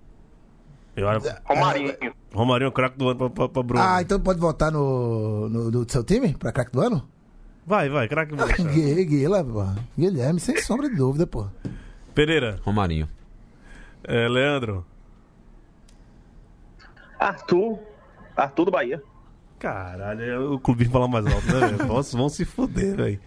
Eu 0.95 1.09
acho. 1.09 1.27
Romarinho. 1.45 1.93
Romarinho 2.33 2.67
é 2.67 2.69
o 2.69 2.71
craque 2.71 2.97
do 2.97 3.09
ano 3.09 3.17
pra, 3.17 3.29
pra, 3.29 3.49
pra 3.49 3.63
Bruno. 3.63 3.83
Ah, 3.83 4.01
então 4.01 4.19
pode 4.19 4.39
votar 4.39 4.71
no, 4.71 5.49
no, 5.49 5.71
do 5.71 5.91
seu 5.91 6.03
time 6.03 6.33
pra 6.33 6.51
craque 6.51 6.71
do 6.71 6.81
ano? 6.81 7.07
Vai, 7.65 7.89
vai, 7.89 8.07
craque. 8.07 8.33
Guila, 9.05 9.43
pô. 9.43 9.65
Guilherme, 9.97 10.39
sem 10.39 10.55
sombra 10.61 10.89
de 10.89 10.95
dúvida, 10.95 11.25
pô. 11.27 11.47
Pereira, 12.13 12.59
Romarinho. 12.63 13.09
é, 14.03 14.27
Leandro. 14.27 14.85
Arthur, 17.19 17.79
Arthur 18.35 18.65
do 18.65 18.71
Bahia. 18.71 19.01
Caralho, 19.65 20.23
é 20.23 20.37
o 20.37 20.59
clubinho 20.59 20.91
fala 20.91 21.07
mais 21.07 21.25
alto, 21.25 21.43
né, 21.47 21.67
velho? 21.69 21.85
Nossa, 21.87 22.15
vão 22.15 22.29
se 22.29 22.45
fuder, 22.45 22.95
velho. 22.95 23.19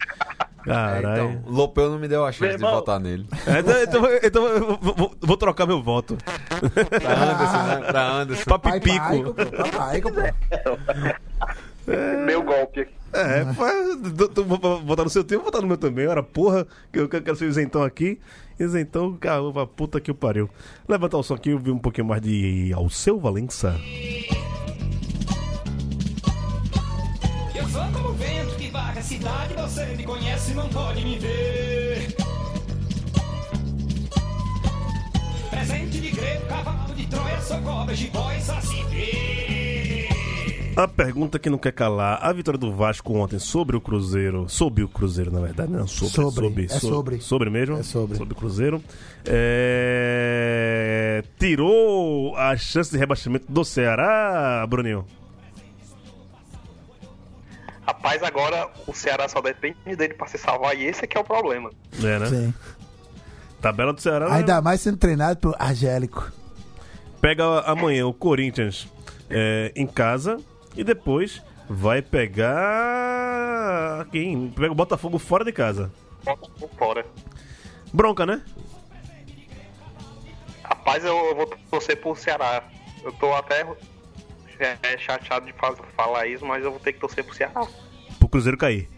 Caralho. 0.65 1.31
Então, 1.33 1.53
Lopeu 1.53 1.91
não 1.91 1.99
me 1.99 2.07
deu 2.07 2.25
a 2.25 2.31
chance 2.31 2.43
Meu 2.43 2.51
de 2.51 2.63
irmão. 2.63 2.75
votar 2.77 3.01
nele. 3.01 3.27
É, 3.45 3.59
então, 3.59 3.83
então, 3.83 4.19
então 4.23 4.47
eu 4.47 4.79
vou, 4.79 4.95
vou- 4.95 5.17
vou 5.21 5.37
trocar 5.37 5.67
meu 5.67 5.83
voto. 5.83 6.17
Pra 7.01 7.13
Anderson, 7.25 7.63
né? 7.67 7.87
Pra 7.89 8.09
Anderson. 8.13 8.45
Pra 8.45 8.59
Pai, 8.61 8.81
pai, 8.81 8.81
Pipico. 8.81 9.35
pô. 9.35 10.77
Pô. 11.85 12.23
Meu 12.25 12.43
golpe 12.45 12.81
aqui. 12.83 12.93
É, 13.15 13.45
pô, 13.55 13.65
tô- 14.17 14.29
tô- 14.29 14.45
vou 14.45 14.81
votar 14.83 15.05
no 15.05 15.11
seu 15.11 15.25
tempo, 15.25 15.43
vou 15.43 15.47
votar 15.47 15.63
no 15.63 15.67
meu 15.67 15.77
também. 15.79 16.07
Ora, 16.07 16.23
porra, 16.23 16.67
que 16.93 17.01
eu 17.01 17.09
quero 17.09 17.35
ser 17.35 17.47
isentão 17.49 17.83
aqui. 17.83 18.21
Isentão, 18.61 19.17
caramba, 19.17 19.67
puta 19.67 20.01
que 20.01 20.11
o 20.11 20.15
pariu. 20.15 20.49
Levantar 20.89 21.17
o 21.19 21.23
som 21.25 21.35
aqui 21.35 21.51
e 21.51 21.55
ouvir 21.55 21.71
um 21.73 21.79
pouquinho 21.79 22.07
mais 22.07 22.21
de 22.23 22.71
Alceu 22.75 23.19
Valença. 23.19 23.75
Como 27.73 28.09
o 28.09 28.15
vento 28.15 28.55
que 28.57 28.69
varre 28.71 29.01
a 29.01 29.03
cidade, 29.03 29.55
você 29.55 29.85
me 29.97 30.05
conhece, 30.05 30.55
não 30.55 30.69
pode 30.69 31.05
me 31.05 31.19
ver. 31.19 32.15
Presente 35.51 36.01
de 36.01 36.11
grego, 36.11 36.47
cavalo 36.47 36.95
de 36.95 37.07
Troia, 37.07 37.41
sou 37.41 37.59
cobra, 37.59 37.95
jiboia, 37.95 38.41
saci 38.41 38.83
vê. 38.91 40.09
A 40.77 40.87
pergunta 40.87 41.39
que 41.41 41.51
não 41.51 41.59
quer 41.59 41.73
calar: 41.73 42.21
a 42.23 42.33
vitória 42.33 42.57
do 42.59 42.73
Vasco 42.73 43.13
ontem 43.15 43.41
sobre 43.41 43.77
o 43.77 43.81
Cruzeiro, 43.81 44.49
sob 44.49 44.81
o 44.85 44.89
Cruzeiro, 44.89 45.33
na 45.33 45.41
verdade, 45.41 45.73
não, 45.73 45.89
sobre. 45.89 46.13
Sobre, 46.13 46.65
é 46.67 46.69
sobre. 46.69 47.21
Sobre 47.21 47.51
mesmo? 47.51 47.79
É 47.79 47.83
sobre. 47.83 48.17
Sobre 48.17 48.33
o 48.33 48.37
Cruzeiro. 48.37 48.81
É, 49.27 51.25
Tirou 51.37 52.37
a 52.37 52.57
chance 52.57 52.93
de 52.93 52.97
rebaixamento 52.97 53.51
do 53.51 53.65
Ceará, 53.65 54.65
Bruninho? 54.69 55.05
Rapaz, 57.89 58.23
agora 58.23 58.69
o 58.87 58.93
Ceará 58.93 59.27
só 59.31 59.41
depende 59.41 59.97
dele 59.97 60.13
pra 60.13 60.27
se 60.27 60.37
salvar 60.37 60.77
e 60.77 60.85
esse 60.85 61.05
é 61.05 61.07
que 61.07 61.17
é 61.17 61.21
o 61.21 61.25
problema. 61.25 61.71
É, 62.05 62.19
né? 62.19 62.27
Sim. 62.27 62.53
Tabela 63.63 63.95
do 63.95 64.01
Ceará. 64.03 64.29
né? 64.29 64.37
Ainda 64.37 64.61
mais 64.61 64.83
sendo 64.83 64.99
treinado 64.99 65.41
pelo 65.41 65.55
Angélico. 65.59 66.31
Pega 67.19 67.61
amanhã 67.61 68.07
o 68.07 68.13
Corinthians 68.13 68.87
é, 69.31 69.73
em 69.75 69.87
casa 69.87 70.37
e 70.77 70.85
depois 70.85 71.43
vai 71.67 72.03
pegar. 72.03 72.47
Quem? 74.13 74.51
Pega 74.51 74.71
o 74.71 74.75
Botafogo 74.75 75.19
fora 75.19 75.43
de 75.43 75.53
casa. 75.53 75.91
Bota 76.23 76.47
por 76.61 76.69
fora. 76.79 77.07
Bronca, 77.91 78.27
né? 78.27 78.43
Rapaz, 80.63 81.03
eu, 81.07 81.17
eu 81.17 81.35
vou 81.35 81.47
torcer 81.71 81.99
pro 81.99 82.15
Ceará. 82.15 82.63
Eu 83.03 83.13
tô 83.13 83.33
até 83.33 83.67
é, 84.59 84.99
chateado 84.99 85.47
de 85.47 85.55
falar 85.97 86.27
isso, 86.27 86.45
mas 86.45 86.65
eu 86.65 86.71
vou 86.71 86.81
ter 86.81 86.93
que 86.93 87.01
torcer 87.01 87.25
pro 87.25 87.35
Ceará. 87.35 87.67
Pro 88.19 88.29
Cruzeiro 88.29 88.57
cair. 88.59 88.89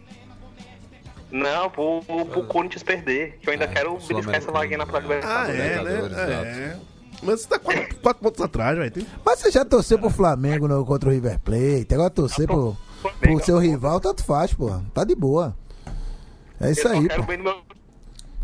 Não, 1.31 1.69
pro, 1.69 2.01
pro 2.25 2.43
Corinthians 2.45 2.83
perder. 2.83 3.37
Que 3.41 3.47
eu 3.47 3.53
ainda 3.53 3.65
É, 3.65 3.67
quero 3.67 3.97
beliscar 3.97 4.35
essa 4.35 4.51
vaguinha 4.51 4.77
na 4.79 4.85
Praia 4.85 5.21
Ah, 5.23 5.49
é, 5.49 5.81
né? 5.83 5.93
É. 6.15 6.77
Mas 7.23 7.41
você 7.41 7.47
tá 7.47 7.59
quatro, 7.59 7.95
quatro 8.01 8.23
pontos 8.23 8.41
atrás, 8.41 8.77
velho. 8.77 8.91
Tem- 8.91 9.07
Mas 9.23 9.39
você 9.39 9.51
já 9.51 9.63
torceu 9.63 9.97
pro 9.97 10.09
Flamengo 10.09 10.67
no, 10.67 10.85
contra 10.85 11.07
o 11.09 11.11
River 11.11 11.39
Plate, 11.39 11.87
agora 11.93 12.09
torcer 12.09 12.47
pro, 12.47 12.75
pro 13.19 13.43
seu 13.43 13.57
rival, 13.59 13.99
tanto 13.99 14.23
faz, 14.25 14.53
pô. 14.53 14.69
Tá 14.93 15.03
de 15.03 15.15
boa. 15.15 15.55
É 16.59 16.71
isso 16.71 16.87
aí, 16.87 17.07
quero 17.07 17.21
pô. 17.21 17.27
bem 17.27 17.37
no 17.37 17.43
meu 17.45 17.61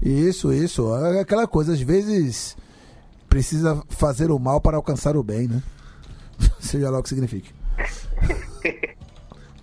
Isso, 0.01 0.53
isso. 0.53 0.95
É 0.95 1.19
aquela 1.19 1.45
coisa, 1.47 1.73
às 1.73 1.81
vezes 1.81 2.55
precisa 3.27 3.83
fazer 3.89 4.31
o 4.31 4.39
mal 4.39 4.61
para 4.61 4.77
alcançar 4.77 5.17
o 5.17 5.23
bem, 5.23 5.47
né? 5.47 5.61
Seja 6.59 6.89
lá 6.89 6.99
o 6.99 7.03
que 7.03 7.09
signifique. 7.09 7.51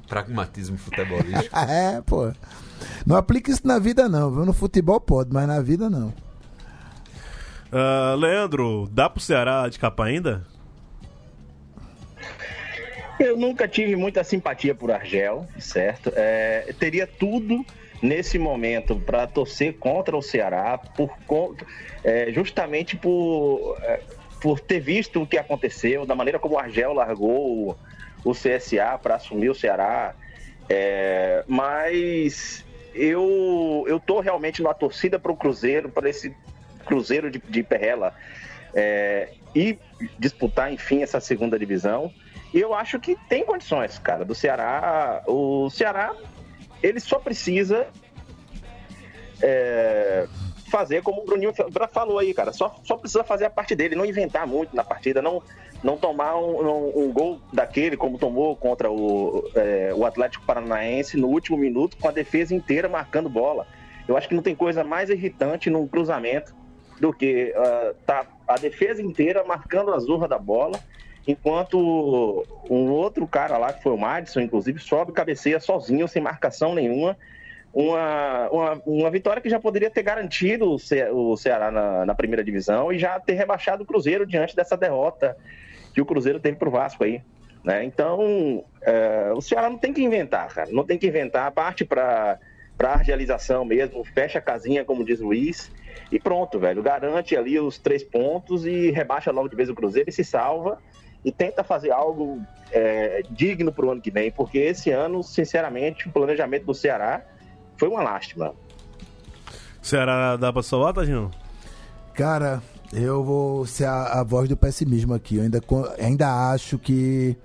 Pragmatismo 0.09 0.79
futebolístico. 0.79 1.57
É, 1.57 2.01
pô. 2.03 2.33
Não 3.07 3.16
aplica 3.16 3.51
isso 3.51 3.66
na 3.66 3.79
vida, 3.79 4.09
não, 4.09 4.31
viu? 4.31 4.45
No 4.45 4.53
futebol 4.53 5.01
pode, 5.01 5.31
mas 5.33 5.47
na 5.47 5.61
vida 5.61 5.89
não. 5.89 6.12
Ah, 7.72 8.14
Leandro, 8.16 8.89
dá 8.93 9.11
pro 9.11 9.20
Ceará 9.20 9.66
escapar 9.68 10.07
ainda? 10.07 10.47
Eu 13.18 13.37
nunca 13.37 13.66
tive 13.66 13.97
muita 13.97 14.22
simpatia 14.22 14.75
por 14.75 14.91
Argel, 14.91 15.47
certo? 15.59 16.12
É, 16.14 16.72
teria 16.79 17.07
tudo 17.07 17.64
nesse 18.03 18.39
momento 18.39 18.97
para 19.01 19.27
torcer 19.27 19.79
contra 19.79 20.16
o 20.16 20.22
Ceará, 20.22 20.79
por 20.79 21.11
é, 22.05 22.31
justamente 22.33 22.97
por, 22.97 23.77
é, 23.83 24.01
por 24.45 24.61
ter 24.61 24.79
visto 24.79 25.23
o 25.23 25.27
que 25.27 25.39
aconteceu, 25.39 26.05
da 26.05 26.15
maneira 26.15 26.39
como 26.39 26.57
o 26.57 26.59
Argel 26.59 26.93
largou 26.93 27.79
o, 28.23 28.33
CSA, 28.33 28.99
para 29.03 29.15
assumir 29.15 29.49
o 29.49 29.55
Ceará. 29.55 30.15
É, 30.69 31.43
mas 31.49 32.63
eu 32.95 33.87
eu 33.89 33.99
tô 33.99 34.21
realmente 34.21 34.63
numa 34.63 34.75
torcida 34.75 35.19
para 35.19 35.33
o 35.33 35.37
Cruzeiro, 35.37 35.89
para 35.89 36.11
esse 36.11 36.37
Cruzeiro 36.85 37.31
de, 37.31 37.39
de 37.39 37.63
Perrela 37.63 38.15
é, 38.75 39.31
e 39.55 39.79
disputar, 40.19 40.71
enfim, 40.71 41.03
essa 41.03 41.21
segunda 41.21 41.59
divisão. 41.59 42.13
E 42.53 42.61
eu 42.61 42.75
acho 42.75 43.01
que 43.01 43.17
tem 43.31 43.47
condições, 43.47 43.99
cara, 43.99 44.27
do 44.27 44.35
Ceará. 44.35 45.23
O 45.27 45.71
Ceará, 45.71 46.15
ele 46.83 47.01
só 47.01 47.19
precisa 47.19 47.87
é, 49.43 50.29
fazer 50.75 51.03
como 51.03 51.22
o 51.22 51.25
Bruninho 51.25 51.53
falou 51.93 52.18
aí, 52.18 52.35
cara. 52.35 52.53
Só, 52.53 52.75
só 52.83 52.97
precisa 52.97 53.22
fazer 53.22 53.45
a 53.45 53.51
parte 53.51 53.77
dele, 53.77 53.95
não 53.95 54.05
inventar 54.05 54.45
muito 54.45 54.75
na 54.75 54.83
partida, 54.83 55.22
não, 55.22 55.41
não 55.85 55.97
tomar 55.97 56.37
um, 56.37 56.66
um, 56.66 57.05
um 57.05 57.12
gol 57.12 57.41
daquele, 57.53 57.97
como 57.97 58.18
tomou 58.18 58.57
contra 58.57 58.91
o, 58.91 59.49
é, 59.55 59.93
o 59.95 60.05
Atlético 60.05 60.45
Paranaense 60.45 61.16
no 61.16 61.29
último 61.29 61.57
minuto, 61.57 61.97
com 61.97 62.09
a 62.09 62.11
defesa 62.11 62.53
inteira 62.53 62.89
marcando 62.89 63.29
bola. 63.29 63.68
Eu 64.09 64.16
acho 64.16 64.29
que 64.29 64.35
não 64.35 64.43
tem 64.43 64.57
coisa 64.57 64.83
mais 64.83 65.11
irritante 65.11 65.70
num 65.70 65.87
cruzamento 65.87 66.53
do 67.01 67.12
que 67.12 67.55
uh, 67.57 67.95
tá 68.05 68.27
a 68.47 68.57
defesa 68.57 69.01
inteira 69.01 69.45
marcando 69.45 69.95
a 69.95 69.99
zurra 70.01 70.27
da 70.27 70.39
bola, 70.39 70.81
enquanto 71.27 72.45
um 72.68 72.91
outro 72.91 73.29
cara 73.29 73.57
lá, 73.59 73.72
que 73.72 73.83
foi 73.83 73.93
o 73.93 73.97
Madison, 73.99 74.41
inclusive, 74.41 74.81
sobe 74.81 75.12
cabeceia 75.12 75.61
sozinho, 75.61 76.09
sem 76.09 76.20
marcação 76.20 76.75
nenhuma. 76.75 77.16
Uma, 77.75 78.49
uma, 78.51 78.83
uma 78.87 79.11
vitória 79.11 79.43
que 79.43 79.51
já 79.51 79.59
poderia 79.59 79.91
ter 79.91 80.05
garantido 80.05 80.70
o, 80.70 80.79
Ce 80.79 81.05
o 81.11 81.37
Ceará 81.37 81.72
na, 81.72 82.07
na, 82.07 82.14
primeira 82.14 82.45
divisão 82.45 82.93
e 82.93 82.99
já 83.01 83.18
ter 83.18 83.33
rebaixado 83.33 83.83
o 83.83 83.87
Cruzeiro 83.87 84.25
diante 84.25 84.55
dessa 84.55 84.77
derrota 84.77 85.37
que 85.93 86.01
o 86.01 86.07
Cruzeiro 86.07 86.39
teve 86.39 86.57
pro 86.57 86.70
Vasco 86.70 87.03
aí. 87.03 87.20
Né? 87.64 87.83
Então, 87.83 88.64
é, 88.81 89.33
o 89.35 89.41
Ceará 89.41 89.68
não 89.68 89.79
tem 89.79 89.93
que 89.93 90.03
inventar, 90.03 90.55
cara. 90.55 90.70
Não 90.70 90.85
tem 90.85 90.97
que 90.97 91.09
inventar. 91.09 91.51
Parte 91.51 91.85
para 91.85 92.39
a 92.79 92.97
realização 92.97 93.64
mesmo, 93.64 94.05
fecha 94.05 94.39
a 94.39 94.43
casinha, 94.43 94.85
como 94.85 95.05
diz 95.05 95.20
o 95.20 95.25
Luiz, 95.25 95.72
e 96.12 96.20
pronto, 96.20 96.61
velho. 96.61 96.81
Garante 96.81 97.37
ali 97.37 97.59
os 97.59 97.77
três 97.79 98.05
pontos 98.05 98.64
e 98.66 98.93
rebaixa 98.93 99.33
logo 99.33 99.49
de 99.49 99.57
vez 99.57 99.68
o 99.68 99.75
Cruzeiro 99.75 100.11
e 100.11 100.12
se 100.12 100.22
salva 100.22 100.79
e 101.25 101.33
tenta 101.33 101.64
fazer 101.64 101.91
algo 101.91 102.41
é, 102.70 103.22
digno 103.31 103.72
para 103.72 103.87
o 103.87 103.91
ano 103.91 104.01
que 104.01 104.11
vem, 104.11 104.31
porque 104.31 104.59
esse 104.59 104.91
ano, 104.91 105.22
sinceramente, 105.22 106.07
o 106.07 106.12
planejamento 106.12 106.66
do 106.66 106.75
Ceará 106.75 107.25
foi 107.77 107.89
uma 107.89 108.03
lástima. 108.03 108.55
Ceará 109.83 110.37
dá 110.37 110.53
para 110.53 110.62
salvar, 110.62 110.95
Tadinho? 110.95 111.31
Cara, 112.14 112.62
eu 112.93 113.22
vou 113.25 113.66
ser 113.66 113.87
a, 113.87 114.20
a, 114.20 114.22
voz 114.22 114.49
do 114.49 114.57
pessimismo 114.57 115.14
aqui. 115.14 115.37
Eu 115.37 115.43
ainda, 115.43 115.61
ainda 115.99 116.51
acho 116.53 116.79
que 116.79 117.37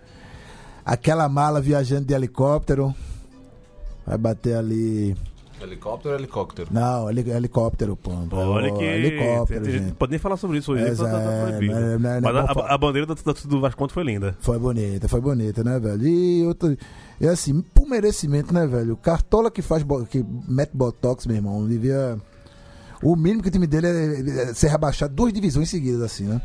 aquela 0.86 1.28
mala 1.28 1.60
viajando 1.60 2.06
de 2.06 2.14
helicóptero 2.14 2.94
vai 4.06 4.18
bater 4.18 4.56
ali 4.56 5.16
Helicóptero 5.62 6.14
ou 6.14 6.20
helicóptero? 6.20 6.70
Não, 6.72 7.10
heli 7.10 7.30
helicóptero, 7.30 7.96
pô. 7.96 8.12
Olha 8.32 8.72
que. 8.74 8.84
Helicóptero, 8.84 9.64
tem, 9.64 9.72
gente. 9.74 9.94
Pode 9.94 10.12
nem 10.12 10.20
falar 10.20 10.38
sobre 10.38 10.58
isso 10.60 10.72
hoje, 10.74 10.84
Essa 10.84 11.04
tá, 11.06 11.12
tá, 11.12 11.18
tá 11.20 11.32
é, 11.32 11.46
proibido. 11.48 11.74
é- 11.74 11.80
não 11.80 12.10
é- 12.10 12.22
não 12.22 12.30
é 12.30 12.34
Mas 12.34 12.58
a, 12.58 12.74
a 12.74 12.78
bandeira 12.78 13.06
do, 13.08 13.16
do, 13.16 13.34
do 13.48 13.62
Vasco 13.62 13.88
foi 13.90 14.04
linda. 14.04 14.36
Foi 14.40 14.58
bonita, 14.58 15.08
foi 15.08 15.22
bonita, 15.22 15.64
né, 15.64 15.80
velho? 15.80 16.08
E 16.08 16.46
outra. 16.46 16.78
E 17.20 17.28
assim, 17.28 17.62
por 17.62 17.88
merecimento, 17.88 18.54
né, 18.54 18.66
velho? 18.66 18.96
Cartola 18.98 19.52
que 19.52 19.62
faz. 19.62 19.84
que 20.10 20.26
mete 20.48 20.72
botox, 20.74 21.26
meu 21.28 21.36
irmão, 21.36 21.68
devia. 21.68 22.18
O 23.04 23.16
mínimo 23.16 23.42
que 23.42 23.50
o 23.50 23.52
time 23.52 23.68
dele 23.68 23.88
é 23.88 24.50
é 24.50 24.54
ser 24.54 24.68
rebaixado 24.70 25.14
duas 25.14 25.32
divisões 25.34 25.70
seguidas, 25.70 26.02
assim, 26.02 26.26
né? 26.26 26.42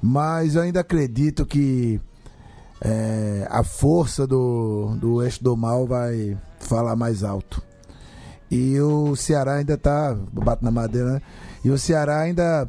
Mas 0.00 0.54
eu 0.56 0.62
ainda 0.62 0.80
acredito 0.80 1.46
que 1.46 2.00
é, 2.80 3.46
a 3.48 3.62
força 3.62 4.26
do, 4.26 4.96
do 5.00 5.22
eixo 5.22 5.42
do 5.42 5.56
mal 5.56 5.86
vai 5.86 6.36
falar 6.58 6.96
mais 6.96 7.22
alto. 7.22 7.62
E 8.52 8.78
o 8.82 9.16
Ceará 9.16 9.54
ainda 9.54 9.78
tá. 9.78 10.14
Bato 10.30 10.62
na 10.62 10.70
madeira, 10.70 11.14
né? 11.14 11.22
E 11.64 11.70
o 11.70 11.78
Ceará 11.78 12.20
ainda 12.20 12.68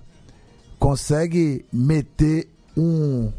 consegue 0.80 1.66
meter 1.74 2.48
um 2.78 3.30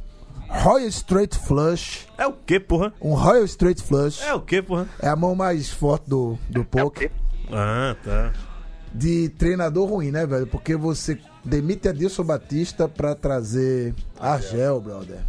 Royal 0.47 0.89
Straight 0.89 1.39
Flush. 1.39 2.07
É 2.19 2.27
o 2.27 2.35
que, 2.35 2.61
porra? 2.61 2.93
Um 3.01 3.15
Royal 3.15 3.45
Straight 3.45 3.83
Flush. 3.83 4.21
É 4.23 4.35
o 4.35 4.43
que, 4.43 4.61
porra? 4.61 4.87
É 5.01 5.09
a 5.09 5.17
mão 5.17 5.35
mais 5.35 5.71
forte 5.71 6.07
do, 6.07 6.39
do 6.51 6.67
poker. 6.67 7.11
Ah, 7.51 7.97
tá. 8.05 8.35
De 8.93 9.31
treinador 9.31 9.89
ruim, 9.89 10.11
né, 10.11 10.27
velho? 10.27 10.47
Porque 10.47 10.77
você 10.77 11.19
demite 11.43 11.89
Adilson 11.89 12.25
Batista 12.25 12.87
pra 12.87 13.15
trazer 13.15 13.95
Argel, 14.21 14.83
brother. 14.83 15.21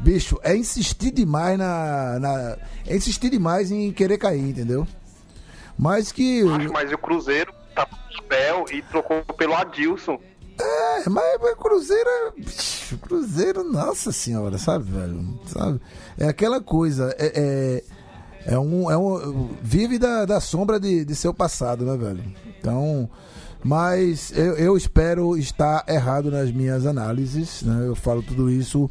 Bicho, 0.00 0.40
é 0.42 0.56
insistir 0.56 1.10
demais 1.10 1.58
na, 1.58 2.18
na. 2.18 2.56
É 2.86 2.96
insistir 2.96 3.28
demais 3.28 3.70
em 3.70 3.92
querer 3.92 4.16
cair, 4.16 4.40
entendeu? 4.40 4.86
Mas 5.78 6.12
que. 6.12 6.42
Mas 6.72 6.92
o 6.92 6.98
Cruzeiro 6.98 7.52
tá 7.74 7.86
no 7.90 8.16
Spell 8.16 8.64
e 8.72 8.82
trocou 8.82 9.22
pelo 9.36 9.54
Adilson. 9.54 10.18
É, 10.58 11.08
mas, 11.08 11.40
mas 11.40 11.54
Cruzeiro 11.54 12.08
é. 12.08 12.96
Cruzeiro, 13.02 13.64
nossa 13.64 14.12
senhora, 14.12 14.56
sabe, 14.56 14.90
velho? 14.90 15.40
Sabe? 15.46 15.80
É 16.18 16.28
aquela 16.28 16.60
coisa. 16.60 17.14
É, 17.18 17.82
é, 18.46 18.54
é 18.54 18.58
um, 18.58 18.90
é 18.90 18.96
um. 18.96 19.50
Vive 19.60 19.98
da, 19.98 20.24
da 20.24 20.40
sombra 20.40 20.78
de, 20.78 21.04
de 21.04 21.14
seu 21.14 21.34
passado, 21.34 21.84
né, 21.84 21.96
velho? 21.96 22.24
Então. 22.58 23.10
Mas 23.66 24.30
eu, 24.36 24.56
eu 24.56 24.76
espero 24.76 25.38
estar 25.38 25.86
errado 25.88 26.30
nas 26.30 26.52
minhas 26.52 26.84
análises, 26.84 27.62
né? 27.62 27.88
Eu 27.88 27.94
falo 27.94 28.22
tudo 28.22 28.50
isso 28.50 28.90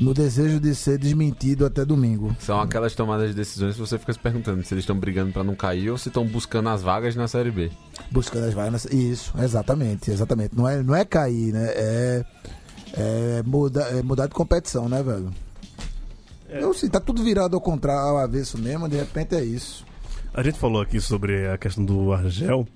no 0.00 0.12
desejo 0.12 0.58
de 0.60 0.74
ser 0.74 0.98
desmentido 0.98 1.66
até 1.66 1.84
domingo. 1.84 2.34
São 2.40 2.60
aquelas 2.60 2.94
tomadas 2.94 3.28
de 3.30 3.34
decisões 3.34 3.74
que 3.74 3.80
você 3.80 3.98
fica 3.98 4.12
se 4.12 4.18
perguntando 4.18 4.62
se 4.62 4.74
eles 4.74 4.82
estão 4.82 4.98
brigando 4.98 5.32
pra 5.32 5.44
não 5.44 5.54
cair 5.54 5.90
ou 5.90 5.98
se 5.98 6.08
estão 6.08 6.26
buscando 6.26 6.68
as 6.68 6.82
vagas 6.82 7.14
na 7.14 7.28
Série 7.28 7.50
B. 7.50 7.70
Buscando 8.10 8.46
as 8.46 8.54
vagas. 8.54 8.84
Isso, 8.86 9.32
exatamente, 9.38 10.10
exatamente. 10.10 10.56
Não 10.56 10.68
é, 10.68 10.82
não 10.82 10.94
é 10.94 11.04
cair, 11.04 11.52
né? 11.52 11.66
É, 11.74 12.24
é, 12.94 13.42
muda, 13.44 13.82
é 13.82 14.02
mudar 14.02 14.26
de 14.26 14.34
competição, 14.34 14.88
né, 14.88 15.02
velho? 15.02 15.30
Eu 16.48 16.72
sei, 16.72 16.88
tá 16.88 17.00
tudo 17.00 17.22
virado 17.22 17.54
ao 17.54 17.60
contrário, 17.60 18.10
ao 18.10 18.18
avesso 18.18 18.58
mesmo, 18.58 18.88
de 18.88 18.96
repente 18.96 19.34
é 19.34 19.44
isso. 19.44 19.84
A 20.32 20.42
gente 20.42 20.58
falou 20.58 20.82
aqui 20.82 21.00
sobre 21.00 21.48
a 21.48 21.56
questão 21.56 21.84
do 21.84 22.12
Argel, 22.12 22.66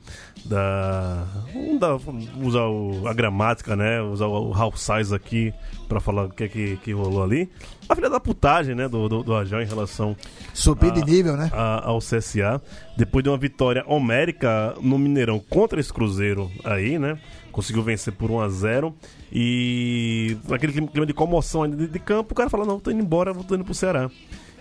da. 0.49 1.25
Vamos 1.53 1.79
dar- 1.81 1.97
vamos 1.97 2.29
usar 2.41 2.65
o- 2.67 3.07
a 3.07 3.13
gramática, 3.15 3.77
né? 3.77 4.01
Usar 4.03 4.27
o 4.27 4.51
Ralph 4.51 4.77
Size 4.77 5.15
aqui 5.15 5.53
pra 5.89 6.01
falar 6.01 6.25
o 6.25 6.31
que, 6.31 6.45
é 6.45 6.49
que, 6.49 6.77
que 6.79 6.93
rolou 6.93 7.23
ali. 7.23 7.49
A 7.89 7.95
filha 7.95 8.11
da 8.11 8.19
putagem, 8.21 8.75
né? 8.75 8.89
Do, 8.89 9.09
do, 9.09 9.23
do 9.23 9.35
Argel 9.35 9.63
em 9.63 9.67
relação 9.67 10.17
Subir 10.53 10.91
de 10.93 11.05
nível, 11.05 11.37
né? 11.37 11.51
a- 11.53 11.87
ao 11.89 11.99
CSA. 12.01 12.61
Depois 12.97 13.23
de 13.23 13.31
uma 13.31 13.39
vitória 13.39 13.85
homérica 13.87 14.75
no 14.81 14.99
Mineirão 14.99 15.39
contra 15.39 15.79
esse 15.81 15.93
Cruzeiro 15.93 16.51
aí, 16.65 16.99
né? 16.99 17.19
Conseguiu 17.53 17.83
vencer 17.83 18.13
por 18.13 18.31
1 18.31 18.41
a 18.41 18.49
0 18.49 18.95
E 19.33 20.37
naquele 20.49 20.73
clima- 20.73 21.07
de 21.07 21.13
comoção 21.13 21.63
ainda 21.63 21.77
de, 21.77 21.87
de 21.87 21.99
campo, 21.99 22.33
o 22.33 22.35
cara 22.35 22.49
falou, 22.51 22.67
não, 22.67 22.81
tô 22.81 22.91
indo 22.91 23.03
embora, 23.03 23.33
vou 23.33 23.45
tô 23.45 23.55
indo 23.55 23.65
pro 23.65 23.75
Ceará. 23.75 24.11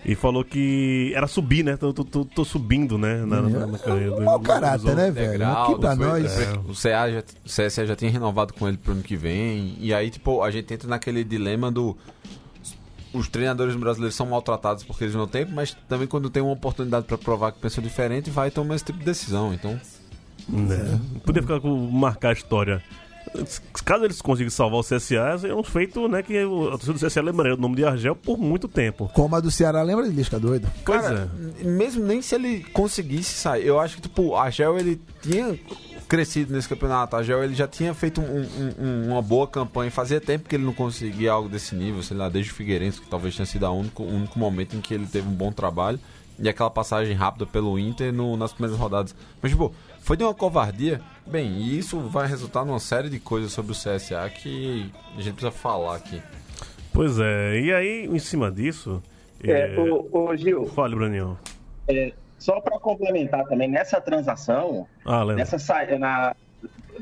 E 0.04 0.14
falou 0.14 0.44
que 0.44 1.12
era 1.14 1.26
subir, 1.26 1.64
né? 1.64 1.76
Tô, 1.76 1.92
tô, 1.92 2.04
tô- 2.04 2.24
tô 2.24 2.44
subindo, 2.44 2.96
né? 2.96 3.24
Na, 3.26 3.42
na, 3.42 3.66
na 3.66 3.78
carreira 3.78 4.10
do- 4.12 4.24
do- 4.24 4.40
caráter, 4.40 4.94
né, 4.94 5.10
velho? 5.10 5.30
Degrau, 5.32 5.72
Aqui 5.72 5.80
pra 5.80 5.96
nós. 5.96 6.38
é, 6.40 6.52
o, 6.66 6.72
CA 6.74 7.10
já, 7.10 7.18
o 7.20 7.48
CSA 7.48 7.86
já 7.86 7.96
tinha 7.96 8.10
renovado 8.10 8.54
com 8.54 8.66
ele 8.68 8.76
pro 8.78 8.92
ano 8.92 9.02
que 9.02 9.16
vem. 9.16 9.76
E 9.80 9.92
aí, 9.92 10.08
tipo, 10.08 10.42
a 10.42 10.50
gente 10.50 10.72
entra 10.72 10.88
naquele 10.88 11.24
dilema 11.24 11.70
do. 11.70 11.96
Os 13.12 13.26
treinadores 13.28 13.74
brasileiros 13.74 14.14
são 14.14 14.26
maltratados 14.26 14.84
porque 14.84 15.04
eles 15.04 15.14
não 15.14 15.26
têm, 15.26 15.44
mas 15.46 15.74
também 15.88 16.06
quando 16.06 16.28
tem 16.30 16.42
uma 16.42 16.52
oportunidade 16.52 17.06
pra 17.06 17.16
provar 17.18 17.52
que 17.52 17.58
pensam 17.58 17.82
diferente, 17.82 18.30
vai 18.30 18.50
tomar 18.50 18.76
esse 18.76 18.84
tipo 18.84 18.98
de 18.98 19.04
decisão. 19.04 19.52
Então, 19.52 19.80
Né? 20.48 21.00
Podia 21.24 21.42
ficar 21.42 21.60
com 21.60 21.74
marcar 21.90 22.30
a 22.30 22.32
história. 22.32 22.82
Caso 23.84 24.04
eles 24.04 24.20
consigam 24.20 24.50
salvar 24.50 24.80
o 24.80 24.82
CSA, 24.82 25.46
é 25.48 25.54
um 25.54 25.62
feito, 25.62 26.08
né? 26.08 26.22
Que 26.22 26.44
o- 26.44 26.68
a 26.68 26.70
torcida 26.72 26.92
do 26.94 26.98
CSA 26.98 27.22
lembraria 27.22 27.54
o 27.54 27.60
nome 27.60 27.76
de 27.76 27.84
Argel 27.84 28.14
por 28.16 28.38
muito 28.38 28.68
tempo. 28.68 29.10
Como 29.14 29.34
a 29.34 29.40
do 29.40 29.50
Ceará, 29.50 29.82
lembra 29.82 30.08
de 30.08 30.14
Lisca 30.14 30.38
doido? 30.38 30.68
Pois 30.84 31.00
Cara, 31.02 31.30
é. 31.60 31.64
mesmo 31.64 32.04
nem 32.04 32.20
se 32.22 32.34
ele 32.34 32.64
conseguisse 32.72 33.32
sair, 33.34 33.66
eu 33.66 33.78
acho 33.80 33.96
que 33.96 34.02
tipo, 34.02 34.36
a 34.36 34.50
Gel 34.50 34.78
ele 34.78 35.00
tinha 35.22 35.58
crescido 36.08 36.54
nesse 36.54 36.68
campeonato. 36.68 37.16
A 37.16 37.22
Gel 37.22 37.42
ele 37.44 37.54
já 37.54 37.66
tinha 37.68 37.92
feito 37.94 38.20
um- 38.20 38.40
um- 38.40 38.84
um- 38.84 39.12
uma 39.12 39.22
boa 39.22 39.46
campanha. 39.46 39.90
Fazia 39.90 40.20
tempo 40.20 40.48
que 40.48 40.56
ele 40.56 40.64
não 40.64 40.72
conseguia 40.72 41.32
algo 41.32 41.48
desse 41.48 41.74
nível, 41.74 42.02
sei 42.02 42.16
lá, 42.16 42.28
desde 42.28 42.50
o 42.50 42.54
Figueirense, 42.54 43.00
que 43.00 43.06
talvez 43.08 43.36
tenha 43.36 43.44
sido 43.46 43.66
o 43.66 43.72
único, 43.72 44.02
único 44.02 44.38
momento 44.38 44.74
em 44.76 44.80
que 44.80 44.94
ele 44.94 45.06
teve 45.06 45.28
um 45.28 45.32
bom 45.34 45.52
trabalho. 45.52 45.98
E 46.40 46.48
aquela 46.48 46.70
passagem 46.70 47.14
rápida 47.14 47.44
pelo 47.46 47.78
Inter 47.78 48.12
no- 48.12 48.36
nas 48.36 48.52
primeiras 48.52 48.78
rodadas. 48.78 49.14
Mas, 49.42 49.50
tipo, 49.50 49.74
foi 50.08 50.16
de 50.16 50.24
uma 50.24 50.32
covardia. 50.32 51.02
Bem, 51.26 51.48
e 51.58 51.78
isso 51.78 52.00
vai 52.00 52.26
resultar 52.26 52.64
numa 52.64 52.78
série 52.80 53.10
de 53.10 53.20
coisas 53.20 53.52
sobre 53.52 53.72
o 53.72 53.74
CSA 53.74 54.26
que 54.30 54.90
a 55.14 55.20
gente 55.20 55.34
precisa 55.34 55.50
falar 55.50 55.96
aqui. 55.96 56.22
Pois 56.94 57.18
é, 57.20 57.60
e 57.60 57.70
aí, 57.74 58.06
em 58.06 58.18
cima 58.18 58.50
disso. 58.50 59.02
É, 59.44 59.74
é, 59.76 59.78
ô, 59.78 60.08
ô, 60.10 60.34
Gil, 60.34 60.64
Fale, 60.68 60.94
Bruninho. 60.94 61.38
é, 61.86 62.14
só 62.38 62.58
para 62.58 62.78
complementar 62.78 63.44
também, 63.44 63.68
nessa 63.68 64.00
transação, 64.00 64.86
Ah, 65.04 65.26
nessa 65.26 65.58
sa- 65.58 65.84
na 65.98 66.34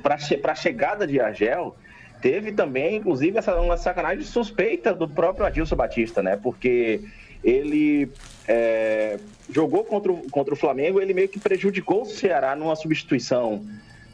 para 0.03 0.53
a 0.53 0.55
chegada 0.57 1.07
de 1.07 1.21
Argel, 1.21 1.77
teve 2.21 2.51
também, 2.51 2.97
inclusive, 2.97 3.39
essa, 3.39 3.55
uma 3.61 3.77
sacanagem 3.77 4.25
suspeita 4.25 4.93
do 4.93 5.09
próprio 5.09 5.47
Adilson 5.47 5.77
Batista, 5.77 6.25
né? 6.25 6.37
Porque 6.37 7.03
ele 7.45 8.11
é, 8.49 9.19
jogou 9.51 9.85
contra 9.85 10.13
o, 10.13 10.31
contra 10.31 10.55
o 10.55 10.57
Flamengo, 10.57 11.01
ele 11.01 11.15
meio 11.15 11.29
que 11.29 11.39
prejudicou 11.39 12.03
o 12.03 12.07
Ceará 12.07 12.55
numa 12.55 12.77
substituição 12.77 13.65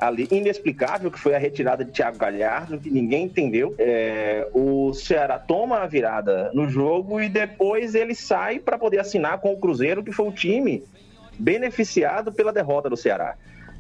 ali 0.01 0.27
inexplicável, 0.33 1.11
que 1.11 1.19
foi 1.19 1.35
a 1.35 1.39
retirada 1.39 1.85
de 1.85 1.93
Thiago 1.93 2.19
Galhardo, 2.19 2.79
que 2.79 2.91
ninguém 2.91 3.25
entendeu. 3.25 3.75
É, 3.79 4.49
o 4.53 4.93
Ceará 4.93 5.39
toma 5.39 5.79
a 5.79 5.87
virada 5.87 6.51
no 6.53 6.69
jogo 6.69 7.21
e 7.21 7.29
depois 7.29 7.95
ele 7.95 8.15
sai 8.15 8.59
para 8.59 8.77
poder 8.77 8.99
assinar 8.99 9.39
com 9.39 9.53
o 9.53 9.57
Cruzeiro, 9.57 10.03
que 10.03 10.11
foi 10.11 10.29
o 10.29 10.33
time 10.33 10.83
beneficiado 11.39 12.33
pela 12.33 12.53
derrota 12.53 12.91
do 12.91 12.97
Ceará. 12.97 13.37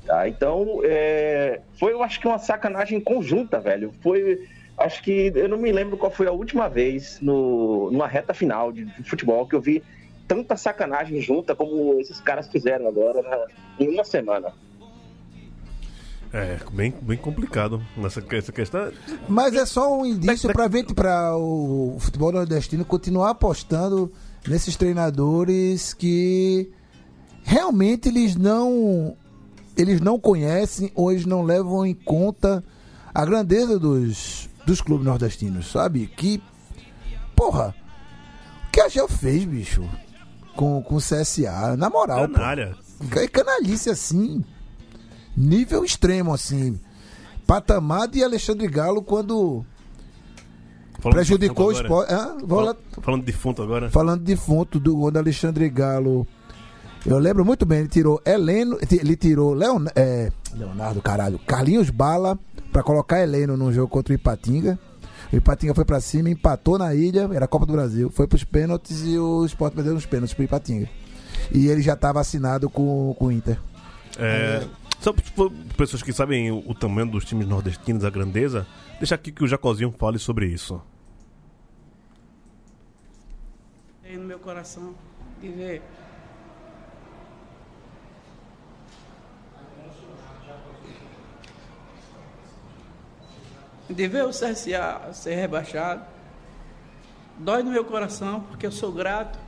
Tá? 0.07 0.28
Então, 0.28 0.80
é, 0.84 1.61
foi, 1.78 1.92
eu 1.92 2.03
acho 2.03 2.20
que 2.20 2.28
uma 2.28 2.38
sacanagem 2.38 3.00
conjunta, 3.00 3.59
velho. 3.59 3.92
Foi, 4.00 4.46
acho 4.78 5.03
que 5.03 5.32
eu 5.34 5.48
não 5.48 5.59
me 5.59 5.72
lembro 5.72 5.96
qual 5.96 6.12
foi 6.12 6.28
a 6.28 6.32
última 6.32 6.68
vez 6.68 7.18
no, 7.20 7.90
numa 7.90 8.07
reta 8.07 8.32
final 8.32 8.70
de, 8.72 8.84
de 8.84 9.03
futebol 9.03 9.46
que 9.46 9.57
eu 9.57 9.61
vi 9.61 9.82
tanta 10.35 10.57
sacanagem 10.57 11.20
junta 11.20 11.55
como 11.55 12.01
esses 12.01 12.18
caras 12.20 12.49
fizeram 12.49 12.89
agora 12.89 13.20
né, 13.22 13.47
em 13.78 13.89
uma 13.89 14.03
semana. 14.03 14.53
É, 16.33 16.59
bem, 16.72 16.95
bem 17.03 17.18
complicado 17.18 17.83
nessa 17.95 18.24
essa 18.30 18.51
questão. 18.51 18.91
Mas 19.28 19.55
é 19.55 19.66
só 19.66 19.99
um 19.99 20.07
indício 20.07 20.51
para 20.51 20.66
ver 20.66 20.87
para 20.95 21.37
o 21.37 21.99
futebol 22.01 22.33
nordestino 22.33 22.87
continuar 22.87 23.30
apostando 23.30 24.11
nesses 24.49 24.74
treinadores 24.74 25.93
que 25.93 26.70
realmente 27.43 28.09
eles 28.09 28.35
não 28.35 29.14
eles 29.76 30.01
não 30.01 30.18
conhecem 30.18 30.91
ou 30.95 31.12
eles 31.12 31.26
não 31.26 31.43
levam 31.43 31.85
em 31.85 31.93
conta 31.95 32.64
a 33.14 33.24
grandeza 33.26 33.78
dos, 33.78 34.49
dos 34.64 34.80
clubes 34.80 35.05
nordestinos, 35.05 35.70
sabe? 35.70 36.07
Que 36.07 36.43
porra, 37.37 37.74
o 38.68 38.70
que 38.70 38.80
a 38.80 38.89
Gel 38.89 39.09
fez, 39.09 39.45
bicho, 39.45 39.87
com, 40.57 40.82
com 40.82 40.94
o 40.96 40.98
CSA, 40.98 41.76
na 41.76 41.88
moral, 41.90 42.28
pô. 42.28 42.34
Canalha. 42.34 42.74
É 43.16 43.26
canalice 43.28 43.90
assim, 43.90 44.44
nível 45.36 45.84
extremo 45.84 46.32
assim. 46.32 46.78
Patamar 47.46 48.07
de 48.09 48.22
Alexandre 48.22 48.68
Galo 48.68 49.03
quando 49.03 49.64
Falando 51.00 51.14
prejudicou 51.16 51.68
o 51.68 51.72
esporte. 51.72 52.12
Ah, 52.14 52.36
Fal- 52.48 52.76
Falando 53.03 53.20
de 53.20 53.26
defunto 53.26 53.62
agora. 53.62 53.90
falando 53.90 54.20
de 54.20 54.26
defunto 54.26 54.78
do 54.78 54.96
quando 54.96 55.16
Alexandre 55.16 55.68
Galo. 55.68 56.26
Eu 57.05 57.18
lembro 57.18 57.44
muito 57.44 57.66
bem, 57.66 57.80
ele 57.80 57.88
tirou 57.88 58.22
Heleno, 58.24 58.78
ele 58.88 59.16
tirou 59.16 59.53
Leon, 59.55 59.86
é, 59.96 60.30
Leonardo, 60.55 61.03
caralho, 61.03 61.36
Carlinhos 61.40 61.90
Bala 61.90 62.38
pra 62.70 62.80
colocar 62.84 63.20
Heleno 63.20 63.57
num 63.57 63.72
jogo 63.72 63.88
contra 63.88 64.12
o 64.12 64.14
Ipatinga. 64.14 64.78
O 65.33 65.37
Ipatinga 65.37 65.74
foi 65.74 65.85
pra 65.85 65.99
cima, 65.99 66.28
empatou 66.28 66.76
na 66.76 66.95
ilha, 66.95 67.28
era 67.33 67.47
a 67.47 67.49
Copa 67.49 67.64
do 67.64 67.72
Brasil, 67.72 68.11
foi 68.11 68.26
pros 68.26 68.45
pênaltis 68.45 69.03
e 69.07 69.18
o 69.18 69.45
Sport 69.47 69.74
perdeu 69.74 69.95
nos 69.95 70.05
pênaltis 70.05 70.35
pro 70.35 70.45
Ipatinga. 70.45 70.89
E 71.51 71.68
ele 71.68 71.80
já 71.80 71.97
tava 71.97 72.20
assinado 72.20 72.68
com, 72.68 73.14
com 73.18 73.26
o 73.26 73.33
Inter. 73.33 73.59
É, 74.18 74.62
só 75.01 75.12
para 75.12 75.22
pessoas 75.76 76.03
que 76.03 76.12
sabem 76.12 76.51
o, 76.51 76.59
o 76.68 76.74
tamanho 76.74 77.11
dos 77.11 77.24
times 77.24 77.49
nordestinos, 77.49 78.05
a 78.05 78.11
grandeza, 78.11 78.66
deixa 78.99 79.14
aqui 79.14 79.33
que 79.33 79.43
o 79.43 79.49
Jacozinho 79.49 79.91
fale 79.99 80.18
sobre 80.18 80.47
isso. 80.47 80.80
Tem 84.03 84.18
no 84.18 84.24
meu 84.24 84.39
coração 84.39 84.95
de 85.41 85.49
ver 85.49 85.83
de 93.89 94.09
ver 94.09 94.24
o 94.24 94.30
CSA 94.30 95.12
ser 95.12 95.35
rebaixado. 95.35 96.03
Dói 97.39 97.62
no 97.62 97.70
meu 97.70 97.85
coração, 97.85 98.41
porque 98.41 98.66
eu 98.66 98.72
sou 98.72 98.93
grato 98.93 99.39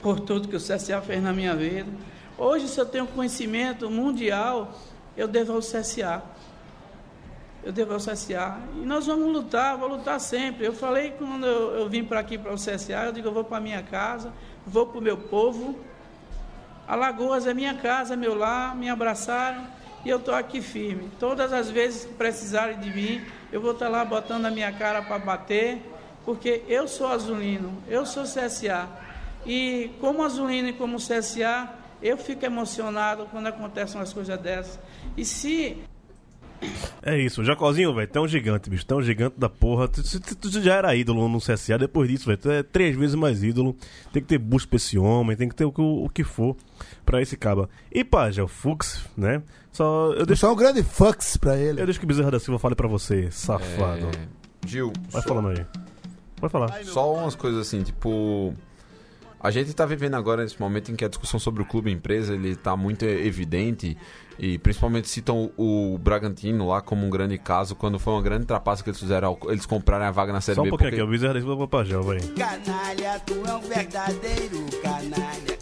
por 0.00 0.20
tudo 0.20 0.48
que 0.48 0.56
o 0.56 0.60
CSA 0.60 1.00
fez 1.00 1.22
na 1.22 1.32
minha 1.32 1.54
vida. 1.56 1.90
Hoje, 2.36 2.68
se 2.68 2.80
eu 2.80 2.86
tenho 2.86 3.06
conhecimento 3.06 3.90
mundial, 3.90 4.72
eu 5.16 5.26
devo 5.26 5.54
ao 5.54 5.58
CSA. 5.58 6.22
Eu 7.64 7.72
devo 7.72 7.94
ao 7.94 7.98
CSA. 7.98 8.58
E 8.76 8.86
nós 8.86 9.06
vamos 9.06 9.32
lutar, 9.32 9.76
vou 9.76 9.88
lutar 9.88 10.20
sempre. 10.20 10.64
Eu 10.64 10.72
falei 10.72 11.10
quando 11.18 11.44
eu, 11.44 11.74
eu 11.80 11.88
vim 11.88 12.04
para 12.04 12.20
aqui, 12.20 12.38
para 12.38 12.52
o 12.52 12.56
CSA, 12.56 13.06
eu 13.06 13.12
digo, 13.12 13.28
eu 13.28 13.32
vou 13.32 13.44
para 13.44 13.60
minha 13.60 13.82
casa, 13.82 14.32
vou 14.64 14.86
para 14.86 14.98
o 14.98 15.02
meu 15.02 15.16
povo. 15.16 15.76
Alagoas 16.86 17.46
é 17.46 17.52
minha 17.52 17.74
casa, 17.74 18.16
meu 18.16 18.34
lar, 18.34 18.76
me 18.76 18.88
abraçaram 18.88 19.77
e 20.04 20.08
eu 20.08 20.18
estou 20.18 20.34
aqui 20.34 20.60
firme. 20.60 21.10
Todas 21.18 21.52
as 21.52 21.70
vezes 21.70 22.04
que 22.04 22.14
precisarem 22.14 22.78
de 22.78 22.90
mim, 22.90 23.22
eu 23.52 23.60
vou 23.60 23.72
estar 23.72 23.88
lá 23.88 24.04
botando 24.04 24.46
a 24.46 24.50
minha 24.50 24.72
cara 24.72 25.02
para 25.02 25.18
bater, 25.18 25.82
porque 26.24 26.62
eu 26.68 26.86
sou 26.86 27.06
azulino, 27.08 27.82
eu 27.88 28.04
sou 28.06 28.24
CSA. 28.24 28.88
E 29.46 29.90
como 30.00 30.22
azulino 30.22 30.68
e 30.68 30.72
como 30.72 30.98
CSA, 30.98 31.72
eu 32.02 32.16
fico 32.16 32.44
emocionado 32.44 33.26
quando 33.30 33.46
acontecem 33.48 33.98
umas 33.98 34.12
coisas 34.12 34.38
dessas. 34.38 34.78
E 35.16 35.24
se 35.24 35.82
É 37.02 37.16
isso, 37.18 37.40
o 37.40 37.44
Jacozinho, 37.44 37.94
velho, 37.94 38.10
é 38.12 38.20
um 38.20 38.28
gigante, 38.28 38.68
bicho. 38.68 38.84
É 38.88 38.94
um 38.94 39.02
gigante 39.02 39.38
da 39.38 39.48
porra. 39.48 39.88
Tu, 39.88 40.02
tu- 40.20 40.36
tu 40.50 40.62
já 40.62 40.74
era 40.74 40.94
ídolo 40.94 41.28
no 41.28 41.38
CSA, 41.40 41.78
depois 41.78 42.08
disso, 42.08 42.26
velho, 42.26 42.38
tu 42.38 42.50
é 42.50 42.62
três 42.62 42.96
vezes 42.96 43.14
mais 43.14 43.42
ídolo. 43.42 43.76
Tem 44.12 44.20
que 44.22 44.28
ter 44.28 44.38
busto 44.38 44.68
pra 44.68 44.76
esse 44.76 44.98
homem, 44.98 45.36
tem 45.36 45.48
que 45.48 45.54
ter 45.54 45.64
o, 45.64 45.72
que- 45.72 45.80
o 45.80 46.08
que 46.12 46.24
for 46.24 46.56
pra 47.06 47.22
esse 47.22 47.36
caba. 47.36 47.68
E 47.92 48.02
pá, 48.04 48.30
já 48.30 48.42
o 48.44 48.48
Fux, 48.48 49.04
né? 49.16 49.42
Só. 49.72 50.12
Eu 50.14 50.26
deixo, 50.26 50.40
sou 50.40 50.52
um 50.52 50.56
grande 50.56 50.82
fux 50.82 51.36
pra 51.36 51.56
ele. 51.56 51.80
eu 51.80 51.84
deixo 51.86 51.98
que 52.00 52.04
o 52.04 52.08
Bezerra 52.08 52.32
da 52.32 52.40
Silva 52.40 52.58
fale 52.58 52.74
pra 52.74 52.88
você, 52.88 53.30
safado. 53.30 54.06
É, 54.06 54.66
Gil, 54.66 54.92
Vai 55.10 55.22
só- 55.22 55.28
falando 55.28 55.48
aí. 55.50 55.64
Vai 56.40 56.50
falar. 56.50 56.84
Só 56.84 57.14
umas 57.14 57.34
coisas 57.34 57.60
assim, 57.66 57.82
tipo. 57.82 58.52
A 59.40 59.50
gente 59.50 59.72
tá 59.72 59.86
vivendo 59.86 60.14
agora 60.14 60.42
nesse 60.42 60.60
momento 60.60 60.90
em 60.90 60.96
que 60.96 61.04
a 61.04 61.08
discussão 61.08 61.38
sobre 61.38 61.62
o 61.62 61.64
clube 61.64 61.90
empresa 61.90 62.34
ele 62.34 62.56
tá 62.56 62.76
muito 62.76 63.04
evidente 63.04 63.96
e 64.38 64.58
principalmente 64.58 65.08
citam 65.08 65.50
o, 65.56 65.94
o 65.94 65.98
Bragantino 65.98 66.66
lá 66.66 66.80
como 66.80 67.06
um 67.06 67.10
grande 67.10 67.38
caso 67.38 67.76
quando 67.76 67.98
foi 67.98 68.14
uma 68.14 68.22
grande 68.22 68.46
trapaça 68.46 68.82
que 68.82 68.90
eles 68.90 68.98
fizeram 68.98 69.38
eles 69.48 69.64
comprarem 69.64 70.06
a 70.06 70.10
vaga 70.10 70.32
na 70.32 70.40
Série 70.40 70.56
Só 70.56 70.62
um 70.62 70.64
B 70.64 70.70
pouquinho 70.70 70.90
porque 70.90 71.02
aqui, 71.02 71.50
o 71.50 71.68
pra 71.68 71.84
Gel, 71.84 72.02
vai. 72.02 72.18
Canalha, 72.20 73.20
tu 73.24 73.34
é 73.46 73.54
um 73.54 73.60
verdadeiro 73.60 74.66
canalha. 74.82 75.58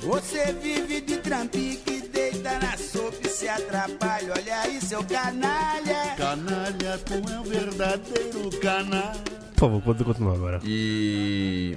Você 0.00 0.52
vive 0.54 1.00
de 1.02 1.18
trampique, 1.18 2.08
deita 2.08 2.58
na 2.58 2.76
sopa 2.78 3.18
e 3.24 3.28
se 3.28 3.48
atrapalha. 3.48 4.32
Olha 4.32 4.60
aí, 4.60 4.80
seu 4.80 5.04
canalha. 5.04 6.14
Canalha, 6.16 6.98
tu 7.04 7.14
é 7.14 7.40
um 7.40 7.42
verdadeiro 7.42 8.50
canalha. 8.60 9.38
Por 9.54 9.60
favor, 9.60 9.82
pode 9.82 10.04
continuar 10.04 10.34
agora. 10.34 10.60
e 10.64 11.76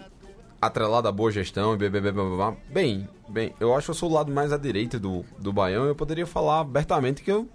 atrelado 0.62 1.08
à 1.08 1.12
boa 1.12 1.32
gestão 1.32 1.74
e 1.74 1.90
blá, 1.90 1.90
blá, 2.12 2.12
blá, 2.12 2.56
bem, 2.70 3.08
bem, 3.28 3.54
eu 3.60 3.74
acho 3.76 3.86
que 3.86 3.92
eu 3.92 3.96
sou 3.96 4.10
o 4.10 4.14
lado 4.14 4.32
mais 4.32 4.54
à 4.54 4.58
direita 4.58 5.00
do, 5.00 5.26
do 5.40 5.52
Baião 5.52 5.86
e 5.86 5.90
eu 5.90 5.96
poderia 5.96 6.28
falar 6.28 6.60
abertamente 6.60 7.24
que 7.24 7.32
eu 7.32 7.48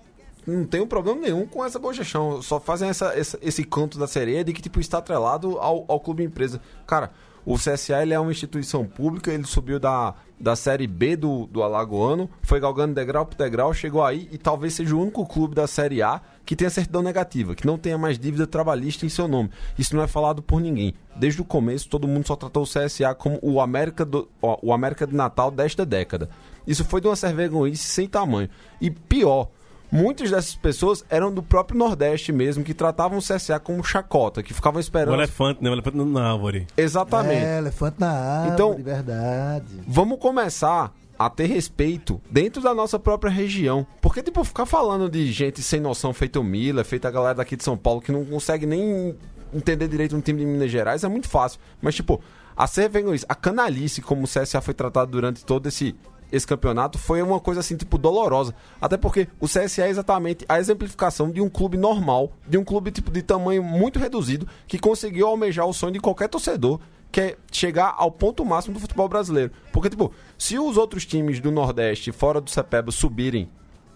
não 0.47 0.65
tenho 0.65 0.87
problema 0.87 1.21
nenhum 1.21 1.47
com 1.47 1.65
essa 1.65 1.79
boa 1.79 1.93
gestão. 1.95 2.41
Só 2.43 2.59
fazem 2.61 2.89
essa, 2.89 3.07
essa- 3.19 3.39
esse 3.43 3.65
canto 3.65 3.99
da 3.99 4.07
sereia 4.07 4.45
de 4.45 4.53
que 4.53 4.63
tipo 4.63 4.79
está 4.81 4.99
atrelado 4.99 5.59
ao, 5.59 5.85
ao 5.89 5.99
clube 6.01 6.23
empresa. 6.25 6.61
Cara, 6.87 7.11
o 7.47 7.55
CSA 7.55 8.03
ele 8.03 8.13
é 8.13 8.19
uma 8.19 8.33
instituição 8.33 8.85
pública, 8.85 9.33
ele 9.33 9.45
subiu 9.45 9.79
da, 9.79 10.15
da 10.39 10.57
série 10.57 10.89
B 10.89 11.15
do, 11.15 11.47
do 11.47 11.63
Alagoano, 11.63 12.29
foi 12.43 12.59
galgando 12.59 12.93
degrau 12.93 13.25
por 13.25 13.37
degrau, 13.37 13.73
chegou 13.73 14.05
aí 14.05 14.29
e 14.33 14.37
talvez 14.37 14.75
seja 14.75 14.97
o 14.97 15.01
único 15.01 15.25
clube 15.25 15.55
da 15.55 15.69
série 15.69 16.03
A 16.03 16.21
que 16.45 16.57
tenha 16.57 16.69
certidão 16.69 17.03
negativa, 17.03 17.55
que 17.55 17.65
não 17.65 17.79
tenha 17.79 17.97
mais 17.97 18.19
dívida 18.19 18.49
trabalhista 18.49 19.07
em 19.07 19.09
seu 19.09 19.29
nome. 19.29 19.51
Isso 19.79 19.95
não 19.95 20.03
é 20.03 20.09
falado 20.09 20.43
por 20.43 20.61
ninguém. 20.61 20.93
Desde 21.15 21.41
o 21.41 21.45
começo, 21.45 21.89
todo 21.89 22.09
mundo 22.09 22.27
só 22.27 22.35
tratou 22.35 22.65
o 22.65 22.67
CSA 22.67 23.15
como 23.15 23.39
o 23.41 23.61
América, 23.61 24.05
do, 24.05 24.29
o 24.43 24.73
América 24.73 25.07
de 25.07 25.15
Natal 25.15 25.51
desta 25.51 25.87
década. 25.87 26.29
Isso 26.67 26.85
foi 26.85 27.01
de 27.01 27.07
uma 27.07 27.15
cervegonhice 27.15 27.85
sem 27.85 28.09
tamanho. 28.09 28.51
E 28.81 28.91
pior, 28.91 29.51
muitas 29.97 30.31
dessas 30.31 30.55
pessoas 30.55 31.05
eram 31.11 31.33
do 31.33 31.43
próprio 31.43 31.79
Nordeste 31.79 32.33
mesmo, 32.33 32.63
que 32.65 32.75
tratavam 32.75 33.19
o 33.19 33.23
CSA 33.23 33.59
como 33.59 33.83
chacota, 33.85 34.43
que 34.43 34.53
ficavam 34.55 34.79
O 34.79 34.81
esperando. 34.81 35.15
elefante, 35.15 35.63
né? 35.63 35.71
O 35.71 35.73
elefante 35.73 35.97
na 35.99 36.33
árvore. 36.33 36.67
Exatamente. 36.77 37.45
É, 37.45 37.59
elefante 37.59 37.97
na 37.99 38.11
árvore, 38.11 38.53
Então- 38.55 38.75
de 38.75 38.83
verdade. 38.83 39.67
vamos 39.87 40.19
começar 40.19 40.93
a 41.19 41.31
ter 41.31 41.47
respeito 41.47 42.21
dentro 42.31 42.61
da 42.63 42.75
nossa 42.75 42.99
própria 42.99 43.31
região. 43.33 43.87
Porque, 44.03 44.23
tipo, 44.23 44.45
ficar 44.45 44.67
falando 44.67 45.09
de 45.09 45.33
gente 45.33 45.63
sem 45.63 45.81
noção, 45.81 46.13
feito 46.13 46.41
o 46.41 46.45
Miller, 46.45 46.85
feita 46.85 47.09
a 47.09 47.11
galera 47.11 47.37
daqui 47.37 47.57
de 47.57 47.65
São 47.65 47.77
Paulo, 47.77 48.03
que 48.03 48.13
não 48.13 48.25
consegue 48.25 48.67
nem 48.67 49.17
entender 49.55 49.89
direito 49.89 50.15
um 50.15 50.21
time 50.21 50.41
de 50.41 50.47
Minas 50.47 50.71
Gerais, 50.71 51.05
é 51.05 51.09
muito 51.09 51.29
fácil. 51.29 51.59
Mas, 51.81 51.95
tipo, 51.95 52.21
a 52.55 52.67
cerveja, 52.67 53.25
a 53.29 53.35
canalice, 53.35 54.03
como 54.03 54.25
o 54.25 54.29
CSA 54.29 54.61
foi 54.61 54.75
tratado 54.75 55.11
durante 55.11 55.43
todo 55.43 55.67
esse, 55.69 55.95
esse 56.31 56.47
campeonato, 56.47 56.99
foi 56.99 57.23
uma 57.23 57.41
coisa, 57.41 57.61
assim, 57.61 57.77
tipo, 57.77 57.99
dolorosa. 57.99 58.55
Até 58.81 58.97
porque 58.97 59.29
o 59.41 59.47
CSA 59.47 59.85
é 59.85 59.89
exatamente 59.89 60.45
a 60.49 60.59
exemplificação 60.59 61.31
de 61.31 61.41
um 61.41 61.49
clube 61.49 61.77
normal, 61.77 62.33
de 62.47 62.59
um 62.59 62.65
clube, 62.65 62.91
tipo, 62.91 63.11
de 63.11 63.23
tamanho 63.23 63.63
muito 63.63 63.99
reduzido, 63.99 64.49
que 64.67 64.79
conseguiu 64.79 65.27
almejar 65.27 65.67
o 65.67 65.73
sonho 65.73 65.93
de 65.93 66.01
qualquer 66.01 66.29
torcedor, 66.29 66.81
que 67.11 67.21
é 67.21 67.37
chegar 67.51 67.95
ao 67.97 68.11
ponto 68.11 68.45
máximo 68.45 68.75
do 68.75 68.81
futebol 68.81 69.09
brasileiro. 69.09 69.53
Porque, 69.73 69.89
tipo, 69.89 70.13
se 70.37 70.59
os 70.59 70.77
outros 70.77 71.07
times 71.07 71.41
do 71.41 71.51
Nordeste, 71.51 72.13
fora 72.13 72.41
do 72.41 72.51
CEPEB, 72.51 72.93
subirem 72.93 73.49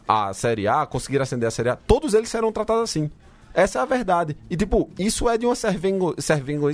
a 0.08 0.32
Série 0.32 0.66
A, 0.66 0.86
conseguir 0.86 1.20
ascender 1.20 1.46
a 1.46 1.50
Série 1.50 1.68
A, 1.68 1.76
todos 1.76 2.14
eles 2.14 2.28
serão 2.28 2.50
tratados 2.50 2.82
assim. 2.82 3.10
Essa 3.52 3.80
é 3.80 3.82
a 3.82 3.84
verdade. 3.84 4.36
E, 4.48 4.56
tipo, 4.56 4.88
isso 4.98 5.28
é 5.28 5.36
de 5.36 5.46
uma 5.46 5.54
servengo, 5.54 6.14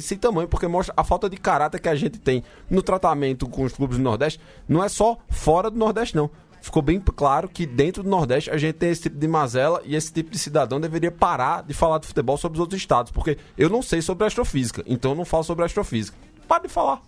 sem 0.00 0.18
tamanho, 0.18 0.48
porque 0.48 0.66
mostra 0.66 0.94
a 0.96 1.02
falta 1.02 1.28
de 1.28 1.36
caráter 1.36 1.80
que 1.80 1.88
a 1.88 1.94
gente 1.94 2.18
tem 2.18 2.42
no 2.68 2.82
tratamento 2.82 3.48
com 3.48 3.62
os 3.64 3.72
clubes 3.72 3.96
do 3.96 4.02
Nordeste. 4.02 4.40
Não 4.68 4.84
é 4.84 4.88
só 4.88 5.18
fora 5.28 5.70
do 5.70 5.78
Nordeste, 5.78 6.16
não. 6.16 6.30
Ficou 6.60 6.82
bem 6.82 7.00
claro 7.00 7.48
que 7.48 7.64
dentro 7.64 8.02
do 8.02 8.08
Nordeste 8.08 8.50
a 8.50 8.58
gente 8.58 8.74
tem 8.74 8.90
esse 8.90 9.02
tipo 9.02 9.16
de 9.16 9.28
mazela 9.28 9.80
e 9.84 9.94
esse 9.94 10.12
tipo 10.12 10.30
de 10.30 10.38
cidadão 10.38 10.80
deveria 10.80 11.12
parar 11.12 11.62
de 11.62 11.72
falar 11.72 11.98
de 11.98 12.08
futebol 12.08 12.36
sobre 12.36 12.56
os 12.56 12.60
outros 12.60 12.80
estados, 12.80 13.12
porque 13.12 13.38
eu 13.56 13.70
não 13.70 13.80
sei 13.82 14.02
sobre 14.02 14.26
astrofísica, 14.26 14.82
então 14.86 15.12
eu 15.12 15.16
não 15.16 15.24
falo 15.24 15.44
sobre 15.44 15.64
astrofísica. 15.64 16.18
Para 16.48 16.64
de 16.64 16.68
falar. 16.68 17.00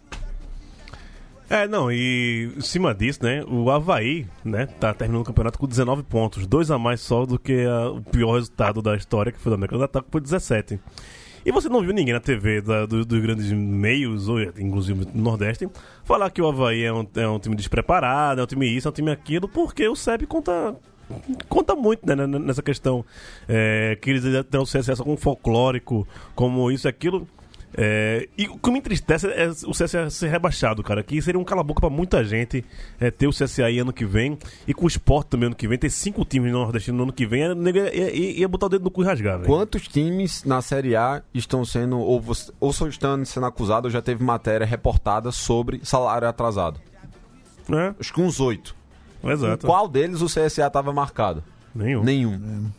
É, 1.51 1.67
não, 1.67 1.91
e 1.91 2.53
em 2.57 2.61
cima 2.61 2.95
disso, 2.95 3.21
né, 3.23 3.43
o 3.49 3.71
Havaí, 3.71 4.27
né, 4.45 4.67
tá 4.67 4.93
terminando 4.93 5.23
o 5.23 5.25
campeonato 5.25 5.59
com 5.59 5.67
19 5.67 6.03
pontos, 6.03 6.47
dois 6.47 6.71
a 6.71 6.79
mais 6.79 7.01
só 7.01 7.25
do 7.25 7.39
que 7.39 7.65
a- 7.65 7.91
o 7.91 8.03
pior 8.03 8.35
resultado 8.35 8.83
da 8.83 8.95
história, 8.95 9.33
que 9.33 9.39
foi 9.41 9.51
do 9.51 9.55
América 9.55 9.79
do 9.79 9.85
Ataque, 9.85 10.09
foi 10.11 10.21
17. 10.21 10.79
E 11.47 11.51
você 11.51 11.71
não 11.71 11.81
viu 11.81 11.95
ninguém 11.95 12.13
na 12.13 12.21
TV 12.21 12.61
da- 12.61 12.85
do- 12.85 13.03
dos 13.07 13.21
grandes 13.23 13.51
meios, 13.51 14.29
ou 14.29 14.39
inclusive 14.43 15.07
do 15.07 15.19
Nordeste, 15.19 15.67
falar 16.05 16.31
que 16.31 16.43
o 16.43 16.47
Havaí 16.49 16.83
é 16.83 16.93
um, 16.93 17.07
é 17.17 17.27
um 17.27 17.39
time 17.39 17.57
despreparado, 17.57 18.43
é 18.43 18.45
um 18.45 18.47
time 18.47 18.67
isso, 18.69 18.87
é 18.87 18.91
um 18.91 18.95
time 18.95 19.11
aquilo, 19.11 19.49
porque 19.49 19.89
o 19.89 19.97
SEB 19.97 20.27
conta 20.27 20.77
conta 21.49 21.75
muito 21.75 22.07
né, 22.07 22.15
nessa 22.27 22.61
questão 22.63 23.03
é, 23.49 23.97
que 23.99 24.11
eles 24.11 24.23
têm 24.51 24.61
o 24.61 24.65
CSA 24.67 24.95
só 24.95 25.03
como 25.03 25.17
folclórico, 25.17 26.07
como 26.35 26.71
isso 26.71 26.87
e 26.87 26.91
aquilo. 26.91 27.27
É, 27.77 28.29
e 28.37 28.49
o 28.49 28.59
que 28.59 28.71
me 28.71 28.79
entristece 28.79 29.27
é 29.29 29.49
o 29.67 29.73
CSA 29.73 30.09
ser 30.11 30.29
rebaixado, 30.29 30.83
cara. 30.83 31.03
Que 31.03 31.21
seria 31.21 31.39
um 31.39 31.45
cala-boca 31.45 31.81
pra 31.81 31.91
muita 31.91 32.25
gente 32.25 32.65
é, 32.99 33.11
ter 33.11 33.27
o 33.27 33.31
CSA 33.31 33.67
aí 33.67 33.79
ano 33.79 33.93
que 33.93 34.05
vem. 34.05 34.39
E 34.67 34.73
com 34.75 34.85
o 34.85 34.89
esporte 34.89 35.29
também 35.29 35.47
ano 35.49 35.55
que 35.57 35.69
vem. 35.69 35.79
Ter 35.79 35.91
cinco 35.91 36.25
times 36.25 36.51
no 36.51 36.59
Nordestino 36.59 36.97
no 36.97 37.03
ano 37.05 37.13
que 37.13 37.27
vem. 37.27 37.41
Ia, 37.43 37.55
ia, 37.95 38.15
ia- 38.17 38.31
ia 38.41 38.49
botar 38.49 38.67
o 38.67 38.69
dedo 38.71 38.85
no 38.85 38.91
cu 38.91 39.03
e 39.03 39.05
rasgar. 39.07 39.41
Quantos 39.41 39.87
times 39.87 40.45
na 40.45 40.63
Série 40.63 40.97
A 40.97 41.23
estão 41.35 41.65
sendo, 41.65 41.99
ou, 41.99 42.25
ou 42.59 42.73
só 42.73 42.89
estão 42.89 43.23
sendo 43.25 43.47
acusados, 43.47 43.85
ou 43.87 43.91
já 43.91 44.01
teve 44.03 44.25
matéria 44.25 44.67
reportada 44.67 45.31
sobre 45.31 45.81
salário 45.85 46.27
atrasado? 46.27 46.81
É, 47.71 47.95
Acho 48.01 48.15
que 48.15 48.21
uns 48.21 48.41
oito. 48.41 48.75
exato. 49.23 49.67
Qual 49.67 49.87
deles 49.87 50.23
o 50.23 50.27
CSA 50.27 50.67
estava 50.67 50.91
marcado? 50.93 51.45
Nenhum. 51.75 52.03
Nenhum. 52.03 52.71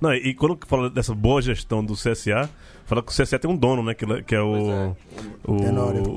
Não, 0.00 0.14
e 0.14 0.32
quando 0.32 0.56
fala 0.66 0.88
dessa 0.88 1.12
boa 1.14 1.42
gestão 1.42 1.84
do 1.84 1.94
CSA, 1.94 2.48
fala 2.88 3.02
que 3.02 3.12
o 3.12 3.14
CSA 3.14 3.38
tem 3.38 3.50
um 3.50 3.56
dono, 3.56 3.82
né? 3.82 3.94
Que, 3.94 4.04
que 4.22 4.34
é 4.34 4.40
o. 4.40 4.94
O 5.46 5.56
Tenório. 5.56 6.02
o 6.02 6.14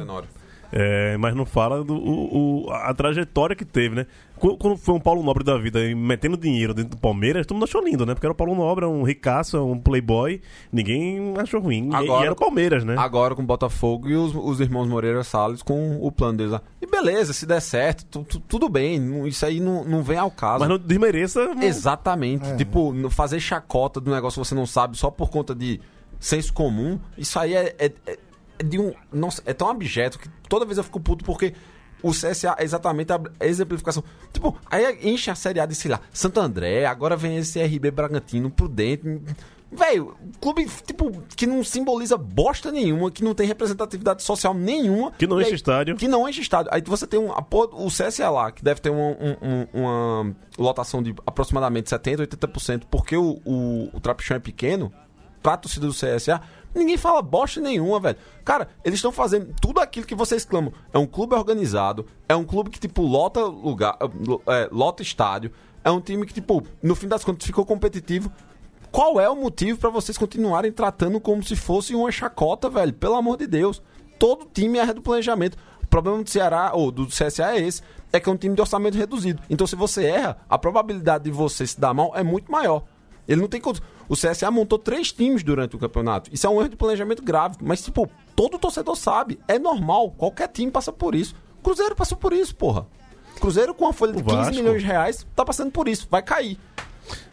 Tenório. 0.00 0.28
É, 0.70 1.16
mas 1.16 1.34
não 1.34 1.46
fala 1.46 1.82
do 1.82 1.94
o, 1.94 2.66
o- 2.66 2.70
a 2.70 2.92
trajetória 2.92 3.56
que 3.56 3.64
teve, 3.64 3.94
né? 3.94 4.06
Qu- 4.38 4.54
Quando 4.58 4.76
foi 4.76 4.94
um 4.94 5.00
Paulo 5.00 5.22
Nobre 5.22 5.42
da 5.42 5.56
vida 5.56 5.80
e 5.82 5.94
metendo 5.94 6.36
dinheiro 6.36 6.74
dentro 6.74 6.90
do 6.90 6.98
Palmeiras, 6.98 7.46
todo 7.46 7.56
mundo 7.56 7.64
achou 7.64 7.82
lindo, 7.82 8.04
né? 8.04 8.12
Porque 8.12 8.26
era 8.26 8.32
o 8.32 8.36
Paulo 8.36 8.54
Nobre, 8.54 8.84
um 8.84 9.02
ricaço, 9.02 9.58
um 9.64 9.78
playboy, 9.80 10.42
ninguém 10.70 11.32
achou 11.38 11.58
ruim. 11.58 11.88
E- 11.90 11.94
Agora- 11.94 12.20
e 12.20 12.24
era 12.24 12.32
o 12.34 12.36
Palmeiras, 12.36 12.84
né? 12.84 12.96
Agora 12.98 13.34
com 13.34 13.40
o 13.40 13.46
Botafogo 13.46 14.10
e 14.10 14.14
os, 14.14 14.34
os 14.34 14.60
irmãos 14.60 14.86
Moreira 14.86 15.24
Salles 15.24 15.62
com 15.62 15.96
o 16.02 16.12
plano 16.12 16.36
deles 16.36 16.52
lá. 16.52 16.60
E 16.82 16.86
beleza, 16.86 17.32
se 17.32 17.46
der 17.46 17.60
certo, 17.62 18.04
tu- 18.04 18.24
tu- 18.24 18.40
tudo 18.40 18.68
bem. 18.68 19.26
Isso 19.26 19.46
aí 19.46 19.60
não, 19.60 19.84
não 19.86 20.02
vem 20.02 20.18
ao 20.18 20.30
caso. 20.30 20.60
Mas 20.60 20.68
não 20.68 20.76
desmereça. 20.78 21.46
não- 21.54 21.62
Exatamente. 21.62 22.54
Tipo, 22.58 22.92
no- 22.92 23.08
fazer 23.08 23.40
chacota 23.40 24.02
do 24.02 24.10
negócio 24.10 24.38
que 24.42 24.46
você 24.46 24.54
não 24.54 24.66
sabe 24.66 24.98
só 24.98 25.10
por 25.10 25.30
conta 25.30 25.54
de 25.54 25.80
senso 26.18 26.52
comum, 26.52 26.98
isso 27.16 27.38
aí 27.38 27.54
é, 27.54 27.74
é- 27.78 27.92
é- 28.06 28.18
de 28.64 28.78
um. 28.78 28.92
Nossa, 29.12 29.42
é 29.46 29.52
tão 29.52 29.68
abjeto 29.70 30.18
que 30.18 30.28
toda 30.48 30.64
vez 30.64 30.78
eu 30.78 30.84
fico 30.84 30.98
puto 31.00 31.24
porque 31.24 31.54
o 32.02 32.10
CSA 32.12 32.54
é 32.58 32.64
exatamente 32.64 33.12
a 33.12 33.20
exemplificação. 33.40 34.02
Tipo, 34.32 34.56
aí 34.70 34.98
enche 35.02 35.30
a 35.30 35.34
Série 35.34 35.60
A 35.60 35.66
de, 35.66 35.74
sei 35.74 35.90
lá, 35.90 36.00
Santo 36.12 36.40
André, 36.40 36.84
agora 36.86 37.16
vem 37.16 37.36
esse 37.38 37.60
RB 37.62 37.90
Bragantino, 37.90 38.50
Prudente. 38.50 39.20
Velho, 39.70 40.16
clube, 40.40 40.66
tipo, 40.86 41.10
que 41.36 41.46
não 41.46 41.62
simboliza 41.62 42.16
bosta 42.16 42.72
nenhuma, 42.72 43.10
que 43.10 43.22
não 43.22 43.34
tem 43.34 43.46
representatividade 43.46 44.22
social 44.22 44.54
nenhuma. 44.54 45.12
Que 45.12 45.26
não 45.26 45.38
enche 45.40 45.50
aí- 45.50 45.54
estádio. 45.56 45.96
Que 45.96 46.08
não 46.08 46.26
enche 46.26 46.40
estádio. 46.40 46.70
Aí 46.72 46.80
você 46.86 47.06
tem 47.06 47.20
um, 47.20 47.30
a 47.32 47.44
o 47.72 47.88
CSA 47.90 48.30
lá, 48.30 48.50
que 48.50 48.64
deve 48.64 48.80
ter 48.80 48.88
um- 48.90 49.10
um- 49.10 49.36
um- 49.42 49.66
uma 49.74 50.36
lotação 50.58 51.02
de 51.02 51.14
aproximadamente 51.26 51.90
70%, 51.90 52.20
80%, 52.20 52.86
porque 52.90 53.14
o, 53.14 53.40
o, 53.44 53.90
o 53.92 54.00
Trapichão 54.00 54.38
é 54.38 54.40
pequeno, 54.40 54.90
pra 55.42 55.56
torcida 55.56 55.86
do 55.86 55.92
CSA, 55.92 56.40
ninguém 56.74 56.96
fala 56.96 57.22
bosta 57.22 57.60
nenhuma, 57.60 58.00
velho. 58.00 58.16
Cara, 58.44 58.68
eles 58.84 58.98
estão 58.98 59.12
fazendo 59.12 59.54
tudo 59.60 59.80
aquilo 59.80 60.06
que 60.06 60.14
vocês 60.14 60.44
clamam. 60.44 60.72
É 60.92 60.98
um 60.98 61.06
clube 61.06 61.34
organizado, 61.34 62.06
é 62.28 62.34
um 62.34 62.44
clube 62.44 62.70
que, 62.70 62.78
tipo, 62.78 63.02
lota 63.02 63.44
lugar, 63.44 63.98
é, 64.46 64.68
lota 64.70 65.02
estádio, 65.02 65.52
é 65.84 65.90
um 65.90 66.00
time 66.00 66.26
que, 66.26 66.34
tipo, 66.34 66.62
no 66.82 66.94
fim 66.94 67.08
das 67.08 67.24
contas 67.24 67.46
ficou 67.46 67.64
competitivo. 67.64 68.30
Qual 68.90 69.20
é 69.20 69.28
o 69.28 69.36
motivo 69.36 69.78
pra 69.78 69.90
vocês 69.90 70.16
continuarem 70.16 70.72
tratando 70.72 71.20
como 71.20 71.42
se 71.42 71.54
fosse 71.54 71.94
uma 71.94 72.10
chacota, 72.10 72.70
velho? 72.70 72.92
Pelo 72.92 73.16
amor 73.16 73.36
de 73.36 73.46
Deus. 73.46 73.82
Todo 74.18 74.48
time 74.52 74.78
é 74.78 74.92
do 74.92 75.02
planejamento. 75.02 75.56
O 75.82 75.86
problema 75.86 76.22
do 76.22 76.28
Ceará, 76.28 76.72
ou 76.74 76.90
do 76.90 77.06
CSA 77.06 77.52
é 77.54 77.60
esse, 77.60 77.82
é 78.12 78.18
que 78.18 78.28
é 78.28 78.32
um 78.32 78.36
time 78.36 78.54
de 78.54 78.60
orçamento 78.60 78.96
reduzido. 78.96 79.42
Então, 79.48 79.66
se 79.66 79.76
você 79.76 80.04
erra, 80.04 80.38
a 80.48 80.58
probabilidade 80.58 81.24
de 81.24 81.30
você 81.30 81.66
se 81.66 81.78
dar 81.78 81.94
mal 81.94 82.12
é 82.14 82.22
muito 82.22 82.50
maior. 82.50 82.82
Ele 83.26 83.40
não 83.40 83.48
tem 83.48 83.60
condição. 83.60 83.86
O 84.08 84.14
CSA 84.14 84.50
montou 84.50 84.78
três 84.78 85.12
times 85.12 85.42
durante 85.42 85.76
o 85.76 85.78
campeonato. 85.78 86.30
Isso 86.32 86.46
é 86.46 86.50
um 86.50 86.58
erro 86.60 86.70
de 86.70 86.76
planejamento 86.76 87.22
grave. 87.22 87.56
Mas, 87.60 87.82
tipo, 87.82 88.08
todo 88.34 88.58
torcedor 88.58 88.96
sabe. 88.96 89.38
É 89.46 89.58
normal. 89.58 90.10
Qualquer 90.12 90.48
time 90.48 90.70
passa 90.70 90.92
por 90.92 91.14
isso. 91.14 91.34
Cruzeiro 91.62 91.94
passou 91.94 92.16
por 92.16 92.32
isso, 92.32 92.54
porra. 92.54 92.86
Cruzeiro 93.40 93.74
com 93.74 93.84
uma 93.84 93.92
folha 93.92 94.12
de 94.12 94.20
O 94.22 94.24
15 94.24 94.36
Vasco. 94.36 94.54
milhões 94.54 94.80
de 94.80 94.86
reais 94.86 95.26
tá 95.36 95.44
passando 95.44 95.70
por 95.70 95.86
isso. 95.88 96.08
Vai 96.10 96.22
cair. 96.22 96.58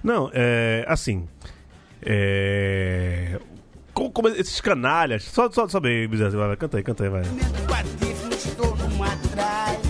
Não, 0.04 0.30
é. 0.34 0.86
Assim. 0.88 1.28
É. 2.02 3.40
Como, 3.94 4.12
como 4.12 4.28
esses 4.28 4.60
canalhas. 4.60 5.24
Só, 5.24 5.50
só 5.50 5.66
vai, 5.80 6.08
vai, 6.08 6.58
canta 6.58 6.78
aí, 6.78 6.84
canta 6.84 7.04
aí, 7.06 7.10
vai. 7.10 7.24
Patife, 7.68 8.24
não 8.26 8.32
estou 8.32 8.76
numa 8.76 9.16
tralha. 9.34 9.85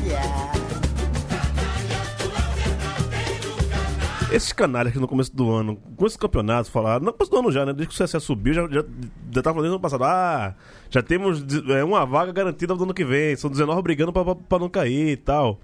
Esses 4.35 4.51
canalhas 4.53 4.91
que 4.93 4.99
no 4.99 5.07
começo 5.07 5.35
do 5.35 5.49
ano, 5.51 5.77
com 5.95 6.05
esse 6.05 6.17
campeonato, 6.17 6.69
falaram, 6.69 7.05
no 7.05 7.13
começo 7.13 7.31
do 7.31 7.37
ano 7.37 7.51
já, 7.51 7.65
né? 7.65 7.73
Desde 7.73 7.95
que 7.95 8.01
o 8.01 8.05
CSA 8.05 8.19
subiu, 8.19 8.53
já, 8.53 8.63
já, 8.67 8.83
já 9.31 9.41
tava 9.41 9.55
falando 9.55 9.67
no 9.69 9.73
ano 9.75 9.79
passado, 9.79 10.03
ah, 10.03 10.53
já 10.89 11.01
temos 11.01 11.43
é, 11.69 11.83
uma 11.83 12.05
vaga 12.05 12.31
garantida 12.31 12.75
do 12.75 12.83
ano 12.83 12.93
que 12.93 13.05
vem, 13.05 13.35
são 13.35 13.49
19 13.49 13.81
brigando 13.81 14.11
pra, 14.11 14.23
pra, 14.25 14.35
pra 14.35 14.59
não 14.59 14.69
cair 14.69 15.09
e 15.09 15.17
tal. 15.17 15.59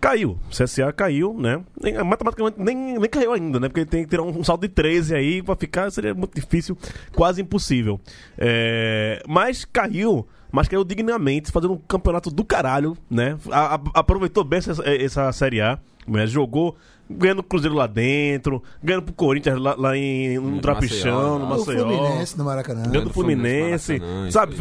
Caiu, 0.00 0.36
o 0.46 0.50
CSA 0.50 0.92
caiu, 0.92 1.32
né? 1.38 1.62
Nem- 1.80 2.02
matematicamente 2.02 2.60
nem, 2.60 2.98
nem 2.98 3.08
caiu 3.08 3.32
ainda, 3.32 3.60
né? 3.60 3.68
Porque 3.68 3.80
ele 3.80 3.86
tem 3.88 4.02
que 4.02 4.10
tirar 4.10 4.24
um, 4.24 4.40
um 4.40 4.42
saldo 4.44 4.66
de 4.66 4.74
13 4.74 5.14
aí 5.14 5.40
pra 5.42 5.54
ficar, 5.54 5.90
seria 5.92 6.12
muito 6.12 6.34
difícil, 6.34 6.76
quase 7.14 7.40
impossível. 7.40 8.00
É, 8.36 9.22
mas 9.28 9.64
caiu, 9.64 10.26
mas 10.50 10.66
caiu 10.66 10.82
dignamente, 10.82 11.52
fazendo 11.52 11.74
um 11.74 11.78
campeonato 11.78 12.30
do 12.32 12.44
caralho, 12.44 12.96
né? 13.08 13.38
A- 13.50 13.76
a- 13.76 13.80
aproveitou 13.94 14.42
bem 14.42 14.58
essa, 14.58 14.82
essa 14.84 15.30
Série 15.32 15.60
A, 15.60 15.78
né? 16.06 16.26
jogou 16.26 16.76
ganhando 17.10 17.40
o 17.40 17.42
Cruzeiro 17.42 17.74
lá 17.76 17.86
dentro, 17.86 18.62
ganhando 18.82 19.02
pro 19.02 19.12
Corinthians 19.12 19.58
lá, 19.60 19.74
lá 19.76 19.94
em 19.96 20.38
no 20.38 20.60
Trapichão, 20.60 21.38
no 21.38 21.46
Maceió. 21.46 21.86
Fluminense 21.86 22.38
no 22.38 22.44
Maracanã. 22.44 22.82
Ganhando 22.84 23.10
o 23.10 23.12
Fluminense, 23.12 23.98
Maracanã, 23.98 24.30
sabe? 24.30 24.56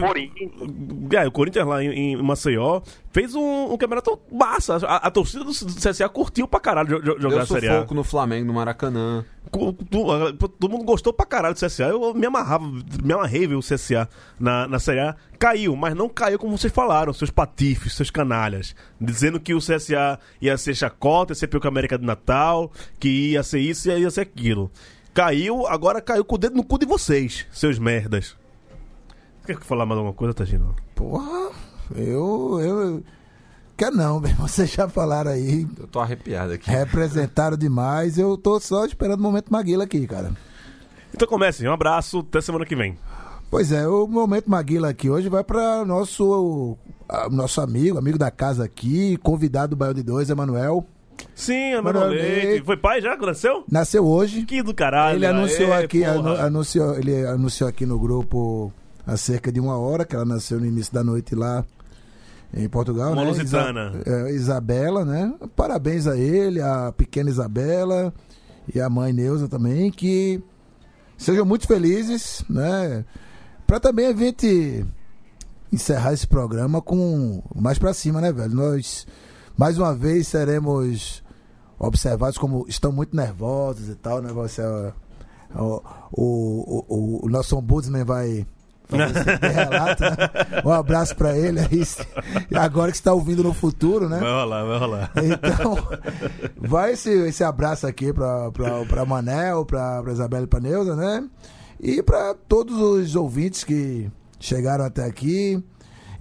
É, 1.15 1.27
o 1.27 1.31
Corinthians 1.31 1.65
lá 1.65 1.81
em, 1.83 1.89
em 1.91 2.21
Maceió 2.21 2.81
fez 3.11 3.35
um, 3.35 3.71
um 3.73 3.77
campeonato 3.77 4.19
massa. 4.31 4.75
A, 4.85 5.07
a 5.07 5.11
torcida 5.11 5.43
do, 5.45 5.51
CSA 5.51 6.09
curtiu 6.09 6.45
pra 6.47 6.59
caralho 6.59 6.89
jo- 6.89 7.01
jo- 7.01 7.21
jogar 7.21 7.41
a 7.43 7.45
Série 7.45 7.69
A. 7.69 7.85
no 7.89 8.03
Flamengo, 8.03 8.47
no 8.47 8.53
Maracanã. 8.53 9.23
Todo 9.49 10.69
mundo 10.69 10.85
gostou 10.85 11.11
pra 11.11 11.25
caralho 11.25 11.53
do 11.53 11.59
CSA. 11.59 11.85
Eu 11.85 12.13
me 12.13 12.25
amarrava, 12.25 12.65
me 13.03 13.13
amarrei 13.13 13.47
ver 13.47 13.55
o 13.55 13.59
CSA 13.59 14.07
na, 14.39 14.67
na 14.67 14.79
Série 14.79 14.99
A. 14.99 15.15
Caiu, 15.37 15.75
mas 15.75 15.95
não 15.95 16.07
caiu 16.07 16.39
como 16.39 16.57
vocês 16.57 16.71
falaram, 16.71 17.11
seus 17.11 17.29
patifes, 17.29 17.95
seus 17.95 18.09
canalhas. 18.09 18.75
Dizendo 18.99 19.39
que 19.39 19.53
o 19.53 19.59
CSA 19.59 20.19
ia 20.41 20.57
ser 20.57 20.75
chacota, 20.75 21.31
ia 21.31 21.35
ser 21.35 21.47
pior 21.47 21.59
que 21.59 21.67
a 21.67 21.69
América 21.69 21.97
de 21.97 22.05
Natal, 22.05 22.71
que 22.99 23.31
ia 23.31 23.43
ser 23.43 23.59
isso 23.59 23.89
e 23.89 23.99
ia 23.99 24.11
ser 24.11 24.21
aquilo. 24.21 24.71
Caiu, 25.13 25.67
agora 25.67 26.01
caiu 26.01 26.23
com 26.23 26.35
o 26.35 26.37
dedo 26.37 26.55
no 26.55 26.63
cu 26.63 26.77
de 26.77 26.85
vocês, 26.85 27.45
seus 27.51 27.77
merdas. 27.77 28.37
Quer 29.45 29.59
falar 29.59 29.85
mais 29.85 29.97
alguma 29.97 30.13
coisa, 30.13 30.33
Tagino? 30.33 30.75
Porra, 30.95 31.51
eu. 31.95 32.59
eu 32.61 33.03
quer 33.81 33.91
não, 33.91 34.19
meu 34.19 34.29
irmão. 34.29 34.45
Vocês 34.47 34.71
já 34.71 34.87
falaram 34.87 35.31
aí, 35.31 35.67
Eu 35.79 35.87
tô 35.87 35.99
arrepiado 35.99 36.53
aqui. 36.53 36.69
representaram 36.69 37.57
demais. 37.57 38.17
Eu 38.17 38.37
tô 38.37 38.59
só 38.59 38.85
esperando 38.85 39.19
o 39.19 39.23
momento 39.23 39.51
Maguila 39.51 39.85
aqui, 39.85 40.05
cara. 40.05 40.31
Então 41.13 41.27
comece, 41.27 41.67
um 41.67 41.73
abraço, 41.73 42.19
até 42.19 42.39
semana 42.41 42.65
que 42.65 42.75
vem. 42.75 42.97
Pois 43.49 43.71
é, 43.71 43.87
o 43.87 44.07
momento 44.07 44.49
Maguila 44.49 44.89
aqui 44.89 45.09
hoje 45.09 45.27
vai 45.29 45.43
para 45.43 45.83
nosso 45.83 46.77
nosso 47.29 47.59
amigo, 47.59 47.97
amigo 47.97 48.17
da 48.17 48.31
casa 48.31 48.63
aqui, 48.63 49.17
convidado 49.17 49.71
do 49.71 49.75
Baio 49.75 49.93
de 49.93 50.03
Dois, 50.03 50.29
Emanuel. 50.29 50.85
Sim, 51.35 51.73
Emanuel 51.73 52.03
Emanuel 52.05 52.09
Leite. 52.23 52.45
Leite. 52.47 52.65
Foi 52.65 52.77
pai 52.77 53.01
já? 53.01 53.17
Nasceu? 53.17 53.63
Nasceu 53.69 54.05
hoje. 54.05 54.45
Que 54.45 54.63
do 54.63 54.73
caralho. 54.73 55.17
ele 55.17 55.25
anunciou 55.25 55.73
aê, 55.73 55.83
aqui, 55.83 55.99
porra. 55.99 56.11
anu- 56.13 56.35
anunciou, 56.35 56.95
ele 56.97 57.25
anunciou 57.25 57.67
aqui 57.69 57.85
no 57.85 57.99
grupo 57.99 58.71
há 59.05 59.17
cerca 59.17 59.51
de 59.51 59.59
uma 59.59 59.77
hora, 59.77 60.05
que 60.05 60.15
ela 60.15 60.23
nasceu 60.25 60.59
no 60.59 60.65
início 60.65 60.93
da 60.93 61.03
noite 61.03 61.35
lá 61.35 61.65
em 62.53 62.67
Portugal, 62.67 63.13
Uma 63.13 63.23
né? 63.23 63.29
lusitana. 63.29 63.93
Isa- 64.05 64.27
é, 64.27 64.31
Isabela, 64.33 65.05
né? 65.05 65.33
Parabéns 65.55 66.07
a 66.07 66.17
ele, 66.17 66.61
a 66.61 66.91
pequena 66.95 67.29
Isabela 67.29 68.13
e 68.73 68.79
a 68.79 68.89
mãe 68.89 69.13
Neuza 69.13 69.47
também, 69.47 69.89
que 69.91 70.41
sejam 71.17 71.45
muito 71.45 71.67
felizes, 71.67 72.43
né? 72.49 73.05
Pra 73.65 73.79
também 73.79 74.07
a 74.07 74.13
gente 74.13 74.85
encerrar 75.71 76.13
esse 76.13 76.27
programa 76.27 76.81
com 76.81 77.41
mais 77.55 77.77
pra 77.79 77.93
cima, 77.93 78.19
né, 78.19 78.31
velho? 78.33 78.53
Nós, 78.53 79.07
mais 79.57 79.77
uma 79.77 79.95
vez, 79.95 80.27
seremos 80.27 81.23
observados 81.79 82.37
como 82.37 82.65
estão 82.67 82.91
muito 82.91 83.15
nervosos 83.15 83.87
e 83.89 83.95
tal, 83.95 84.21
né? 84.21 84.31
Você, 84.33 84.61
o, 85.55 85.81
o, 86.11 86.85
o, 86.89 87.25
o 87.25 87.29
nosso 87.29 87.57
ombudsman 87.57 88.03
vai 88.03 88.45
esse 88.97 89.53
relato, 89.53 90.03
né? 90.03 90.61
Um 90.65 90.71
abraço 90.71 91.15
pra 91.15 91.37
ele 91.37 91.59
aí. 91.59 91.83
Agora 92.55 92.91
que 92.91 92.97
está 92.97 93.13
ouvindo 93.13 93.43
no 93.43 93.53
futuro, 93.53 94.07
né? 94.07 94.19
Vai 94.19 94.31
rolar, 94.31 94.63
vai 94.63 94.77
rolar. 94.77 95.11
Então, 95.15 95.77
vai 96.57 96.93
esse, 96.93 97.09
esse 97.27 97.43
abraço 97.43 97.87
aqui 97.87 98.13
pra 98.13 99.05
Manel, 99.07 99.65
pra 99.65 100.03
Isabela 100.07 100.43
e 100.43 100.47
pra 100.47 100.59
Neuza, 100.59 100.95
né? 100.95 101.23
E 101.79 102.03
pra 102.03 102.35
todos 102.47 102.79
os 102.79 103.15
ouvintes 103.15 103.63
que 103.63 104.09
chegaram 104.39 104.85
até 104.85 105.05
aqui 105.05 105.63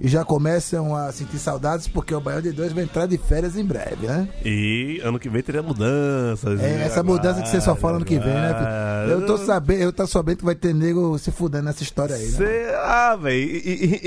e 0.01 0.09
já 0.09 0.25
começam 0.25 0.97
a 0.97 1.13
sentir 1.13 1.39
saudades 1.39 1.87
porque 1.87 2.15
o 2.15 2.21
Baião 2.21 2.41
de 2.41 2.53
Dois 2.53 2.73
vai 2.73 2.85
entrar 2.85 3.07
de 3.07 3.19
férias 3.19 3.57
em 3.57 3.65
breve, 3.65 4.07
né? 4.07 4.29
E 4.45 4.99
ano 5.05 5.19
que 5.19 5.29
vem 5.29 5.43
teria 5.43 5.63
mudanças. 5.63 6.59
É, 6.61 6.83
essa 6.85 7.03
mudança 7.03 7.43
que 7.43 7.49
você 7.49 7.61
só 7.61 7.77
fala 7.77 7.97
ano 7.97 8.05
que 8.05 8.19
vem, 8.19 8.33
né? 8.33 8.55
filho? 8.55 9.21
Eu 9.21 9.27
tô 9.27 9.37
sabendo, 9.37 9.83
eu 9.83 9.93
tô 9.93 10.07
sabendo 10.07 10.39
que 10.39 10.45
vai 10.45 10.55
ter 10.55 10.75
nego 10.75 11.19
se 11.19 11.31
fudendo 11.31 11.65
nessa 11.65 11.83
história 11.83 12.17
aí, 12.17 12.25
né? 12.25 12.37
Cê- 12.39 12.75
Ah, 12.83 13.17
velho, 13.17 13.61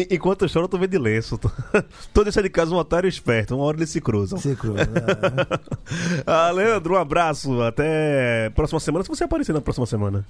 enquanto 0.10 0.44
eu 0.46 0.50
choro, 0.50 0.66
eu 0.66 0.70
tô 0.70 0.78
vendo 0.78 0.90
de 0.92 0.98
lenço. 0.98 1.38
Tô, 1.38 1.50
tô 2.14 2.24
deixando 2.24 2.44
de 2.44 2.50
casa 2.50 2.72
um 2.74 2.78
otário 2.78 3.08
esperto, 3.08 3.56
uma 3.56 3.64
hora 3.66 3.78
eles 3.78 3.90
se 3.92 4.02
cruzam. 4.02 4.40
Se 4.40 4.56
cruza, 4.56 4.86
né? 4.86 5.60
ah, 6.26 6.50
Leandro, 6.52 6.96
um 6.96 6.98
abraço. 6.98 7.62
Até 7.62 8.50
próxima 8.56 8.80
semana. 8.80 9.04
Se 9.04 9.10
você 9.10 9.24
aparecer 9.26 9.54
na 9.54 9.62
próxima 9.62 9.86
semana. 9.86 10.26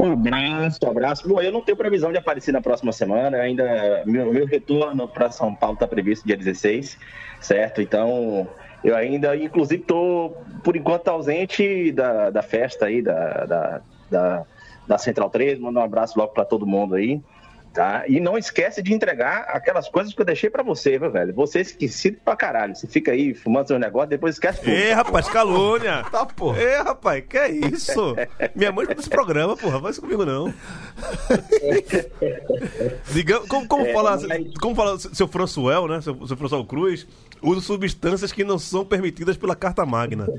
Um 0.00 0.12
abraço, 0.12 0.78
um 0.84 0.90
abraço. 0.90 1.28
Bom, 1.28 1.40
eu 1.40 1.50
não 1.50 1.60
tenho 1.60 1.76
previsão 1.76 2.12
de 2.12 2.18
aparecer 2.18 2.52
na 2.52 2.60
próxima 2.60 2.92
semana. 2.92 3.38
Ainda 3.38 4.02
meu, 4.06 4.32
meu 4.32 4.46
retorno 4.46 5.08
para 5.08 5.30
São 5.30 5.54
Paulo 5.54 5.74
está 5.74 5.88
previsto 5.88 6.26
dia 6.26 6.36
16, 6.36 6.96
certo? 7.40 7.82
Então 7.82 8.48
eu 8.84 8.94
ainda, 8.94 9.36
inclusive, 9.36 9.82
estou 9.82 10.44
por 10.62 10.76
enquanto 10.76 11.08
ausente 11.08 11.90
da, 11.92 12.30
da 12.30 12.42
festa 12.42 12.86
aí 12.86 13.02
da, 13.02 13.44
da, 13.44 13.80
da, 14.10 14.46
da 14.86 14.98
Central 14.98 15.30
3. 15.30 15.58
Manda 15.58 15.80
um 15.80 15.82
abraço 15.82 16.18
logo 16.18 16.32
para 16.32 16.44
todo 16.44 16.66
mundo 16.66 16.94
aí. 16.94 17.20
Tá? 17.78 18.02
E 18.08 18.18
não 18.18 18.36
esquece 18.36 18.82
de 18.82 18.92
entregar 18.92 19.42
aquelas 19.50 19.88
coisas 19.88 20.12
que 20.12 20.20
eu 20.20 20.26
deixei 20.26 20.50
pra 20.50 20.64
você, 20.64 20.98
viu, 20.98 21.12
velho? 21.12 21.32
Você 21.34 21.58
é 21.58 21.62
esquecido 21.62 22.18
pra 22.24 22.34
caralho. 22.34 22.74
Você 22.74 22.88
fica 22.88 23.12
aí 23.12 23.32
fumando 23.34 23.68
seu 23.68 23.78
negócio, 23.78 24.08
depois 24.08 24.34
esquece 24.34 24.58
tudo. 24.58 24.70
Ei, 24.72 24.90
rapaz, 24.90 25.28
calúnia. 25.28 26.04
Tá, 26.10 26.26
porra. 26.26 26.60
Ei, 26.60 26.74
rapaz, 26.78 27.22
que 27.28 27.38
é 27.38 27.48
isso? 27.48 28.16
Minha 28.52 28.72
mãe 28.72 28.82
escuta 28.82 29.00
esse 29.00 29.08
programa, 29.08 29.56
porra. 29.56 29.78
Vai 29.78 29.92
isso 29.92 30.00
comigo, 30.00 30.24
não. 30.26 30.52
Como, 33.48 33.68
como, 33.68 33.86
É, 33.86 33.92
fala, 33.92 34.18
mas- 34.26 34.54
como 34.60 34.74
fala 34.74 34.98
seu 34.98 35.28
Françoel, 35.28 35.86
né? 35.86 36.00
Seu, 36.00 36.26
seu 36.26 36.36
Françoel 36.36 36.64
Cruz, 36.64 37.06
usa 37.42 37.60
substâncias 37.60 38.32
que 38.32 38.44
não 38.44 38.58
são 38.58 38.84
permitidas 38.84 39.36
pela 39.36 39.56
Carta 39.56 39.84
Magna. 39.84 40.26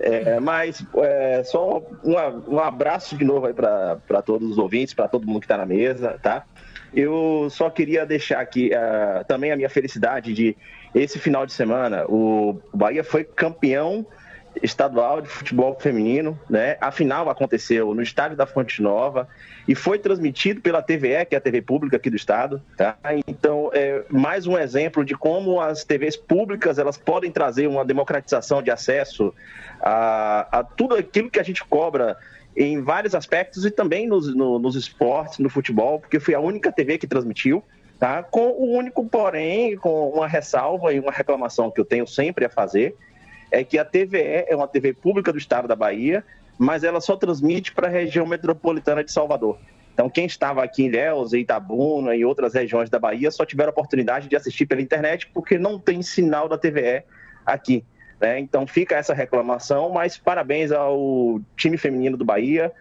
É, 0.00 0.38
mas 0.40 0.84
é, 0.96 1.42
só 1.44 1.82
um, 2.02 2.14
um 2.54 2.58
abraço 2.58 3.16
de 3.16 3.24
novo 3.24 3.46
aí 3.46 3.54
para 3.54 4.22
todos 4.24 4.50
os 4.50 4.58
ouvintes, 4.58 4.92
para 4.92 5.08
todo 5.08 5.26
mundo 5.26 5.40
que 5.40 5.46
está 5.46 5.56
na 5.56 5.64
mesa, 5.64 6.18
tá? 6.22 6.44
Eu 6.92 7.48
só 7.50 7.70
queria 7.70 8.04
deixar 8.04 8.40
aqui 8.40 8.74
ah, 8.74 9.24
também 9.26 9.52
a 9.52 9.56
minha 9.56 9.70
felicidade 9.70 10.34
de 10.34 10.56
esse 10.94 11.18
final 11.18 11.44
de 11.46 11.52
semana 11.52 12.04
o 12.08 12.60
Bahia 12.72 13.02
foi 13.02 13.24
campeão 13.24 14.06
estadual 14.62 15.20
de 15.20 15.28
futebol 15.28 15.76
feminino, 15.78 16.38
né? 16.48 16.76
A 16.80 16.90
final 16.90 17.28
aconteceu 17.28 17.94
no 17.94 18.02
estádio 18.02 18.36
da 18.36 18.46
Fonte 18.46 18.80
Nova 18.82 19.28
e 19.66 19.74
foi 19.74 19.98
transmitido 19.98 20.60
pela 20.60 20.82
TVE, 20.82 21.24
que 21.28 21.34
é 21.34 21.38
a 21.38 21.40
TV 21.40 21.60
pública 21.62 21.96
aqui 21.96 22.10
do 22.10 22.16
estado, 22.16 22.62
tá? 22.76 22.96
Então, 23.26 23.70
é 23.72 24.04
mais 24.10 24.46
um 24.46 24.56
exemplo 24.58 25.04
de 25.04 25.14
como 25.14 25.60
as 25.60 25.84
TVs 25.84 26.16
públicas 26.16 26.78
elas 26.78 26.96
podem 26.96 27.30
trazer 27.30 27.66
uma 27.66 27.84
democratização 27.84 28.62
de 28.62 28.70
acesso 28.70 29.34
a, 29.80 30.58
a 30.60 30.64
tudo 30.64 30.94
aquilo 30.94 31.30
que 31.30 31.40
a 31.40 31.42
gente 31.42 31.64
cobra 31.64 32.16
em 32.56 32.80
vários 32.82 33.14
aspectos 33.14 33.64
e 33.64 33.70
também 33.70 34.06
nos, 34.06 34.32
no- 34.34 34.58
nos 34.58 34.76
esportes, 34.76 35.38
no 35.38 35.48
futebol, 35.50 35.98
porque 35.98 36.20
foi 36.20 36.34
a 36.34 36.40
única 36.40 36.70
TV 36.70 36.98
que 36.98 37.06
transmitiu, 37.06 37.62
tá? 37.98 38.22
Com 38.22 38.48
o 38.50 38.76
único, 38.76 39.04
porém, 39.06 39.76
com 39.76 40.10
uma 40.10 40.28
ressalva 40.28 40.92
e 40.92 41.00
uma 41.00 41.10
reclamação 41.10 41.70
que 41.70 41.80
eu 41.80 41.84
tenho 41.84 42.06
sempre 42.06 42.44
a 42.44 42.48
fazer, 42.48 42.94
é 43.54 43.62
que 43.62 43.78
a 43.78 43.84
TVE 43.84 44.46
é 44.48 44.56
uma 44.56 44.66
TV 44.66 44.92
pública 44.92 45.32
do 45.32 45.38
estado 45.38 45.68
da 45.68 45.76
Bahia, 45.76 46.24
mas 46.58 46.82
ela 46.82 47.00
só 47.00 47.16
transmite 47.16 47.72
para 47.72 47.86
a 47.86 47.90
região 47.90 48.26
metropolitana 48.26 49.04
de 49.04 49.12
Salvador. 49.12 49.58
Então, 49.92 50.10
quem 50.10 50.26
estava 50.26 50.64
aqui 50.64 50.82
em 50.82 50.86
Ilhéus, 50.86 51.32
em 51.32 51.42
Itabuna 51.42 52.16
e 52.16 52.24
outras 52.24 52.52
regiões 52.52 52.90
da 52.90 52.98
Bahia 52.98 53.30
só 53.30 53.44
tiveram 53.44 53.70
a 53.70 53.70
oportunidade 53.70 54.28
de 54.28 54.34
assistir 54.34 54.66
pela 54.66 54.82
internet 54.82 55.30
porque 55.32 55.56
não 55.56 55.78
tem 55.78 56.02
sinal 56.02 56.48
da 56.48 56.58
TVE 56.58 57.04
aqui. 57.46 57.84
né? 58.20 58.40
Então, 58.40 58.66
fica 58.66 58.96
essa 58.96 59.14
reclamação, 59.14 59.88
mas 59.90 60.18
parabéns 60.18 60.72
ao 60.72 61.40
time 61.56 61.76
feminino 61.76 62.16
do 62.16 62.24
Bahia 62.24 62.72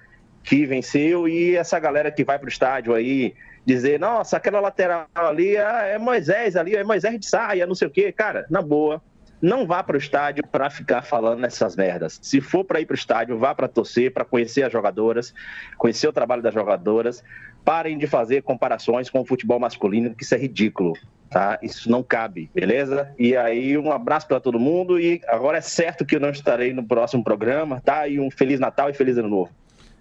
que 0.43 0.65
venceu 0.65 1.28
e 1.28 1.55
essa 1.55 1.80
galera 1.80 2.11
que 2.11 2.24
vai 2.24 2.39
para 2.39 2.47
o 2.47 2.49
estádio 2.49 2.95
aí 2.95 3.36
dizer, 3.63 3.99
nossa, 3.99 4.38
aquela 4.38 4.59
lateral 4.59 5.07
ali 5.13 5.55
é 5.55 5.97
Moisés 5.99 6.55
ali, 6.55 6.76
é 6.76 6.84
Moisés 6.84 7.17
de 7.19 7.28
saia, 7.28 7.67
não 7.67 7.76
sei 7.76 7.88
o 7.88 7.91
quê. 7.91 8.11
Cara, 8.11 8.45
na 8.49 8.61
boa, 8.61 9.01
não 9.43 9.67
vá 9.67 9.83
para 9.83 9.95
o 9.95 9.99
estádio 9.99 10.47
para 10.47 10.69
ficar 10.69 11.01
falando 11.01 11.43
essas 11.45 11.75
merdas. 11.75 12.17
Se 12.21 12.39
for 12.39 12.63
para 12.63 12.79
ir 12.79 12.85
para 12.85 12.93
o 12.93 12.97
estádio, 12.97 13.37
vá 13.37 13.53
para 13.53 13.67
torcer, 13.67 14.13
para 14.13 14.23
conhecer 14.23 14.63
as 14.63 14.71
jogadoras, 14.71 15.33
conhecer 15.77 16.07
o 16.07 16.13
trabalho 16.13 16.41
das 16.41 16.53
jogadoras. 16.53 17.21
Parem 17.65 17.97
de 17.97 18.07
fazer 18.07 18.41
comparações 18.41 19.09
com 19.09 19.19
o 19.19 19.25
futebol 19.25 19.59
masculino, 19.59 20.15
que 20.15 20.23
isso 20.23 20.33
é 20.33 20.37
ridículo, 20.37 20.93
tá? 21.29 21.59
Isso 21.61 21.91
não 21.91 22.01
cabe, 22.01 22.49
beleza? 22.55 23.13
E 23.19 23.35
aí, 23.35 23.77
um 23.77 23.91
abraço 23.91 24.27
para 24.29 24.39
todo 24.39 24.57
mundo 24.57 24.97
e 24.97 25.21
agora 25.27 25.57
é 25.57 25.61
certo 25.61 26.05
que 26.05 26.15
eu 26.15 26.21
não 26.21 26.29
estarei 26.29 26.73
no 26.73 26.85
próximo 26.85 27.21
programa, 27.21 27.81
tá? 27.81 28.07
E 28.07 28.21
um 28.21 28.31
feliz 28.31 28.61
Natal 28.61 28.89
e 28.89 28.93
feliz 28.93 29.17
ano 29.17 29.27
novo. 29.27 29.51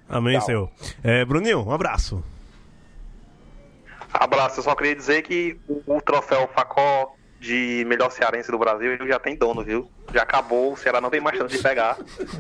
Amém, 0.09 0.39
Tchau. 0.39 0.47
senhor. 0.47 0.71
É, 1.03 1.25
Bruninho, 1.25 1.67
um 1.67 1.73
abraço. 1.73 2.23
Abraço, 4.13 4.61
eu 4.61 4.65
só 4.65 4.75
queria 4.77 4.95
dizer 4.95 5.23
que 5.23 5.59
o, 5.69 5.97
o 5.97 6.01
troféu 6.01 6.49
Facó 6.55 7.13
de 7.43 7.85
melhor 7.89 8.11
cearense 8.11 8.51
do 8.51 8.59
Brasil 8.59 8.93
ele 8.93 9.07
já 9.09 9.19
tem 9.19 9.37
dono, 9.37 9.65
viu? 9.65 9.91
Já 10.15 10.23
acabou, 10.23 10.73
o 10.73 10.77
Ceará 10.77 11.01
não 11.01 11.11
tem 11.11 11.21
mais 11.21 11.37
chance 11.37 11.57
de 11.57 11.63
pegar. 11.63 11.97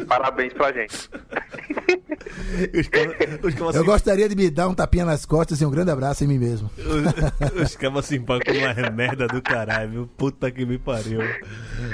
Parabéns 0.09 0.53
pra 0.53 0.73
gente. 0.73 1.11
Os 2.79 2.89
caras 2.89 3.17
os 3.43 3.55
caras 3.55 3.59
Eu 3.61 3.69
assim- 3.69 3.85
gostaria 3.85 4.29
de 4.29 4.37
me 4.37 4.49
dar 4.51 4.69
um 4.69 4.75
tapinha 4.75 5.05
nas 5.05 5.25
costas 5.27 5.61
e 5.61 5.67
um 5.67 5.71
grande 5.71 5.91
abraço 5.91 6.23
em 6.23 6.27
mim 6.27 6.39
mesmo. 6.39 6.71
Os- 6.79 7.63
Os 7.63 7.77
cabas 7.77 8.07
se 8.07 8.17
empacam 8.17 8.55
com 8.55 8.61
uma 8.61 8.91
merda 8.91 9.27
do 9.27 9.43
caralho, 9.43 9.91
viu? 9.91 10.07
Puta 10.17 10.51
que 10.51 10.65
me 10.65 10.79
pariu. 10.79 11.21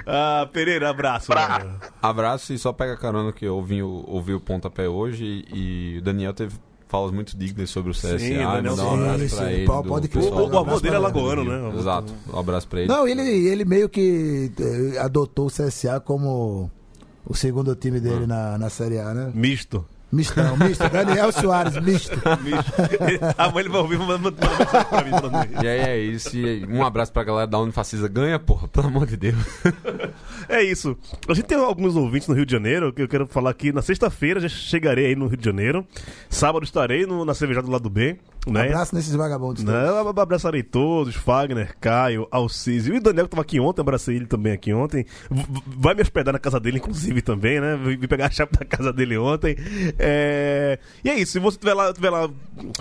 Ah, 0.06 0.48
Pereira, 0.52 0.90
abraço, 0.90 1.28
Pra- 1.28 1.48
mano. 1.60 1.80
Abraço 2.02 2.52
e 2.52 2.58
só 2.58 2.72
pega 2.72 2.96
carona 2.96 3.32
que 3.32 3.44
eu 3.46 3.54
ouvi, 3.56 3.82
o- 3.82 4.04
ouvi 4.06 4.34
o 4.34 4.40
pontapé 4.40 4.88
hoje 4.88 5.44
e 5.52 5.98
o 5.98 6.02
Daniel 6.02 6.34
teve 6.34 6.56
falas 6.88 7.12
muito 7.12 7.36
dignas 7.36 7.70
sobre 7.70 7.90
o 7.90 7.94
CSA. 7.94 8.18
Sim, 8.18 8.34
o 8.44 8.52
Daniel 8.52 8.76
mandar 8.76 8.84
um 8.86 8.96
sim, 8.96 9.04
abraço 9.04 9.28
sim, 9.28 9.36
pra 9.36 9.52
ele. 9.52 9.66
pode- 9.66 10.08
crer. 10.08 10.24
O, 10.32 10.48
o 10.48 10.58
avô 10.58 10.80
dele 10.80 10.96
é 10.96 10.98
lagoano, 10.98 11.44
né? 11.44 11.78
Exato. 11.78 12.12
Um 12.32 12.38
abraço 12.38 12.66
pra 12.66 12.80
ele. 12.80 12.88
Não, 12.88 13.06
ele, 13.06 13.22
ele 13.22 13.64
meio 13.64 13.88
que 13.88 14.50
eh, 14.58 14.98
adotou 14.98 15.46
o 15.46 15.50
CSA 15.50 16.00
como 16.00 16.70
o 17.26 17.34
segundo 17.34 17.74
time 17.76 18.00
dele 18.00 18.26
na, 18.26 18.56
na 18.58 18.70
Série 18.70 18.98
A, 18.98 19.12
né? 19.12 19.30
Misto. 19.34 19.84
Mistão, 20.10 20.56
misto. 20.56 20.88
Daniel 20.88 21.30
Soares, 21.32 21.74
misto. 21.82 22.16
Misto. 22.42 22.72
A 23.36 23.50
mãe 23.50 23.60
ele 23.60 23.68
vai 23.68 23.80
ouvir, 23.82 23.98
manda 23.98 24.18
manda 24.18 24.48
mensagem 24.48 24.88
pra 24.90 25.04
mim. 25.04 25.10
falando 25.10 25.62
E 25.62 25.68
aí 25.68 25.80
é 25.80 25.98
isso. 25.98 26.36
E 26.36 26.66
um 26.66 26.82
abraço 26.82 27.12
pra 27.12 27.24
galera 27.24 27.46
da 27.46 27.58
Unifacisa. 27.58 28.08
Ganha, 28.08 28.38
porra, 28.38 28.66
pelo 28.68 28.86
amor 28.86 29.06
de 29.06 29.16
Deus. 29.16 29.36
É 30.48 30.62
isso. 30.62 30.96
A 31.28 31.34
gente 31.34 31.44
tem 31.44 31.58
alguns 31.58 31.94
ouvintes 31.94 32.26
no 32.26 32.34
Rio 32.34 32.46
de 32.46 32.52
Janeiro, 32.52 32.90
que 32.90 33.02
eu 33.02 33.08
quero 33.08 33.26
falar 33.26 33.50
aqui. 33.50 33.70
Na 33.70 33.82
sexta-feira 33.82 34.40
já 34.40 34.48
chegarei 34.48 35.06
aí 35.06 35.14
no 35.14 35.26
Rio 35.26 35.36
de 35.36 35.44
Janeiro. 35.44 35.86
Sábado 36.30 36.64
estarei 36.64 37.04
no, 37.04 37.22
na 37.22 37.34
cervejada 37.34 37.66
do 37.66 37.72
lado 37.72 37.90
B. 37.90 38.16
Né? 38.52 38.66
Abraço 38.66 38.94
nesses 38.94 39.14
vagabundos. 39.14 39.64
todos. 39.64 39.80
Não, 39.80 39.96
eu 39.98 40.08
abraçarei 40.08 40.62
todos, 40.62 41.14
Fagner, 41.14 41.76
Caio, 41.80 42.26
Alcísio 42.30 42.94
e 42.94 42.98
o 42.98 43.00
Daniel 43.00 43.26
que 43.26 43.30
tava 43.30 43.42
aqui 43.42 43.60
ontem, 43.60 43.80
abracei 43.80 44.16
ele 44.16 44.26
também 44.26 44.52
aqui 44.52 44.72
ontem. 44.72 45.04
Vai 45.66 45.94
me 45.94 46.02
hospedar 46.02 46.32
na 46.32 46.38
casa 46.38 46.58
dele, 46.58 46.78
inclusive, 46.78 47.22
também, 47.22 47.60
né? 47.60 47.76
Vim 47.76 47.98
pegar 48.06 48.26
a 48.26 48.30
chave 48.30 48.52
da 48.52 48.64
casa 48.64 48.92
dele 48.92 49.16
ontem. 49.18 49.56
É, 49.98 50.78
E 51.04 51.10
é 51.10 51.14
isso, 51.14 51.32
se 51.32 51.38
você 51.38 51.56
estiver 51.56 51.74
lá, 51.74 51.92
tiver 51.92 52.10
lá, 52.10 52.28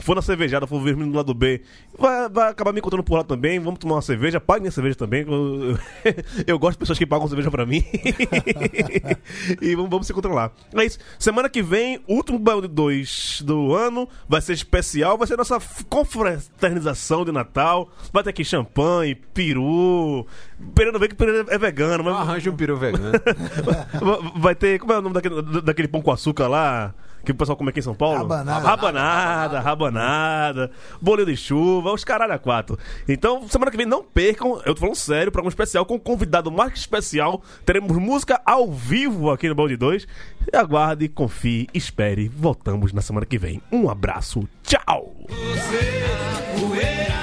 for 0.02 0.16
na 0.16 0.22
cervejada, 0.22 0.68
for 0.68 0.82
ver 0.82 0.96
do 0.96 1.16
lado 1.16 1.34
B, 1.34 1.62
vai, 1.98 2.30
vai 2.30 2.52
acabar 2.52 2.72
me 2.72 2.80
encontrando 2.80 3.04
por 3.04 3.16
lá 3.16 3.24
também. 3.24 3.60
Vamos 3.60 3.80
tomar 3.80 3.96
uma 3.96 4.02
cerveja, 4.02 4.40
pague 4.40 4.62
minha 4.62 4.72
cerveja 4.72 4.96
também. 4.96 5.26
Eu, 5.28 5.78
eu 6.48 6.60
gosto 6.60 6.74
de 6.74 6.80
pessoas 6.80 6.98
que 6.98 7.06
pagam 7.06 7.28
cerveja 7.28 7.52
pra 7.52 7.66
mim. 7.66 7.84
e 9.62 9.76
vamos, 9.76 9.90
vamos 9.90 10.08
se 10.08 10.14
encontrar 10.14 10.34
lá. 10.34 10.52
É 10.76 10.86
isso. 10.86 11.00
Semana 11.20 11.50
que 11.50 11.62
vem, 11.62 12.00
último 12.08 12.40
de 12.62 12.68
2 12.68 13.42
do 13.46 13.74
ano, 13.74 14.08
vai 14.28 14.42
ser 14.42 14.54
especial, 14.54 15.18
vai 15.18 15.28
ser 15.28 15.38
nossa 15.38 15.57
confraternização 15.90 17.24
de 17.26 17.32
Natal. 17.32 17.90
Vai 18.12 18.24
ter 18.24 18.30
aqui 18.32 18.44
champanhe, 18.44 19.16
peru. 19.16 20.26
Pereira 20.74 20.98
vê 21.00 21.08
que 21.08 21.16
Pereira 21.16 21.46
é 21.50 21.58
vegano, 21.58 22.04
mas 22.04 22.16
Arranja 22.16 22.50
um 22.50 22.56
peru 22.56 22.78
vegano. 22.78 23.12
Va- 24.02 24.32
Vai 24.36 24.56
ter. 24.56 24.80
Como 24.80 24.94
é 24.94 24.98
o 25.00 25.02
nome 25.02 25.14
daquele, 25.16 25.62
daquele 25.62 25.88
pão 25.88 26.02
com 26.02 26.12
açúcar 26.12 26.48
lá? 26.48 26.94
Que 27.28 27.34
o 27.34 27.36
pessoal 27.36 27.58
come 27.58 27.72
aqui 27.72 27.80
em 27.80 27.84
São 27.84 27.94
Paulo? 27.94 28.20
Rabanada. 28.20 28.66
Rabanada, 28.66 29.60
rabanada, 29.60 30.72
bolinho 31.02 31.26
de 31.26 31.36
chuva, 31.36 31.92
os 31.92 32.06
caralho 32.06 32.32
a 32.32 32.40
quatro. 32.40 32.80
Então, 33.06 33.46
semana 33.50 33.70
que 33.70 33.76
vem, 33.76 33.86
não 33.86 34.02
percam, 34.02 34.62
eu 34.66 34.74
tô 34.74 34.80
falando 34.80 34.96
sério, 34.96 35.30
programa 35.30 35.50
especial 35.50 35.86
com 35.86 35.96
um 35.96 36.00
convidado 36.00 36.50
mais 36.50 36.80
especial. 36.80 37.42
Teremos 37.66 37.98
música 37.98 38.42
ao 38.46 38.72
vivo 38.72 39.30
aqui 39.30 39.50
no 39.50 39.56
Balde 39.56 39.76
2. 39.76 40.08
Aguarde, 40.54 41.10
confie, 41.10 41.68
espere. 41.74 42.30
Voltamos 42.30 42.94
na 42.94 43.02
semana 43.02 43.26
que 43.26 43.38
vem. 43.38 43.62
Um 43.70 43.90
abraço, 43.90 44.48
tchau! 44.64 45.14
Você, 45.28 46.64
o 46.64 47.17